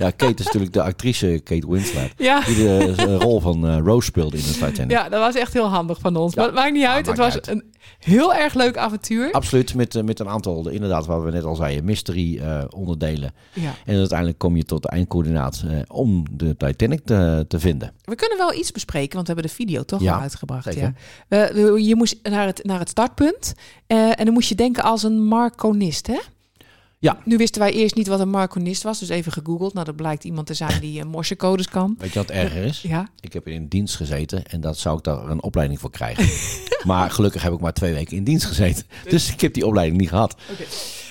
Ja, 0.00 0.10
Kate 0.10 0.34
is 0.38 0.44
natuurlijk 0.44 0.72
de 0.72 0.82
actrice 0.82 1.40
Kate 1.44 1.70
Winslet. 1.70 2.12
Ja. 2.16 2.40
Die 2.40 2.56
de 2.56 2.94
eh, 2.96 3.16
rol 3.16 3.40
van 3.40 3.66
eh, 3.68 3.78
Rose 3.84 4.06
speelde 4.06 4.36
in 4.36 4.42
de 4.42 4.52
Titanic. 4.52 4.90
ja, 4.90 5.08
dat 5.08 5.20
was 5.20 5.34
echt 5.34 5.52
heel 5.52 5.66
handig 5.68 5.98
van 6.00 6.16
ons. 6.16 6.34
Ja. 6.34 6.38
Maar 6.40 6.46
het 6.50 6.58
maakt 6.58 6.72
niet 6.72 6.82
Ja, 6.82 6.92
uit. 6.92 7.06
maakt 7.06 7.18
het 7.34 7.46
was 7.46 7.54
een 7.54 7.64
heel 7.98 8.34
erg 8.34 8.54
leuk 8.54 8.76
avontuur. 8.76 9.32
Absoluut, 9.32 9.74
met, 9.74 9.94
eh, 9.94 10.02
met 10.02 10.20
een 10.20 10.28
aantal, 10.28 10.62
de- 10.62 10.72
inderdaad, 10.72 11.06
waar 11.06 11.24
we 11.24 11.30
net 11.30 11.44
al 11.44 11.54
zeiden, 11.56 11.84
mystery 11.84 12.38
eh, 12.38 12.62
onderdelen. 12.70 13.32
Ja. 13.52 13.74
En 13.84 13.96
uiteindelijk 13.96 14.38
kom 14.38 14.56
je 14.56 14.64
tot 14.64 14.82
de 14.82 14.88
eindcoördinaat 14.88 15.64
om 15.88 16.24
de 16.30 16.56
Titanic 16.56 17.00
te, 17.04 17.44
te 17.48 17.60
vinden. 17.60 17.92
We 18.04 18.14
kunnen 18.14 18.38
wel 18.38 18.54
iets 18.54 18.72
bespreken, 18.72 19.14
want 19.14 19.26
we 19.26 19.32
hebben 19.32 19.50
de 19.50 19.56
video 19.56 19.82
toch 19.82 20.00
Ja, 20.00 20.14
al 20.14 20.20
uitgebracht. 20.20 20.64
zeker. 20.64 20.92
Ja. 21.28 21.48
Eh, 21.48 21.86
je 21.86 21.94
moest 21.96 22.16
naar 22.22 22.46
het, 22.46 22.64
naar 22.64 22.78
het 22.78 22.88
startpunt 22.88 23.52
eh, 23.86 24.08
en 24.08 24.24
dan 24.24 24.32
moest 24.34 24.48
je 24.48 24.54
denken 24.54 24.82
als 24.82 25.02
een 25.02 25.24
marconist, 25.24 26.06
hè? 26.06 26.18
Ja. 27.02 27.18
Nu 27.24 27.36
wisten 27.36 27.60
wij 27.60 27.72
eerst 27.72 27.94
niet 27.94 28.06
wat 28.06 28.20
een 28.20 28.30
marconist 28.30 28.82
was, 28.82 28.98
dus 28.98 29.08
even 29.08 29.32
gegoogeld. 29.32 29.72
Nou, 29.74 29.86
dat 29.86 29.96
blijkt 29.96 30.24
iemand 30.24 30.46
te 30.46 30.54
zijn 30.54 30.80
die 30.80 30.98
uh, 31.00 31.04
morsecodes 31.04 31.68
kan. 31.68 31.94
Weet 31.98 32.12
je 32.12 32.18
wat 32.18 32.30
erger 32.30 32.62
is? 32.64 32.82
Ja, 32.82 33.08
Ik 33.20 33.32
heb 33.32 33.48
in 33.48 33.68
dienst 33.68 33.96
gezeten 33.96 34.44
en 34.46 34.60
dat 34.60 34.78
zou 34.78 34.96
ik 34.98 35.04
daar 35.04 35.30
een 35.30 35.42
opleiding 35.42 35.80
voor 35.80 35.90
krijgen. 35.90 36.28
maar 36.90 37.10
gelukkig 37.10 37.42
heb 37.42 37.52
ik 37.52 37.60
maar 37.60 37.72
twee 37.72 37.92
weken 37.94 38.16
in 38.16 38.24
dienst 38.24 38.44
gezeten. 38.46 38.84
Dus 39.08 39.32
ik 39.32 39.40
heb 39.40 39.54
die 39.54 39.66
opleiding 39.66 40.00
niet 40.00 40.08
gehad. 40.08 40.34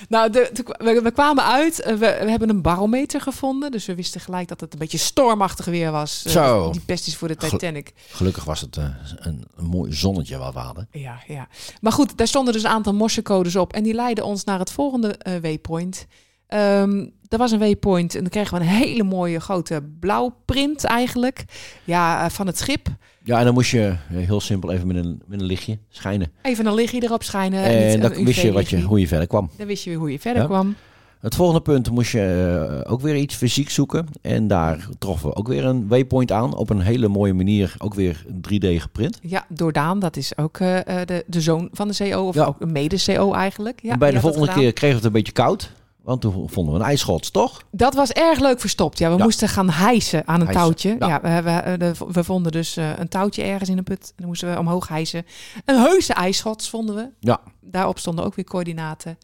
Nou, 0.09 0.31
de, 0.31 0.49
de- 0.53 0.75
we, 0.77 1.01
we 1.01 1.11
kwamen 1.11 1.43
uit. 1.43 1.81
eh, 1.81 1.91
We, 1.91 1.97
we 2.23 2.29
hebben 2.29 2.49
een 2.49 2.61
barometer 2.61 3.21
gevonden. 3.21 3.71
Dus 3.71 3.85
we 3.85 3.95
wisten 3.95 4.21
gelijk 4.21 4.47
dat 4.47 4.59
het 4.61 4.73
een 4.73 4.79
beetje 4.79 4.97
stormachtig 4.97 5.65
weer 5.65 5.91
was. 5.91 6.23
eh, 6.25 6.31
Zo. 6.31 6.71
Die 6.71 6.81
pest 6.81 7.07
is 7.07 7.15
voor 7.15 7.27
de 7.27 7.35
Gel- 7.37 7.49
Titanic. 7.49 7.93
Gelukkig 8.09 8.43
was 8.43 8.61
het 8.61 8.75
een, 8.75 8.93
een 9.19 9.45
mooi 9.67 9.93
zonnetje 9.93 10.37
wat 10.37 10.53
we 10.53 10.59
hadden. 10.59 10.87
Ja, 10.91 11.19
ja. 11.27 11.47
Maar 11.81 11.91
goed, 11.91 12.17
daar 12.17 12.27
stonden 12.27 12.53
dus 12.53 12.63
een 12.63 12.69
aantal 12.69 12.93
morsecodes 12.93 13.55
op. 13.55 13.73
En 13.73 13.83
die 13.83 13.93
leidden 13.93 14.25
ons 14.25 14.43
naar 14.43 14.59
het 14.59 14.71
volgende 14.71 15.07
eh, 15.17 15.33
waypoint. 15.79 16.07
Ehm 16.47 17.05
er 17.29 17.37
was 17.37 17.51
een 17.51 17.59
waypoint 17.59 18.15
en 18.15 18.21
dan 18.21 18.29
kregen 18.29 18.57
we 18.57 18.63
een 18.63 18.69
hele 18.69 19.03
mooie 19.03 19.39
grote 19.39 19.83
blauwprint 19.99 20.83
eigenlijk. 20.83 21.45
Ja, 21.83 22.23
eh, 22.25 22.29
van 22.29 22.47
het 22.47 22.57
schip. 22.57 22.87
Ja, 23.23 23.37
en 23.39 23.45
dan 23.45 23.53
moest 23.53 23.71
je 23.71 23.87
eh, 23.87 23.97
heel 24.09 24.39
simpel 24.41 24.71
even 24.71 24.87
met 24.87 24.95
een, 24.95 25.21
met 25.27 25.39
een 25.39 25.45
lichtje 25.45 25.77
schijnen. 25.89 26.31
Even 26.41 26.65
een 26.65 26.73
lichtje 26.73 27.03
erop 27.03 27.23
schijnen. 27.23 27.63
en 27.63 27.99
dan 27.99 28.23
wist 28.25 28.41
je, 28.41 28.51
wat 28.51 28.69
je 28.69 28.81
hoe 28.81 28.99
je 28.99 29.07
verder 29.07 29.27
kwam. 29.27 29.49
Dan 29.57 29.67
wist 29.67 29.83
je 29.83 29.89
weer 29.89 29.99
hoe 29.99 30.11
je 30.11 30.19
verder 30.19 30.41
Ja. 30.41 30.47
kwam. 30.47 30.75
Het 31.19 31.35
volgende 31.35 31.61
punt 31.61 31.91
moest 31.91 32.11
je 32.11 32.79
eh, 32.83 32.91
ook 32.91 33.01
weer 33.01 33.15
iets 33.15 33.35
fysiek 33.35 33.69
zoeken. 33.69 34.07
En 34.21 34.47
daar 34.47 34.87
troffen 34.99 35.29
we 35.29 35.35
ook 35.35 35.47
weer 35.47 35.65
een 35.65 35.87
waypoint 35.87 36.31
aan. 36.31 36.55
Op 36.55 36.69
een 36.69 36.79
hele 36.81 37.07
mooie 37.07 37.33
manier, 37.33 37.75
ook 37.77 37.93
weer 37.93 38.25
3D 38.27 38.65
geprint. 38.81 39.19
Ja, 39.21 39.45
door 39.49 39.71
Daan, 39.71 39.99
dat 39.99 40.17
is 40.17 40.37
ook 40.37 40.57
eh, 40.57 41.01
eh, 41.01 41.07
de, 41.07 41.23
de 41.27 41.41
zoon 41.41 41.69
van 41.71 41.87
de 41.87 41.95
CO, 42.11 42.27
of 42.27 42.35
Ja. 42.35 42.45
ook 42.45 42.61
een 42.61 42.71
mede-CO 42.71 43.33
eigenlijk. 43.33 43.79
Ja, 43.81 43.91
en 43.91 43.99
bij 43.99 44.11
de 44.11 44.19
volgende 44.19 44.47
keer 44.53 44.73
kregen 44.73 44.89
we 44.89 44.95
het 44.95 45.05
een 45.05 45.11
beetje 45.11 45.31
koud. 45.31 45.71
Want 46.01 46.21
toen 46.21 46.49
vonden 46.49 46.73
we 46.73 46.79
een 46.79 46.85
ijsschots, 46.85 47.29
toch? 47.31 47.63
Dat 47.71 47.93
was 47.93 48.11
erg 48.11 48.39
leuk 48.39 48.59
verstopt. 48.59 48.97
Ja, 48.97 49.11
we 49.11 49.17
Ja. 49.17 49.23
moesten 49.23 49.47
gaan 49.49 49.69
hijsen 49.69 50.27
aan 50.27 50.39
een 50.41 50.45
Hijsen, 50.47 50.61
touwtje. 50.63 50.95
ja. 50.99 51.07
Ja, 51.07 51.21
we, 51.43 51.61
we, 51.71 51.77
de- 51.77 51.93
we 52.11 52.23
vonden 52.23 52.51
dus 52.51 52.75
een 52.75 53.07
touwtje 53.09 53.43
ergens 53.43 53.69
in 53.69 53.77
een 53.77 53.83
put. 53.83 54.01
En 54.07 54.13
dan 54.15 54.27
moesten 54.27 54.51
we 54.53 54.59
omhoog 54.59 54.87
hijsen. 54.87 55.25
Een 55.65 55.79
heuse 55.79 56.13
ijsschots 56.13 56.69
vonden 56.69 56.95
we. 56.95 57.09
Ja. 57.19 57.39
Daarop 57.61 57.99
stonden 57.99 58.25
ook 58.25 58.35
weer 58.35 58.45
coördinaten. 58.45 59.17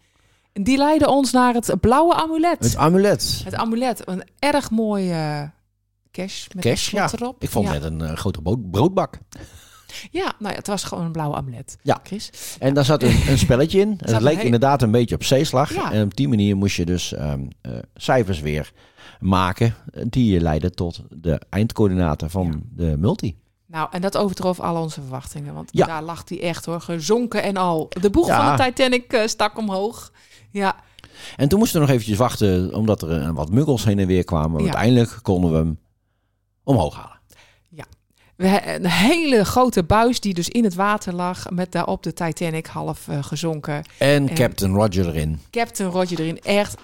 Die 0.62 0.78
leidden 0.78 1.10
ons 1.10 1.32
naar 1.32 1.54
het 1.54 1.80
blauwe 1.80 2.14
amulet. 2.14 2.60
Het 2.64 2.76
amulet. 2.76 3.42
Het 3.44 3.56
amulet, 3.56 4.08
een 4.08 4.24
erg 4.40 4.72
mooie 4.72 5.52
cash 6.12 6.48
met 6.54 6.64
Cash, 6.64 6.94
een 6.94 7.00
erop. 7.20 7.44
Ik 7.44 7.50
vond 7.50 7.68
ja. 7.68 7.74
het 7.74 7.82
net 7.82 7.92
een 7.92 8.02
eh, 8.02 8.16
grote 8.18 8.42
brood- 8.42 8.72
broodbak. 8.72 9.18
Ja, 10.12 10.34
nou 10.40 10.52
ja, 10.52 10.58
het 10.58 10.68
was 10.68 10.84
gewoon 10.84 11.06
een 11.06 11.12
blauwe 11.12 11.36
amulet. 11.36 11.78
Ja. 11.82 12.00
Chris. 12.04 12.30
En 12.60 12.74
daar 12.74 12.86
zat 12.86 13.04
een, 13.04 13.22
een 13.28 13.38
spelletje 13.38 13.80
in. 13.80 14.00
Het 14.06 14.22
leek 14.22 14.42
inderdaad 14.42 14.82
een 14.82 14.92
beetje 14.92 15.16
op 15.16 15.24
zeeslag. 15.24 15.74
Ja. 15.74 15.92
En 15.92 16.04
op 16.04 16.16
die 16.16 16.28
manier 16.28 16.56
moest 16.58 16.76
je 16.76 16.86
dus 16.86 17.14
ehm, 17.14 17.46
eh, 17.62 17.72
cijfers 17.96 18.40
weer 18.40 18.72
maken. 19.20 19.76
eh, 19.94 20.04
Die 20.10 20.34
je 20.34 20.42
leiden 20.42 20.76
tot 20.76 21.02
de 21.10 21.42
eindcoördinaten 21.50 22.30
van 22.30 22.62
de 22.76 22.96
multi. 22.98 23.38
Nou, 23.68 23.88
en 23.92 24.02
dat 24.02 24.18
overtrof 24.18 24.60
al 24.60 24.82
onze 24.82 25.02
verwachtingen. 25.02 25.54
Want 25.54 25.76
daar 25.78 26.04
lag 26.04 26.24
hij 26.30 26.42
echt 26.42 26.66
hoor, 26.66 26.82
gezonken 26.82 27.44
en 27.44 27.58
al. 27.58 27.90
De 28.02 28.10
boeg 28.10 28.28
van 28.28 28.56
de 28.56 28.64
Titanic 28.64 29.14
eh, 29.14 29.28
stak 29.28 29.58
omhoog. 29.58 30.12
Ja, 30.56 30.76
En 31.36 31.50
toen 31.50 31.60
moesten 31.60 31.80
we 31.80 31.86
nog 31.86 31.96
eventjes 31.96 32.18
wachten, 32.18 32.74
omdat 32.74 33.02
er 33.02 33.22
eh, 33.22 33.30
wat 33.30 33.50
muggels 33.50 33.84
heen 33.86 34.00
en 34.00 34.08
weer 34.08 34.24
kwamen. 34.24 34.58
Ja. 34.58 34.64
uiteindelijk 34.64 35.20
konden 35.22 35.52
we 35.52 35.58
hem 35.58 35.80
omhoog 36.64 36.96
halen. 36.96 37.14
we, 38.36 38.76
een 38.76 38.86
hele 38.86 39.46
grote 39.46 39.84
buis 39.84 40.20
die 40.20 40.34
dus 40.34 40.50
in 40.50 40.64
het 40.64 40.76
water 40.76 41.14
lag. 41.14 41.50
Met 41.50 41.72
daarop 41.72 42.04
de 42.04 42.14
Titanic 42.14 42.68
half 42.68 43.08
eh, 43.08 43.24
gezonken. 43.24 43.84
En, 44.00 44.30
En- 44.30 44.36
Captain 44.36 44.74
Roger 44.74 45.08
erin. 45.08 45.40
Captain 45.52 45.90
Roger 45.90 46.20
erin. 46.20 46.40
Echt. 46.42 46.78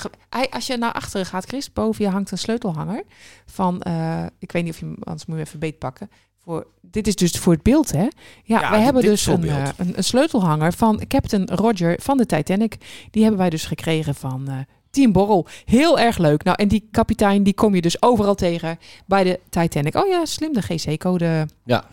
als 0.49 0.67
je 0.67 0.77
naar 0.77 0.93
achteren 0.93 1.25
gaat, 1.25 1.45
Chris, 1.45 1.73
boven 1.73 2.05
je 2.05 2.11
hangt 2.11 2.31
een 2.31 2.37
sleutelhanger. 2.37 3.03
Van, 3.45 3.81
eh, 3.81 4.25
ik 4.39 4.51
weet 4.51 4.63
niet 4.63 4.73
of 4.73 4.79
je 4.79 4.85
hem, 4.85 4.95
anders 5.03 5.25
moet 5.25 5.35
je 5.37 5.41
hem 5.41 5.47
even 5.47 5.59
beetpakken. 5.59 6.09
Voor, 6.43 6.67
dit 6.81 7.07
is 7.07 7.15
dus 7.15 7.31
voor 7.31 7.53
het 7.53 7.63
beeld, 7.63 7.91
hè? 7.91 8.03
Ja, 8.03 8.09
Ja, 8.43 8.69
wij 8.69 8.81
hebben 8.81 9.03
dus 9.03 9.25
een, 9.25 9.43
eh, 9.43 9.69
een, 9.77 9.97
een 9.97 10.03
sleutelhanger 10.03 10.73
van 10.73 11.01
Captain 11.07 11.47
Roger 11.47 11.99
van 12.01 12.17
de 12.17 12.25
Titanic. 12.25 12.77
Die 13.11 13.21
hebben 13.21 13.39
wij 13.39 13.49
dus 13.49 13.65
gekregen 13.65 14.15
van 14.15 14.47
eh, 14.47 14.57
Team 14.89 15.11
Borrel. 15.11 15.47
Heel 15.65 15.99
erg 15.99 16.17
leuk. 16.17 16.43
Nou, 16.43 16.57
en 16.59 16.67
die 16.67 16.87
kapitein, 16.91 17.43
die 17.43 17.53
kom 17.53 17.75
je 17.75 17.81
dus 17.81 18.01
overal 18.01 18.35
tegen 18.35 18.79
bij 19.05 19.23
de 19.23 19.39
Titanic. 19.49 19.95
Oh 19.95 20.07
ja, 20.07 20.25
slim, 20.25 20.53
de 20.53 20.61
GC-code 20.61 21.47
Ja. 21.65 21.85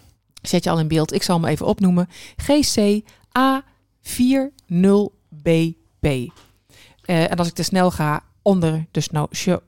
zet 0.42 0.64
je 0.64 0.70
al 0.70 0.78
in 0.78 0.88
beeld. 0.88 1.12
Ik 1.12 1.22
zal 1.22 1.40
hem 1.40 1.48
even 1.50 1.66
opnoemen. 1.66 2.08
GC 2.37 3.02
A40BP. 3.38 4.87
Eh, 7.04 7.30
en 7.30 7.37
als 7.37 7.48
ik 7.48 7.54
te 7.54 7.62
snel 7.62 7.90
ga, 7.90 8.22
onder 8.42 8.87
de, 8.90 9.00
snow, 9.00 9.34
show, 9.34 9.58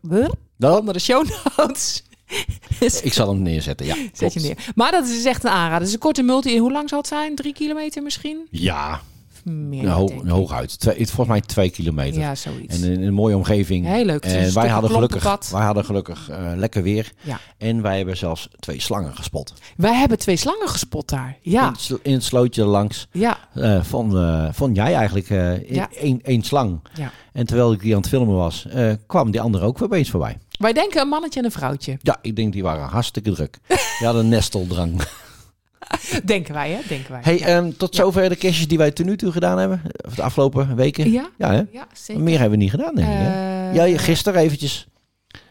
onder 0.60 0.92
de 0.92 0.98
show 0.98 1.26
notes 1.56 2.02
ik 3.02 3.12
zal 3.12 3.28
hem 3.28 3.42
neerzetten, 3.42 3.86
ja. 3.86 3.96
zet 4.12 4.32
je 4.32 4.40
neer. 4.40 4.56
Maar 4.74 4.90
dat 4.92 5.04
is 5.04 5.10
dus 5.14 5.24
echt 5.24 5.44
een 5.44 5.50
aanrader. 5.50 5.78
Het 5.78 5.86
is 5.88 5.92
een 5.92 5.98
korte 5.98 6.22
multi. 6.22 6.58
Hoe 6.58 6.72
lang 6.72 6.88
zal 6.88 6.98
het 6.98 7.06
zijn? 7.08 7.34
Drie 7.34 7.52
kilometer 7.52 8.02
misschien? 8.02 8.46
Ja, 8.50 9.00
Meer, 9.44 9.82
nou, 9.84 10.12
ik. 10.12 10.28
hooguit. 10.28 10.80
Twee, 10.80 10.96
volgens 11.06 11.26
mij 11.28 11.40
twee 11.40 11.70
kilometer. 11.70 12.20
Ja, 12.20 12.34
zoiets. 12.34 12.80
En 12.82 12.92
in 12.92 13.02
een 13.02 13.12
mooie 13.14 13.36
omgeving. 13.36 13.86
Heel 13.86 14.04
leuk. 14.04 14.24
Het 14.24 14.32
En 14.32 14.54
wij 14.54 14.68
hadden, 14.68 14.90
gelukkig, 14.90 15.50
wij 15.50 15.62
hadden 15.64 15.84
gelukkig 15.84 16.30
lekker 16.56 16.82
weer. 16.82 17.12
Ja. 17.20 17.40
En 17.58 17.82
wij 17.82 17.96
hebben 17.96 18.16
zelfs 18.16 18.48
twee 18.58 18.80
slangen 18.80 19.16
gespot. 19.16 19.52
Wij 19.76 19.94
hebben 19.94 20.18
twee 20.18 20.36
slangen 20.36 20.68
gespot 20.68 21.08
daar. 21.08 21.36
In, 21.42 21.50
Ja, 21.50 21.68
het, 21.70 21.80
sl- 21.80 21.94
in 22.02 22.12
het 22.12 22.24
slootje 22.24 22.64
langs 22.64 23.08
ja, 23.12 23.38
eh 23.54 23.82
vond, 23.82 24.14
eh, 24.14 24.46
vond 24.52 24.76
jij 24.76 24.94
eigenlijk 24.94 25.30
eh, 25.30 25.52
in- 25.54 25.74
Ja. 25.74 25.88
één, 26.00 26.20
één 26.22 26.42
slang. 26.42 26.80
ja. 26.94 27.12
En 27.32 27.46
terwijl 27.46 27.72
ik 27.72 27.80
die 27.80 27.94
aan 27.94 28.00
het 28.00 28.08
filmen 28.08 28.34
was, 28.36 28.66
kwam 29.06 29.30
die 29.30 29.40
andere 29.40 29.64
ook 29.64 29.82
opeens 29.82 30.10
voorbij. 30.10 30.38
Wij 30.60 30.72
denken 30.72 31.00
een 31.00 31.08
mannetje 31.08 31.38
en 31.40 31.44
een 31.46 31.52
vrouwtje. 31.52 31.98
Ja, 32.02 32.16
ik 32.22 32.36
denk 32.36 32.52
die 32.52 32.62
waren 32.62 32.88
hartstikke 32.88 33.32
druk. 33.32 33.58
Die 33.98 34.06
hadden 34.06 34.28
nesteldrang. 34.28 35.00
Denken 36.24 36.54
wij, 36.54 36.70
hè? 36.70 36.78
Denken 36.88 37.12
wij. 37.12 37.20
Hey, 37.24 37.38
ja. 37.38 37.46
ehm, 37.46 37.70
tot 37.76 37.94
zover 37.94 38.28
de 38.28 38.36
kistjes 38.36 38.68
die 38.68 38.78
wij 38.78 38.90
tot 38.90 39.06
nu 39.06 39.16
toe 39.16 39.32
gedaan 39.32 39.58
hebben. 39.58 39.82
Of 40.06 40.14
de 40.14 40.22
afgelopen 40.22 40.76
weken. 40.76 41.10
ja? 41.10 41.28
Ja, 41.38 41.50
hè? 41.52 41.62
Ja, 41.72 41.86
zeker. 41.92 42.22
Meer 42.22 42.38
hebben 42.38 42.58
we 42.58 42.64
niet 42.64 42.70
gedaan, 42.70 42.94
denk 42.94 43.08
ik. 43.08 43.14
Eh, 43.14 43.74
Ja, 43.92 43.98
gisteren 43.98 44.40
eventjes. 44.40 44.88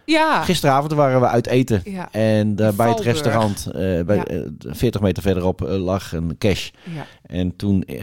Ja. 0.05 0.43
Gisteravond 0.43 0.91
waren 0.93 1.19
we 1.21 1.27
uit 1.27 1.47
eten. 1.47 1.81
Ja. 1.83 2.11
En 2.11 2.55
daar 2.55 2.73
bij 2.75 2.89
het 2.89 2.99
restaurant, 2.99 3.65
eh, 3.67 4.01
bij, 4.01 4.15
Ja. 4.15 4.23
eh, 4.25 4.39
40 4.59 5.01
meter 5.01 5.23
verderop, 5.23 5.61
eh, 5.65 5.75
lag 5.83 6.11
een 6.13 6.37
cash. 6.37 6.69
ja. 6.95 7.05
En 7.25 7.55
toen 7.55 7.83
eh, 7.83 8.01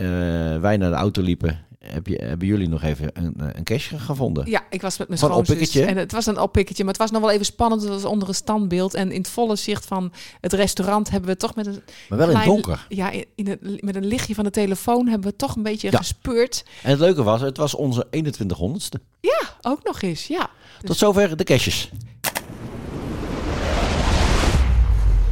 wij 0.60 0.76
naar 0.76 0.90
de 0.90 0.96
auto 0.96 1.22
liepen, 1.22 1.65
heb 1.88 2.06
je, 2.06 2.16
hebben 2.16 2.46
jullie 2.48 2.68
nog 2.68 2.82
even 2.82 3.10
een, 3.12 3.34
eh, 3.36 3.48
een 3.64 4.00
gevonden. 4.00 4.50
Ja, 4.50 4.62
ik 4.70 4.82
was 4.82 4.98
met 4.98 5.08
mijn 5.08 5.20
schoonzus. 5.20 5.74
En 5.76 5.96
het 5.96 6.12
was 6.12 6.26
een 6.26 6.38
oppikketje, 6.38 6.84
maar 6.84 6.92
het 6.92 7.02
was 7.02 7.10
nog 7.10 7.20
wel 7.20 7.30
even 7.30 7.44
spannend. 7.44 7.82
Het 7.82 7.90
was 7.90 8.04
onder 8.04 8.28
een 8.28 8.34
standbeeld. 8.34 8.94
En 8.94 9.12
in 9.12 9.18
het 9.20 9.28
volle 9.28 9.56
zicht 9.56 9.86
van 9.86 10.12
het 10.40 10.52
restaurant 10.52 11.10
hebben 11.10 11.30
we 11.30 11.36
toch 11.36 11.54
met 11.54 11.66
een... 11.66 11.82
Maar 12.08 12.18
wel 12.18 12.30
in 12.30 12.36
het 12.36 12.44
donker. 12.44 12.86
Ja, 12.88 13.10
in, 13.10 13.24
in 13.34 13.46
het, 13.48 13.82
met 13.82 13.96
een 13.96 14.06
lichtje 14.06 14.34
van 14.34 14.44
de 14.44 14.50
telefoon 14.50 15.08
hebben 15.08 15.30
we 15.30 15.36
toch 15.36 15.56
een 15.56 15.62
beetje 15.62 15.90
Ja. 15.90 15.98
gespeurd. 15.98 16.64
En 16.82 16.90
het 16.90 16.98
leuke 17.00 17.22
was, 17.22 17.40
het 17.40 17.56
was 17.56 17.74
onze 17.74 18.06
2100ste. 18.16 19.00
Ja, 19.20 19.40
ook 19.60 19.84
nog 19.84 20.02
eens, 20.02 20.26
ja. 20.26 20.50
Tot 20.82 20.96
zover 20.96 21.36
de 21.36 21.44
cashjes. 21.44 21.90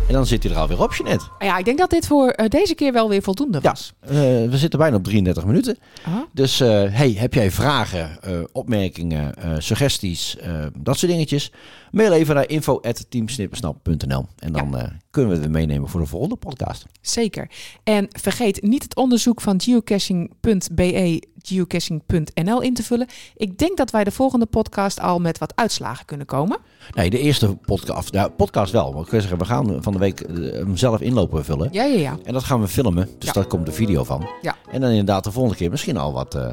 En 0.08 0.12
dan 0.14 0.26
zit 0.26 0.42
hij 0.42 0.52
er 0.52 0.58
alweer 0.58 0.82
op, 0.82 0.94
Jeanette. 0.94 1.24
Ja, 1.38 1.58
ik 1.58 1.64
denk 1.64 1.78
dat 1.78 1.90
dit 1.90 2.06
voor 2.06 2.28
eh, 2.28 2.48
deze 2.48 2.74
keer 2.74 2.92
wel 2.92 3.08
weer 3.08 3.22
voldoende 3.22 3.58
Ja. 3.62 3.70
was. 3.70 3.92
Eh, 4.00 4.10
we 4.12 4.48
zitten 4.58 4.78
bijna 4.78 4.96
op 4.96 5.04
33 5.04 5.44
minuten. 5.44 5.78
Ah, 6.06 6.12
Dus 6.32 6.60
eh, 6.60 6.68
hey, 6.88 7.12
heb 7.12 7.34
jij 7.34 7.50
vragen, 7.50 8.18
opmerkingen, 8.52 9.34
suggesties, 9.62 10.36
dat 10.78 10.98
soort 10.98 11.12
dingetjes? 11.12 11.52
Mail 11.90 12.12
even 12.12 12.34
naar 12.34 12.48
info.teamsnippersnap.nl 12.48 14.26
en 14.38 14.52
dan 14.52 14.76
kunnen 15.10 15.36
we 15.36 15.42
het 15.42 15.50
meenemen 15.50 15.88
voor 15.88 16.00
de 16.00 16.06
volgende 16.06 16.36
podcast. 16.36 16.84
zeker. 17.00 17.50
En 17.84 18.08
vergeet 18.10 18.62
niet 18.62 18.82
het 18.82 18.96
onderzoek 18.96 19.40
van 19.40 19.60
geocaching.be, 19.60 21.22
geocaching.nl 21.42 22.60
in 22.62 22.74
te 22.74 22.82
vullen. 22.82 23.06
Ik 23.36 23.58
denk 23.58 23.76
dat 23.76 23.90
wij 23.90 24.04
de 24.04 24.10
volgende 24.10 24.46
podcast 24.46 25.00
al 25.00 25.18
met 25.18 25.38
wat 25.38 25.52
uitslagen 25.56 26.04
kunnen 26.04 26.26
komen. 26.26 26.58
Nee, 26.94 27.10
de 27.10 27.18
eerste 27.18 27.56
podcast, 27.56 28.12
ja, 28.12 28.28
podcast 28.28 28.72
wel. 28.72 28.92
Maar 28.92 29.02
ik 29.02 29.08
wil 29.10 29.20
zeggen, 29.20 29.38
we 29.38 29.44
gaan 29.44 29.82
van 29.82 29.93
de 29.94 30.00
week 30.00 30.20
eh, 30.20 30.52
hem 30.52 30.76
zelf 30.76 31.00
inlopen 31.00 31.44
vullen. 31.44 31.68
Ja, 31.72 31.84
ja, 31.84 31.98
ja. 31.98 32.16
En 32.24 32.32
dat 32.32 32.44
gaan 32.44 32.60
we 32.60 32.68
filmen, 32.68 33.08
dus 33.18 33.26
Ja. 33.28 33.32
daar 33.32 33.46
komt 33.46 33.66
de 33.66 33.72
video 33.72 34.04
van. 34.04 34.28
Ja. 34.42 34.56
En 34.70 34.80
dan 34.80 34.90
inderdaad 34.90 35.24
de 35.24 35.32
volgende 35.32 35.56
keer 35.58 35.70
misschien 35.70 35.96
al 35.96 36.12
wat 36.12 36.34
eh, 36.34 36.46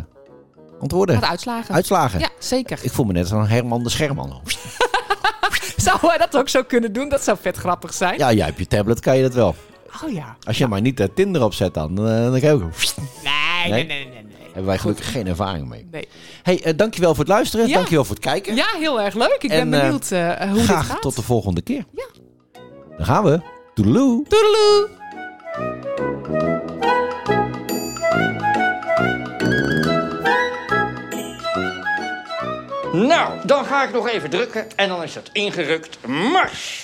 antwoorden, 0.80 1.19
Wat 1.19 1.30
uitslagen. 1.30 1.75
uitslagen. 1.75 2.19
Ja, 2.19 2.30
zeker. 2.39 2.80
Ik 2.82 2.91
voel 2.91 3.06
me 3.06 3.13
net 3.13 3.21
als 3.21 3.32
een 3.32 3.47
Herman 3.47 3.84
de 3.84 3.89
Scherman. 3.89 4.41
Zou 5.75 5.97
wij 6.01 6.17
dat 6.17 6.38
ook 6.38 6.49
zo 6.49 6.63
kunnen 6.63 6.93
doen? 6.93 7.10
Dat 7.10 7.23
zou 7.23 7.38
vet 7.41 7.58
grappig 7.58 7.93
zijn. 7.93 8.17
Ja, 8.17 8.34
jij 8.34 8.49
op 8.49 8.58
je 8.60 8.67
tablet 8.67 8.99
kan 8.99 9.15
je 9.17 9.21
dat 9.23 9.34
wel. 9.34 9.56
Oh 10.04 10.12
ja. 10.12 10.36
Als 10.43 10.58
je 10.58 10.67
maar 10.67 10.82
niet 10.82 10.97
de 10.97 11.13
Tinder 11.13 11.43
opzet 11.43 11.73
dan, 11.73 11.95
dan 11.95 12.39
kan 12.39 12.39
je 12.39 12.51
ook... 12.51 12.62
Nee, 12.62 13.71
Nee? 13.71 13.86
nee, 13.86 14.06
nee, 14.06 14.23
nee. 14.23 14.25
Hebben 14.45 14.65
wij 14.65 14.77
gelukkig 14.77 15.12
geen 15.12 15.27
ervaring 15.27 15.67
mee. 15.69 15.88
nee. 15.91 16.08
Hey, 16.43 16.75
dankjewel 16.75 17.10
voor 17.15 17.23
het 17.23 17.34
luisteren. 17.34 17.67
Ja. 17.67 17.73
Dankjewel 17.73 18.04
voor 18.06 18.15
het 18.15 18.23
kijken. 18.23 18.56
Ja, 18.56 18.65
heel 18.80 19.01
erg 19.01 19.13
leuk. 19.15 19.38
Ik 19.39 19.49
ben 19.49 19.60
En, 19.60 19.69
benieuwd 19.69 20.10
hoe 20.10 20.54
dit 20.54 20.63
Graag 20.63 20.88
gaat. 20.88 21.01
tot 21.01 21.15
de 21.15 21.21
volgende 21.21 21.62
keer. 21.62 21.86
Ja. 21.95 22.06
Dan 23.02 23.10
gaan 23.10 23.24
we. 23.24 23.40
Toedeloe. 23.74 24.24
Toedeloe! 24.28 24.90
Nou, 33.08 33.46
dan 33.46 33.66
ga 33.66 33.84
ik 33.84 33.94
nog 33.94 34.10
even 34.10 34.30
drukken 34.30 34.68
en 34.76 34.90
dan 34.90 35.04
is 35.04 35.16
het 35.16 35.30
ingerukt. 35.32 36.08
Mars! 36.08 36.80